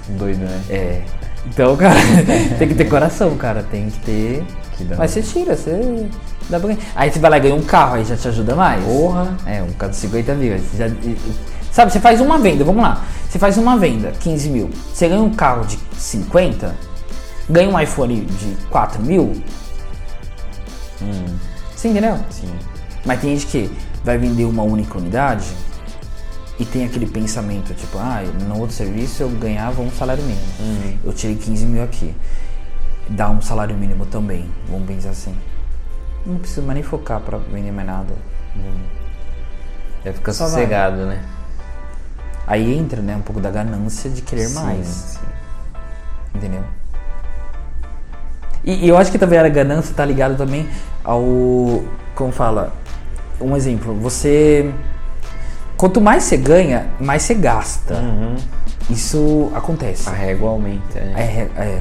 [0.09, 0.61] Doido, né?
[0.69, 1.01] É.
[1.47, 1.95] Então, cara,
[2.59, 3.63] tem que ter coração, cara.
[3.63, 4.45] Tem que ter.
[4.77, 6.07] Que Mas você tira, você.
[6.51, 6.77] Dá pra.
[6.95, 8.83] Aí você vai lá e ganha um carro, aí já te ajuda mais.
[8.85, 9.35] Porra.
[9.47, 10.55] É, um carro de 50 mil.
[10.77, 10.87] já-
[11.71, 13.03] sabe, você faz uma venda, vamos lá.
[13.27, 14.69] Você faz uma venda, 15 mil.
[14.93, 16.75] Você ganha um carro de 50,
[17.49, 19.41] ganha um iPhone de 4 mil.
[21.75, 22.17] Você entendeu?
[22.29, 22.53] Sim.
[23.05, 25.45] Mas tem gente que vai vender uma única unidade
[26.59, 30.99] e tem aquele pensamento, tipo, ah, no outro serviço eu ganhava um salário mínimo.
[31.03, 32.15] Eu tirei 15 mil aqui.
[33.09, 35.35] Dá um salário mínimo também, vamos pensar assim.
[36.25, 38.13] Não preciso mais nem focar pra vender mais nada.
[40.05, 40.53] Já fica Só vai.
[40.53, 41.21] sossegado, né?
[42.47, 44.87] Aí entra, né, um pouco da ganância de querer mais.
[44.87, 45.19] Sim.
[46.35, 46.63] Entendeu?
[48.63, 50.67] E, e eu acho que também a ganância tá ligado também
[51.03, 51.83] ao.
[52.15, 52.73] Como fala?
[53.41, 54.71] Um exemplo, você.
[55.75, 58.01] Quanto mais você ganha, mais você gasta.
[58.89, 60.07] Isso acontece.
[60.07, 61.13] A régua aumenta, né?
[61.57, 61.79] É, é.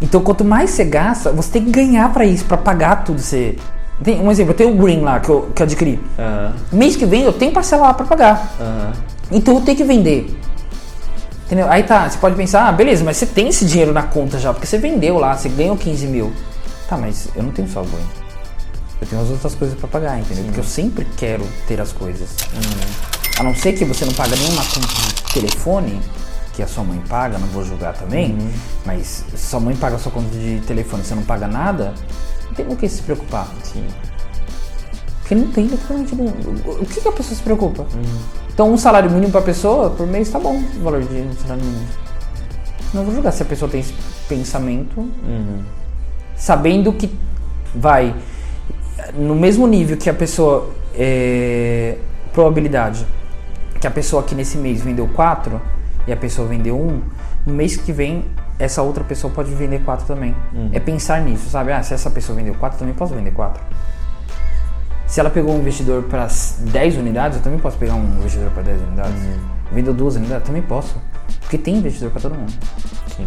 [0.00, 3.20] Então, quanto mais você gasta, você tem que ganhar pra isso, pra pagar tudo.
[3.20, 3.56] Você...
[4.02, 6.00] Tem, um exemplo, eu tenho o Green lá que eu, que eu adquiri.
[6.18, 6.54] Aham.
[6.72, 8.54] Mês que vem eu tenho parcela lá pra pagar.
[8.60, 8.92] Aham.
[9.30, 10.38] Então eu tenho que vender.
[11.48, 11.66] Entendeu?
[11.70, 14.52] Aí tá, você pode pensar, ah, beleza, mas você tem esse dinheiro na conta já,
[14.52, 16.30] porque você vendeu lá, você ganhou 15 mil.
[16.86, 18.06] Tá, mas eu não tenho só Green.
[19.00, 20.44] Eu tenho as outras coisas pra pagar, entendeu?
[20.44, 22.36] Porque eu sempre quero ter as coisas.
[23.38, 25.98] A não ser que você não paga nenhuma conta de telefone,
[26.52, 28.36] que a sua mãe paga, não vou julgar também,
[28.84, 31.94] mas se sua mãe paga a sua conta de telefone e você não paga nada,
[32.44, 33.48] não tem com o que se preocupar.
[33.62, 33.86] Sim.
[35.20, 36.14] Porque não tem, literalmente.
[36.14, 37.86] O que, que a pessoa se preocupa?
[38.58, 41.62] Então, um salário mínimo pra pessoa, por mês, tá bom o valor de um salário
[41.62, 41.86] mínimo.
[42.92, 43.94] Não vou julgar se a pessoa tem esse
[44.28, 45.08] pensamento,
[46.34, 47.08] sabendo que
[47.72, 48.16] vai
[49.14, 50.70] no mesmo nível que a pessoa.
[50.92, 51.98] É,
[52.32, 53.06] probabilidade
[53.80, 55.60] que a pessoa aqui nesse mês vendeu 4
[56.08, 57.02] e a pessoa vendeu 1, um,
[57.46, 58.24] no mês que vem
[58.58, 60.34] essa outra pessoa pode vender 4 também.
[60.72, 61.70] É pensar nisso, sabe?
[61.70, 63.62] Ah, se essa pessoa vendeu 4, eu também posso vender 4.
[65.08, 66.28] Se ela pegou um investidor para
[66.60, 69.22] 10 unidades, eu também posso pegar um investidor para 10 unidades.
[69.72, 70.96] Vendeu duas unidades, também posso.
[71.40, 72.52] Porque tem investidor para todo mundo.
[73.16, 73.26] Sim.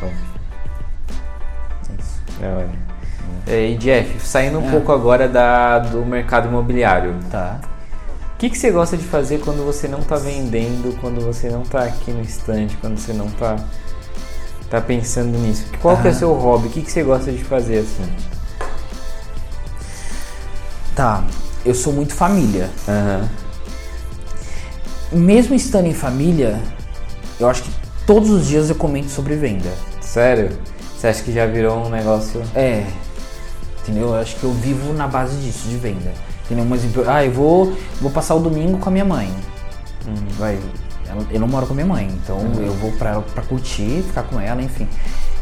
[0.00, 0.12] Top.
[1.90, 2.22] É isso.
[2.40, 2.70] Da hora.
[3.46, 4.70] É, e Jeff, saindo um É.
[4.70, 7.14] pouco agora da, do mercado imobiliário.
[7.30, 7.58] Tá.
[8.34, 11.62] O que, que você gosta de fazer quando você não tá vendendo, quando você não
[11.62, 13.56] tá aqui no stand, quando você não tá,
[14.70, 15.66] tá pensando nisso?
[15.82, 16.18] Qual que é o Aham.
[16.18, 16.68] seu hobby?
[16.68, 18.08] O que, que você gosta de fazer assim?
[20.98, 21.22] Tá.
[21.64, 22.68] Eu sou muito família.
[22.88, 23.28] Aham.
[25.12, 26.60] Mesmo estando em família,
[27.38, 27.70] eu acho que
[28.04, 29.70] todos os dias eu comento sobre venda.
[30.00, 30.58] Sério?
[30.96, 32.42] Você acha que já virou um negócio.
[32.52, 32.84] É.
[33.80, 34.08] Entendeu?
[34.08, 36.12] Eu acho que eu vivo na base disso, de venda.
[36.46, 36.64] Entendeu?
[36.64, 39.32] Um exemplo, ah, eu vou, vou passar o domingo com a minha mãe.
[40.36, 40.58] Vai.
[41.08, 44.24] ela- Eu não moro com a minha mãe, então eu vou pra, pra curtir, ficar
[44.24, 44.88] com ela, enfim.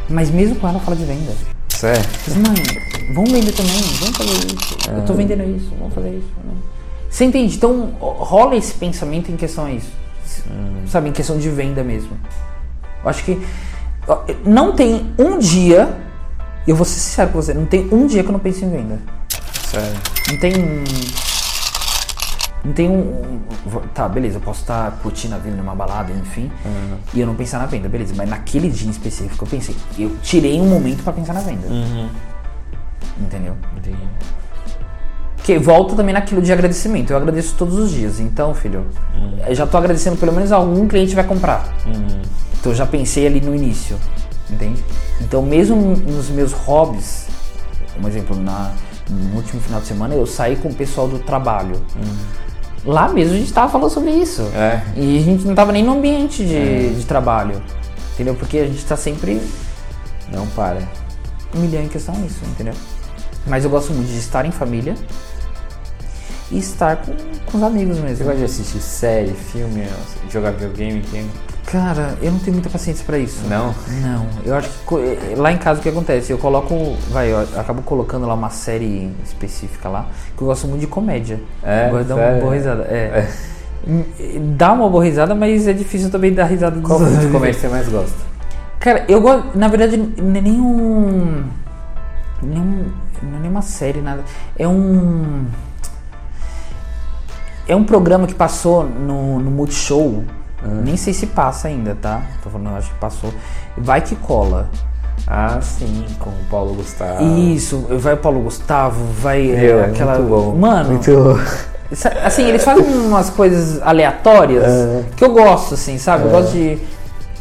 [0.07, 1.33] Mas mesmo com ela, eu falo de venda.
[1.77, 2.03] Sério?
[2.37, 4.79] Mãe, vamos vender também, vamos fazer isso.
[4.91, 6.29] Eu tô vendendo isso, vamos fazer isso.
[6.43, 6.55] né?
[7.11, 7.55] Você entende?
[7.57, 9.93] Então rola esse pensamento em questão a isso.
[10.87, 12.17] Sabe, em questão de venda mesmo.
[13.03, 13.39] Eu acho que
[14.45, 15.95] não tem um dia,
[16.67, 18.71] eu vou ser sincero com você, não tem um dia que eu não penso em
[18.71, 18.99] venda.
[19.71, 19.99] Sério.
[20.31, 20.53] Não tem.
[22.67, 23.41] Não tem um, um-
[23.95, 26.51] Tá, beleza, eu posso estar curtindo a vida numa balada, enfim,
[27.15, 28.13] e eu não pensar na venda, beleza.
[28.17, 31.67] Mas naquele dia em específico eu pensei, eu tirei um momento pra pensar na venda.
[33.21, 33.57] Entendeu?
[33.77, 33.97] Entendi.
[35.43, 37.11] Que volta também naquilo de agradecimento.
[37.13, 38.19] Eu agradeço todos os dias.
[38.19, 38.85] Então, filho,
[39.47, 41.73] eu já tô agradecendo pelo menos algum cliente vai comprar.
[42.59, 43.97] Então eu já pensei ali no início.
[44.51, 44.85] Entende?
[45.21, 47.29] Então, mesmo nos meus hobbies,
[48.03, 48.73] um exemplo, na,
[49.09, 51.81] no último final de semana eu saí com o pessoal do trabalho.
[52.87, 54.43] Lá mesmo a gente tava falando sobre isso.
[54.55, 54.81] É.
[54.97, 57.61] E a gente não tava nem no ambiente de, de trabalho.
[58.15, 58.35] Entendeu?
[58.35, 59.41] Porque a gente tá sempre
[60.33, 60.81] Não para.
[61.55, 62.75] milhão em questão isso, entendeu?
[63.47, 64.95] Mas eu gosto muito de estar em família
[66.51, 67.13] e estar com,
[67.45, 68.25] com os amigos Você mesmo.
[68.25, 69.85] gosta de assistir série, filme,
[70.31, 71.03] jogar videogame?
[71.11, 71.29] Tem...
[71.67, 73.45] Cara, eu não tenho muita paciência pra isso.
[73.49, 73.75] Não?
[74.01, 76.31] Não, eu acho que co- eh, lá em casa o que acontece?
[76.33, 80.07] Eu coloco, vai, eu acabo colocando lá uma série específica lá,
[80.37, 81.41] que eu gosto muito de comédia.
[81.65, 81.87] É?
[81.87, 82.83] Eu gosto de dar uma boa risada.
[82.85, 83.29] É.
[83.87, 84.05] Hum,
[84.57, 87.33] Dá uma boa risada, mas é difícil também dar risada dos Qual filme de outros.
[87.41, 88.17] comédia você mais gosta?
[88.79, 89.57] Cara, eu gosto.
[89.59, 91.45] Na verdade, não é nem um.
[92.43, 92.85] Nenhum,
[93.23, 94.23] não é nem uma série, nada.
[94.57, 95.47] É um.
[97.69, 100.23] É um programa que passou no, no Multishow.
[100.67, 102.23] Nem sei se passa ainda, tá?
[102.43, 103.33] Tô falando, acho que passou.
[103.77, 104.69] Vai que cola.
[105.27, 107.25] Ah, sim, com o Paulo Gustavo.
[107.39, 110.19] Isso, vai o Paulo Gustavo, vai Meu, é, é aquela.
[110.19, 110.55] muito bom.
[110.57, 111.41] Mano, Muito...
[111.93, 115.05] Sa- Assim, eles fazem umas coisas aleatórias É.
[115.17, 116.25] que eu gosto, assim, sabe?
[116.25, 116.79] Eu gosto de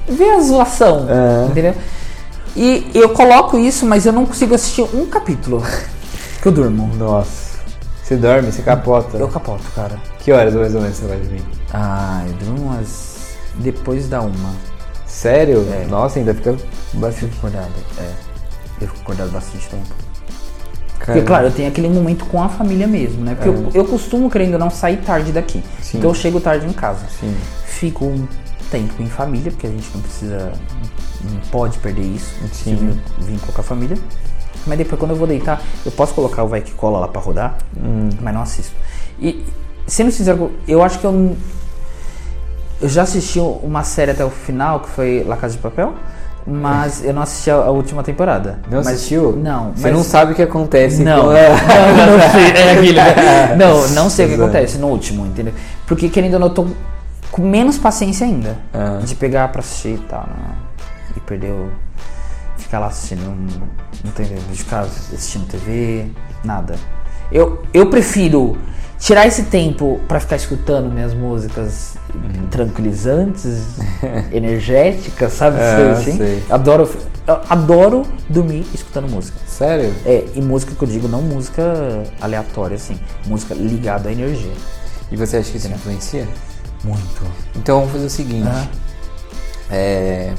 [0.08, 1.48] ver a zoação, É.
[1.50, 1.74] entendeu?
[2.56, 5.62] E eu coloco isso, mas eu não consigo assistir um capítulo.
[6.42, 6.90] Que eu durmo.
[6.96, 7.56] Nossa.
[8.04, 9.18] Você dorme, você capota.
[9.18, 9.96] Eu capoto, cara.
[10.20, 11.44] Que horas mais ou menos você vai dormir?
[11.74, 13.15] Ah, eu durmo umas.
[13.60, 14.54] Depois da uma.
[15.06, 15.66] Sério?
[15.72, 15.86] É.
[15.86, 16.56] Nossa, ainda fica
[16.94, 17.38] bastante.
[17.38, 17.72] acordado.
[18.00, 18.12] É.
[18.82, 19.88] Eu fico acordado bastante tempo.
[20.96, 21.28] Porque, Caramba.
[21.28, 23.36] claro, eu tenho aquele momento com a família mesmo, né?
[23.36, 25.64] Porque eu, eu costumo, querendo ou não, sair tarde daqui.
[25.82, 26.00] Sim.
[26.00, 27.06] Então eu chego tarde em casa.
[27.20, 27.36] Sim.
[27.66, 28.28] Fico um
[28.72, 30.52] tempo em família, porque a gente não precisa,
[31.24, 32.34] não pode perder isso.
[32.42, 32.48] Sim.
[32.52, 33.98] Se vir, vir com a família.
[34.66, 37.22] Mas depois, quando eu vou deitar, eu posso colocar o Vai Que Cola lá pra
[37.22, 37.58] rodar,
[38.22, 38.74] mas não assisto.
[39.20, 39.46] E,
[39.86, 41.36] sendo sincero, eu acho que eu.
[42.82, 45.94] Eu já assisti uma série até o final, que foi La Casa de Papel,
[46.46, 48.60] mas eu não assisti a, a última temporada.
[48.70, 49.32] Não Mas- assistiu?
[49.36, 49.72] Não.
[49.74, 51.04] Você mas- não sabe o que acontece.
[51.04, 53.56] não, com- não, não sei, é aquele, né?
[53.56, 54.50] Não, não sei o que Exato.
[54.50, 55.54] acontece no último, entendeu?
[55.88, 56.68] Porque querendo ou não, eu tô
[57.32, 59.00] com menos paciência ainda Ah.
[59.04, 60.56] de pegar pra assistir e tal, né?
[61.16, 61.70] E perder o.
[62.58, 63.68] Ficar lá assistindo, não,
[64.04, 66.08] não tem de ficar assistindo TV,
[66.44, 66.76] nada.
[67.32, 68.58] Eu, eu prefiro
[69.00, 72.48] tirar esse tempo pra ficar escutando minhas músicas Uhum.
[72.48, 73.64] tranquilizantes,
[74.32, 75.58] energéticas, sabe?
[75.60, 76.18] É, assim?
[76.18, 76.44] sei.
[76.50, 76.90] Adoro,
[77.50, 79.38] adoro dormir escutando música.
[79.46, 79.94] Sério?
[80.06, 82.98] É, e música que eu digo, não música aleatória, assim.
[83.28, 84.52] Música ligada à energia.
[85.12, 86.26] E você acha que isso influencia?
[86.84, 87.22] Muito.
[87.56, 88.48] Então vamos fazer o seguinte.
[88.48, 88.68] Ah.
[89.70, 90.34] É,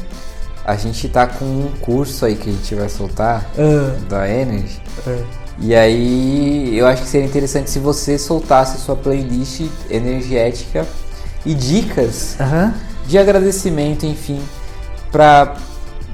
[0.64, 3.44] a gente tá com um curso aí que a gente vai soltar
[4.08, 4.80] da Energy.
[5.58, 10.86] E aí eu acho que seria interessante se você soltasse sua playlist energética
[11.44, 12.74] e dicas Aham.
[13.06, 14.40] de agradecimento, enfim,
[15.10, 15.54] pra.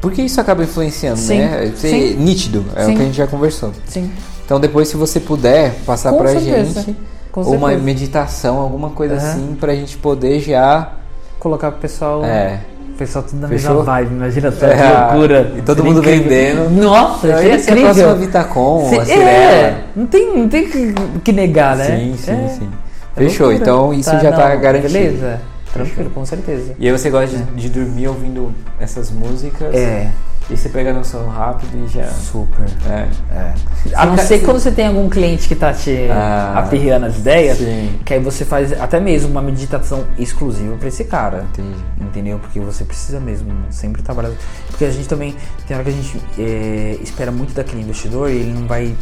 [0.01, 1.73] Porque isso acaba influenciando, Sim, né?
[1.77, 2.14] Ser sim.
[2.16, 2.93] nítido, é Sim.
[2.93, 3.73] o que a gente já conversou.
[3.86, 4.10] Sim.
[4.44, 6.97] Então depois se você puder passar pra certeza, gente
[7.32, 9.31] com uma meditação, alguma coisa Aham.
[9.31, 10.93] assim, pra gente poder já.
[11.39, 12.24] Colocar o pessoal.
[12.24, 12.60] É.
[13.02, 13.70] O pessoal tudo na Fechou?
[13.76, 15.52] mesma vibe, imagina só É, que loucura.
[15.58, 16.28] e todo Seria mundo incrível.
[16.28, 16.70] vendendo.
[16.82, 17.82] Nossa, seria ia ser a incrível.
[17.94, 19.30] próxima Vitacom, Se- a Cirela.
[19.30, 21.84] é, não tem, não tem que, que negar, né?
[21.84, 22.68] Sim, sim, É, sim.
[23.16, 23.70] é Fechou, loucura.
[23.70, 24.92] então isso já tá não, garantido.
[24.92, 25.40] Beleza,
[25.72, 26.74] tranquilo, com certeza.
[26.78, 29.74] E aí você gosta de, de dormir ouvindo essas músicas.
[29.74, 30.08] É,
[30.52, 32.06] E você pega no sono rápido e já.
[32.08, 32.66] super.
[32.86, 33.08] É.
[33.34, 33.54] É.
[33.94, 37.58] A não ser quando você tem algum cliente que tá te Ah, aperreando as ideias,
[37.58, 37.98] sim.
[38.04, 41.44] que aí você faz até mesmo uma meditação exclusiva pra esse cara.
[41.52, 41.76] Entendi.
[42.00, 42.38] Entendeu?
[42.38, 44.32] Porque você precisa mesmo sempre trabalhar.
[44.68, 45.34] Porque a gente também.
[45.66, 48.94] Tem hora que a gente é, espera muito daquele investidor e ele não vai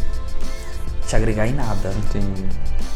[1.07, 1.93] te agregar em nada.
[2.09, 2.45] Entendi.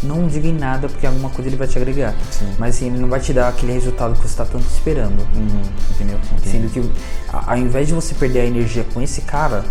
[0.05, 2.15] Não diga em nada, porque alguma coisa ele vai te agregar.
[2.31, 2.55] Sim.
[2.59, 5.21] Mas assim, ele não vai te dar aquele resultado que você está tanto esperando.
[5.35, 5.63] Uhum.
[5.91, 6.19] Entendeu?
[6.45, 6.91] Sendo que
[7.33, 9.65] ao invés de você perder a energia com esse cara,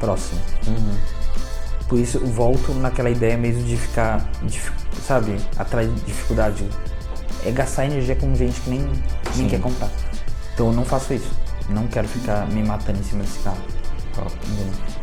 [0.00, 0.40] próximo.
[0.66, 0.94] Uhum.
[1.88, 4.72] Por isso eu volto naquela ideia mesmo de ficar, dif-
[5.06, 6.64] sabe, atrás de dificuldade.
[7.44, 8.88] É gastar energia com gente que nem,
[9.36, 9.90] nem quer comprar.
[10.54, 11.30] Então eu não faço isso.
[11.68, 13.56] Não quero ficar me matando em cima desse cara.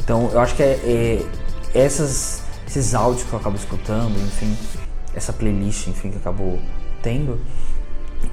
[0.04, 0.80] Então eu acho que é,
[1.74, 2.44] é essas,
[2.76, 4.56] esses áudios que eu acabo escutando, enfim,
[5.16, 6.60] essa playlist, enfim, que eu acabo
[7.02, 7.40] tendo,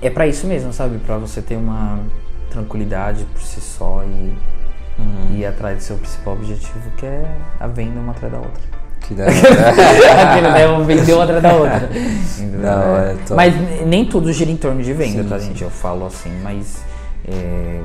[0.01, 0.99] é pra isso mesmo, sabe?
[0.99, 2.01] Pra você ter uma
[2.51, 4.35] tranquilidade por si só e,
[5.31, 7.25] e ir atrás do seu principal objetivo, que é
[7.61, 8.63] a venda uma atrás da outra.
[9.03, 10.23] Que da hora.
[10.23, 10.85] Aquele, né?
[10.85, 11.91] Vender uma atrás da outra.
[12.61, 13.35] Da hora, top.
[13.35, 13.55] Mas
[13.87, 15.47] nem tudo gira em torno de venda, Sim, tá, sim.
[15.47, 15.63] gente?
[15.63, 16.83] Eu falo assim, mas
[17.27, 17.81] é,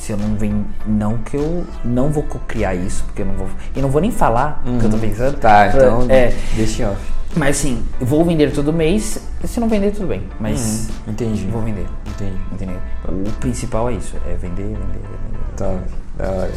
[0.00, 0.64] se eu não vem.
[0.86, 3.48] Não que eu não vou criar isso, porque eu não vou.
[3.76, 5.36] E não vou nem falar o que eu tô pensando.
[5.38, 7.00] Tá, então É, deixa em off.
[7.36, 9.20] mas eu vou vender todo mês.
[9.44, 10.22] Se não vender, tudo bem.
[10.40, 11.46] Mas Entendi.
[11.46, 11.86] vou vender.
[12.06, 12.36] Entendi.
[12.52, 12.78] Entendeu?
[13.06, 15.56] O principal é isso, é vender, vender, vender.
[15.56, 15.78] Top.
[16.16, 16.50] Da hora.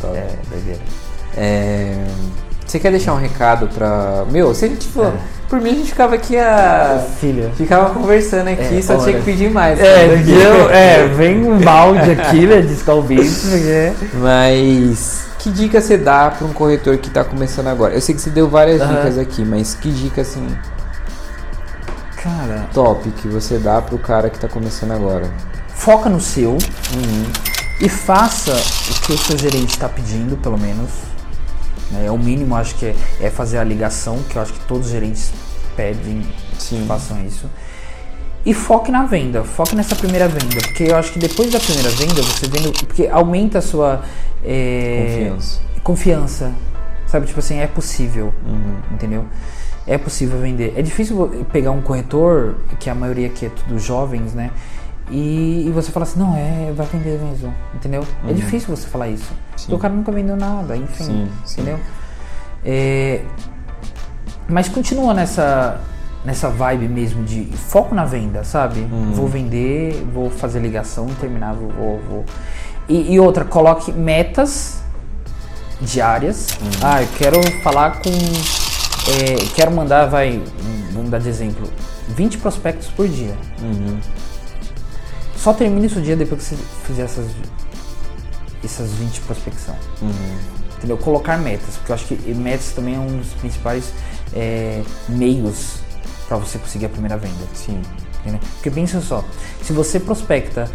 [0.00, 0.16] Top.
[0.16, 0.80] É, doideira.
[1.36, 2.04] É,
[2.66, 4.24] Você quer deixar um recado pra.
[4.30, 5.06] Meu, se a gente for.
[5.06, 5.36] É.
[5.48, 7.06] Por mim a gente ficava aqui a.
[7.20, 7.52] Filha.
[7.56, 9.78] Ficava conversando aqui, É, só tinha que pedir mais.
[9.78, 10.36] É, viu?
[10.70, 12.60] É, vem um balde aqui, né?
[12.60, 13.92] De porque.
[14.14, 17.94] Mas que dica você dá pra um corretor que tá começando agora?
[17.94, 18.96] Eu sei que você deu várias Aham.
[18.96, 20.44] dicas aqui, mas que dica assim
[22.20, 25.30] Cara, top que você dá pro cara que tá começando agora?
[25.76, 26.58] foca no seu
[27.80, 30.90] e faça o que o seu gerente está pedindo, pelo menos.
[31.90, 32.06] Né?
[32.06, 34.86] É o mínimo, acho que é, é fazer a ligação, que eu acho que todos
[34.86, 35.32] os gerentes
[35.76, 36.22] pedem
[36.58, 36.80] Sim.
[36.80, 37.48] que façam isso.
[38.44, 41.90] E foque na venda, foque nessa primeira venda, porque eu acho que depois da primeira
[41.90, 42.72] venda, você vendo.
[42.72, 44.04] Porque aumenta a sua.
[44.44, 45.60] é, Confiança.
[45.82, 46.52] Confiança.
[47.08, 48.32] Sabe, tipo assim, é possível.
[48.92, 49.24] Entendeu?
[49.84, 50.74] É possível vender.
[50.76, 54.50] É difícil pegar um corretor, que a maioria aqui é tudo jovens, né?
[55.10, 58.04] E, e você fala assim, não, é, vai vender mesmo, entendeu?
[58.28, 59.32] É difícil você falar isso.
[59.52, 61.60] Porque o cara nunca vendeu nada, enfim, Sim, sim.
[61.60, 61.80] entendeu?
[62.64, 63.22] É,
[64.48, 65.80] mas continua nessa,
[66.24, 68.80] nessa vibe mesmo de foco na venda, sabe?
[69.12, 71.70] Vou vender, vou fazer ligação, terminar, vou.
[71.70, 72.24] vou, vou.
[72.88, 74.82] E, e outra, coloque metas
[75.80, 76.48] diárias.
[76.82, 78.10] Ah, eu quero falar com.
[78.10, 80.42] é, quero mandar, vai,
[80.92, 81.68] vamos dar de exemplo,
[82.08, 83.34] 20 prospectos por dia.
[85.46, 87.24] Só termine isso o dia depois que você fizer essas,
[88.64, 89.76] essas 20 prospecção.
[90.76, 90.98] Entendeu?
[90.98, 93.92] Colocar metas, porque eu acho que metas também é um dos principais
[94.34, 95.76] é, meios
[96.26, 97.46] para você conseguir a primeira venda.
[97.54, 97.80] Sim.
[98.22, 98.40] Entendeu?
[98.54, 99.24] Porque pensa só,
[99.62, 100.68] se você prospecta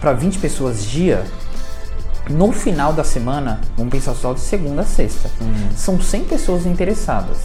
[0.00, 1.22] para 20 pessoas dia,
[2.30, 5.30] no final da semana, vamos pensar só de segunda a sexta,
[5.76, 7.36] são 100 pessoas interessadas.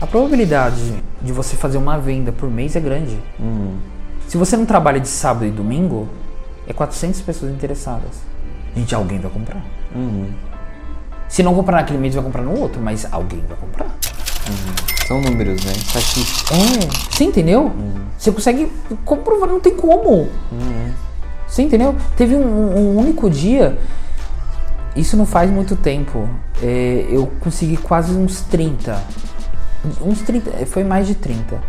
[0.00, 3.18] A probabilidade de você fazer uma venda por mês é grande.
[4.28, 6.08] Se você não trabalha de sábado e domingo,
[6.68, 8.22] é 400 pessoas interessadas.
[8.76, 9.62] Gente, alguém vai comprar.
[11.28, 13.88] Se não comprar naquele mês, vai comprar no outro, mas alguém vai comprar.
[15.06, 15.72] São números, né?
[15.72, 16.54] Estatística.
[16.54, 17.72] É, você entendeu?
[18.16, 18.70] Você consegue
[19.04, 20.28] comprovar, não tem como.
[21.46, 21.96] Você entendeu?
[22.16, 23.78] Teve um, um único dia,
[24.94, 26.28] isso não faz muito tempo,
[26.62, 29.02] é, eu consegui quase uns 30.
[30.00, 31.60] Uns 30, é, foi mais de 30.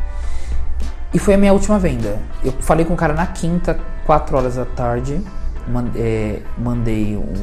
[1.13, 2.19] E foi a minha última venda.
[2.43, 5.21] Eu falei com o cara na quinta, 4 horas da tarde,
[5.95, 7.33] é, mandei um,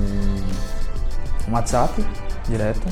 [1.49, 2.05] um WhatsApp
[2.49, 2.87] direto.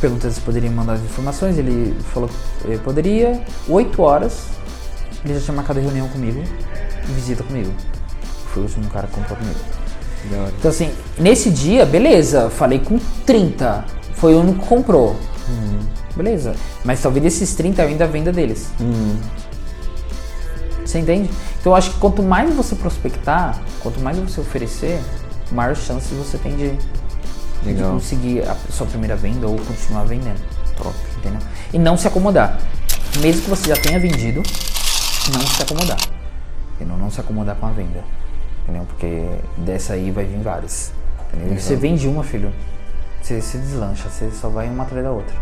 [0.00, 3.44] Perguntei se poderia mandar as informações, ele falou que eh, poderia.
[3.68, 4.46] 8 horas,
[5.24, 6.42] ele já tinha marcado reunião comigo
[7.06, 7.70] e visita comigo.
[8.46, 9.58] Foi o último cara que comprou comigo.
[10.58, 13.84] Então assim, nesse dia, beleza, falei com 30.
[14.20, 15.16] Foi o único que comprou.
[16.14, 16.54] Beleza.
[16.84, 18.70] Mas talvez desses 30 eu ainda venda deles.
[20.84, 21.30] Você entende?
[21.60, 25.00] Então eu acho que quanto mais você prospectar, quanto mais você oferecer,
[25.52, 26.70] maior chance você tem de,
[27.62, 30.40] de conseguir a sua primeira venda ou continuar vendendo.
[30.76, 30.94] Top.
[31.18, 31.40] Entendeu?
[31.72, 32.58] E não se acomodar.
[33.20, 34.42] Mesmo que você já tenha vendido,
[35.32, 35.98] não se acomodar.
[36.74, 36.96] Entendeu?
[36.96, 38.02] Não se acomodar com a venda.
[38.64, 38.84] Entendeu?
[38.86, 39.26] Porque
[39.58, 40.92] dessa aí vai vir várias.
[41.32, 41.56] Entendeu?
[41.56, 42.52] E você vende uma, filho,
[43.20, 45.34] você se deslancha, você só vai uma atrás da outra.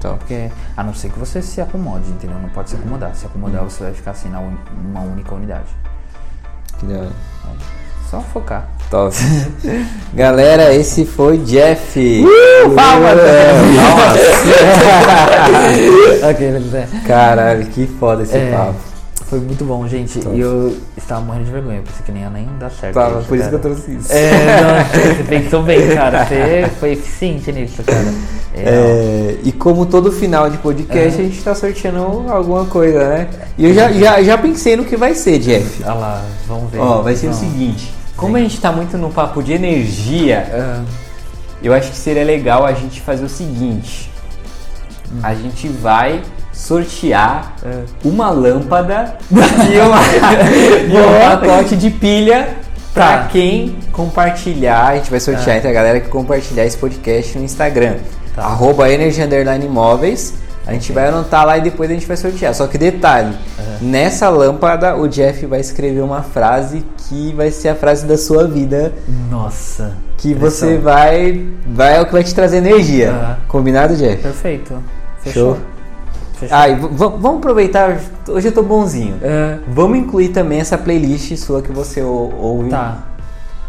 [0.00, 0.18] Top.
[0.18, 2.36] Porque, a não ser que você se acomode, entendeu?
[2.40, 3.14] Não pode se acomodar.
[3.14, 4.56] Se acomodar, você vai ficar assim na un-
[4.90, 5.68] uma única unidade.
[6.78, 7.10] Que da hora.
[8.10, 8.66] Só focar.
[8.90, 9.14] Top.
[10.12, 12.24] Galera, esse foi Jeff.
[12.74, 13.16] Palmas!
[16.20, 16.28] Nossa.
[16.30, 16.88] ok, né?
[17.06, 18.74] Caralho, que foda esse É, papo.
[19.32, 20.18] Foi muito bom, gente.
[20.20, 20.36] Top.
[20.36, 21.80] E eu estava morrendo de vergonha.
[21.80, 22.92] Pensei que nem ia nem dar certo.
[22.92, 23.74] Tava, isso, por isso que eu cara.
[23.74, 24.12] trouxe isso.
[24.12, 26.26] É, não, você pensou bem, cara.
[26.26, 28.12] Você foi eficiente nisso, cara.
[28.54, 33.30] É, É, e como todo final de podcast, a gente tá sorteando alguma coisa, né?
[33.56, 35.82] E eu já, já, já pensei no que vai ser, Jeff.
[35.82, 36.80] Olha lá, vamos ver.
[36.80, 37.38] Ó, vai ser o Não.
[37.38, 37.90] seguinte.
[38.14, 40.84] Como a gente tá muito no papo de energia,
[41.62, 44.10] eu acho que seria legal a gente fazer o seguinte.
[45.22, 46.20] A gente vai
[46.52, 47.54] sortear
[48.04, 50.00] uma lâmpada e, uma,
[50.88, 52.48] e um pacote de pilha
[52.94, 53.28] pra Tá.
[53.32, 54.88] quem compartilhar.
[54.88, 57.96] A gente vai sortear entre a galera que compartilhar esse podcast no Instagram.
[58.34, 58.42] Tá.
[58.42, 60.34] Arroba Energy Underline Imóveis.
[60.66, 62.54] A gente vai anotar lá e depois a gente vai sortear.
[62.54, 63.34] Só que detalhe,
[63.80, 68.46] nessa lâmpada o Jeff vai escrever uma frase que vai ser a frase da sua
[68.46, 68.92] vida,
[69.28, 69.92] Nossa.
[70.18, 73.10] que você vai vai é o que vai te trazer energia.
[73.10, 73.36] Aham.
[73.48, 74.22] Combinado, Jeff?
[74.22, 74.74] Perfeito.
[75.20, 75.54] Fechou.
[75.56, 75.71] Show.
[76.42, 76.56] Fechou.
[76.56, 79.16] Ah, e vamos aproveitar, hoje eu tô bonzinho.
[79.22, 82.98] É, Vamos incluir também essa playlist sua que você ou- ouve, tá.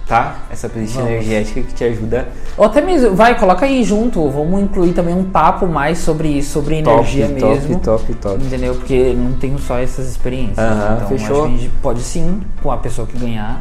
[0.07, 0.37] tá?
[0.51, 1.11] Essa playlist Vamos.
[1.11, 2.27] energética que te ajuda
[2.57, 4.27] Ou até mesmo, vai, coloca aí junto.
[4.29, 7.79] Vamos incluir também um papo mais sobre sobre energia top, mesmo.
[7.79, 8.43] top, top, top.
[8.43, 8.75] Entendeu?
[8.75, 10.57] Porque não tenho só essas experiências.
[10.57, 11.45] Aham, então fechou.
[11.45, 13.59] a gente pode sim, com a pessoa que ganhar,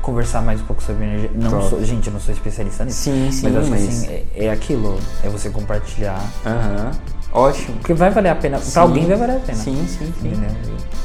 [0.00, 1.30] conversar mais um pouco sobre energia.
[1.34, 2.98] Não sou, gente, eu não sou especialista nisso.
[2.98, 4.98] Sim, sim, mas, acho que, mas- assim, é, é aquilo.
[5.24, 6.20] É você compartilhar.
[6.46, 6.90] Aham.
[7.32, 7.76] Ótimo.
[7.78, 8.58] Porque vai valer a pena.
[8.58, 8.72] Sim.
[8.72, 9.58] Pra alguém vai valer a pena.
[9.58, 10.28] Sim, sim, sim.
[10.28, 10.50] Entendeu?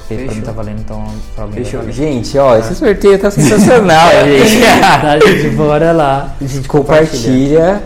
[0.08, 0.44] Porque pra mim Fechou.
[0.44, 1.04] tá valendo, então
[1.36, 1.82] pra alguém Fechou.
[1.84, 2.14] vai valer.
[2.14, 4.62] Gente, ó, esse sorteio tá sensacional, gente.
[4.82, 6.36] tá, gente, bora lá.
[6.40, 7.82] A gente Compartilha.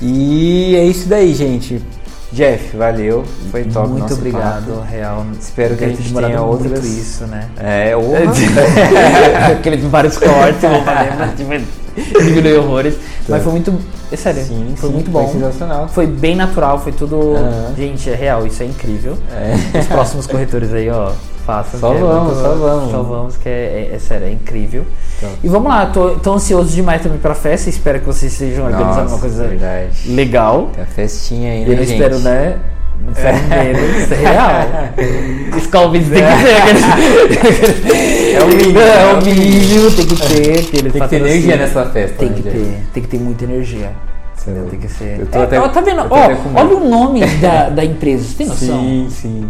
[0.00, 1.82] E é isso daí, gente.
[2.36, 3.24] Jeff, valeu.
[3.50, 4.86] Foi top Muito obrigado, papo.
[4.86, 5.24] real.
[5.40, 7.48] Espero que a gente tenha outras- isso, né?
[7.58, 8.30] É, honra.
[9.52, 12.94] Aqueles vários cortes, vou fazer pra tipo, diminuir horrores.
[13.26, 13.72] Mas foi muito.
[14.12, 15.32] É sério, Sim, foi sim, muito foi bom.
[15.32, 15.88] sensacional.
[15.88, 17.32] Foi bem natural, foi tudo.
[17.74, 19.16] Gente, é real, isso é incrível.
[19.32, 19.78] É.
[19.78, 21.12] Os próximos corretores aí, ó,
[21.46, 21.78] façam.
[21.80, 22.90] Só é vamos, muito- só vamos.
[22.90, 24.84] Só vamos, que é, é- é sério, é incrível.
[25.18, 25.30] Então.
[25.42, 27.70] E vamos lá, tô, tô ansioso demais também pela festa.
[27.70, 30.10] Espero que vocês estejam organizando Nossa, uma coisa verdade.
[30.12, 30.70] legal.
[30.74, 31.92] Tem a festinha aí, né, Eu gente?
[31.92, 32.56] espero, né?
[32.98, 35.60] Não espero menos, isso é real.
[35.60, 38.36] Scalvins tem que ter.
[38.36, 40.64] É o mínimo, É é o mínimo, tem que ter.
[40.66, 43.92] Tem que ter energia nessa festa, Tem né, que ter, tem que ter muita energia.
[44.48, 45.18] É Tem que ser.
[45.20, 46.06] Eu tô É, até- tá vendo?
[46.08, 48.78] olha o nome da, da empresa, você tem noção?
[48.80, 49.44] Sim, sim.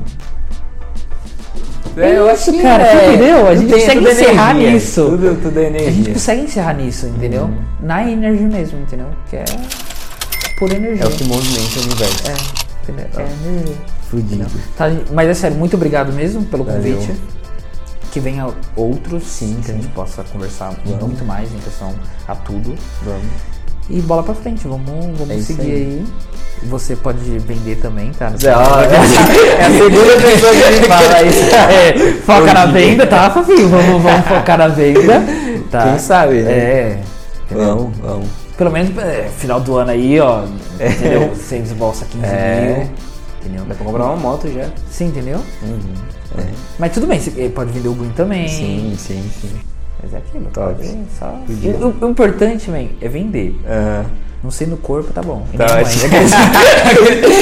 [1.96, 3.48] É isso, cara, você entendeu?
[3.48, 5.04] A gente consegue é encerrar energia, nisso.
[5.04, 6.12] Tudo, tudo é A gente energia.
[6.12, 7.42] consegue encerrar nisso, entendeu?
[7.44, 7.58] Uhum.
[7.80, 9.06] Na energia mesmo, entendeu?
[9.30, 9.44] Que é
[10.58, 11.04] pura energia.
[11.04, 12.22] É o que movimenta o universo.
[12.28, 13.06] É, entendeu?
[13.16, 13.76] É energia.
[14.10, 14.46] Fudido.
[14.76, 16.96] Tá, mas é sério, muito obrigado mesmo pelo Valeu.
[16.96, 17.12] convite.
[18.12, 19.80] Que venha outros, Sim, que a sim.
[19.82, 21.00] gente possa conversar Vamos.
[21.02, 21.94] muito mais em questão
[22.28, 22.74] a tudo.
[23.02, 23.55] Vamos.
[23.88, 24.88] E bola pra frente, vamos,
[25.18, 25.72] vamos É seguir aí.
[25.72, 26.04] aí.
[26.68, 28.32] Você pode vender também, tá?
[28.42, 31.38] É a segunda pessoa que me fala isso.
[31.54, 31.92] É,
[32.24, 33.68] foca na venda, tá, Fafinho?
[33.68, 35.22] Vamos, vamos focar na venda.
[35.70, 35.82] Tá.
[35.90, 36.52] Quem sabe, né?
[36.52, 37.00] É.
[37.50, 38.28] Vamos, vamos.
[38.56, 40.44] Pelo menos é, final do ano aí, ó.
[40.80, 41.30] Entendeu?
[41.34, 42.60] Você desembolsa 15 É.
[42.78, 42.90] mil.
[43.40, 43.64] Entendeu?
[43.68, 44.68] Dá pra comprar uma moto já.
[44.90, 45.40] Sim, entendeu?
[46.78, 48.48] Mas tudo bem, você pode vender o Green também.
[48.48, 49.50] Sim, sim, sim.
[50.02, 50.74] Mas é aquilo, Top.
[50.74, 51.34] pode só.
[51.48, 53.54] E O, o importante, man, é vender.
[53.66, 54.04] Aham.
[54.44, 55.44] Não ser no corpo, tá bom.
[55.56, 55.96] Tá, mais.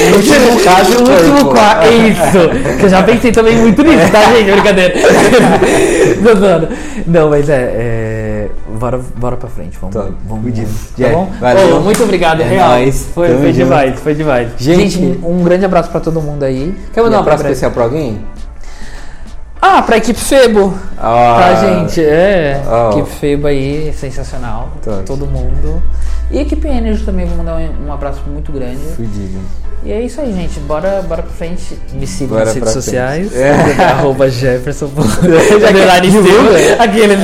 [0.09, 1.51] No último caso, No o último corpo.
[1.51, 2.77] qua- Isso!
[2.79, 4.51] Que eu já pensei também muito nisso, tá, gente?
[4.51, 4.93] Brincadeira.
[6.23, 6.67] Tô zoando.
[7.05, 7.53] Não, mas é.
[7.75, 8.49] é,
[8.79, 9.77] Bora, bora pra frente.
[9.79, 9.95] Vamos.
[10.27, 10.53] Vamos.
[10.97, 11.29] Tá bom?
[11.39, 11.77] valeu.
[11.77, 12.69] Ô, muito obrigado, É real.
[12.69, 13.07] nóis.
[13.13, 14.49] Foi, foi demais, foi demais.
[14.57, 16.73] Gente- um grande abraço pra todo mundo aí.
[16.93, 18.19] Quer mandar um abraço especial pra alguém?
[19.67, 20.77] Ah, pra equipe Febo.
[20.95, 22.61] Ah, Pra gente, é.
[22.69, 22.91] Oh.
[22.99, 24.69] Equipe Febo aí, sensacional.
[24.83, 25.03] Top.
[25.05, 25.81] Todo mundo.
[26.29, 28.77] E equipe Energy também, vou mandar um, um abraço muito grande.
[28.95, 29.39] Fudido.
[29.85, 30.59] E é isso aí, gente.
[30.61, 31.77] Bora, bora pra frente.
[31.93, 33.29] Me sigam nas redes sociais.
[33.31, 33.79] frente.
[33.79, 33.83] É.
[33.85, 34.87] Arroba Jefferson.
[34.89, 34.95] Que-
[36.11, 36.83] Silva.
[36.83, 37.19] Aqueles,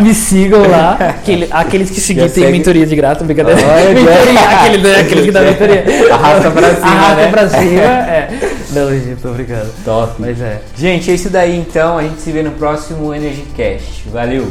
[0.00, 0.92] me sigam lá.
[0.94, 3.60] Aquele- aqueles que seguem tem mentoria de graça, brincadeira.
[3.60, 5.84] Mentoria, aquele, aquele que dá mentoria.
[6.10, 7.30] Arrasta pra cima, Arrasta né?
[7.30, 8.28] pra cima, é.
[8.70, 9.68] Não, gente, tô brincando.
[9.84, 10.14] Top.
[10.18, 10.62] Mas é.
[10.78, 11.98] Gente, é isso daí então.
[11.98, 14.08] A gente se vê no próximo Energy Cast.
[14.10, 14.48] Valeu!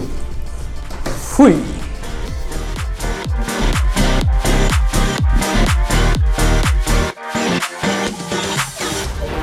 [1.31, 1.57] Fui!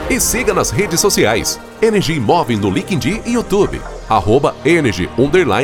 [0.08, 1.58] E siga nas redes sociais.
[1.82, 3.80] Energia Imóveis no LinkedIn e YouTube.
[4.08, 5.10] Arroba Energy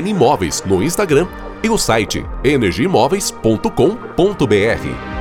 [0.08, 1.28] Imóveis no Instagram
[1.62, 5.11] e o site energiaimóveis.com.br.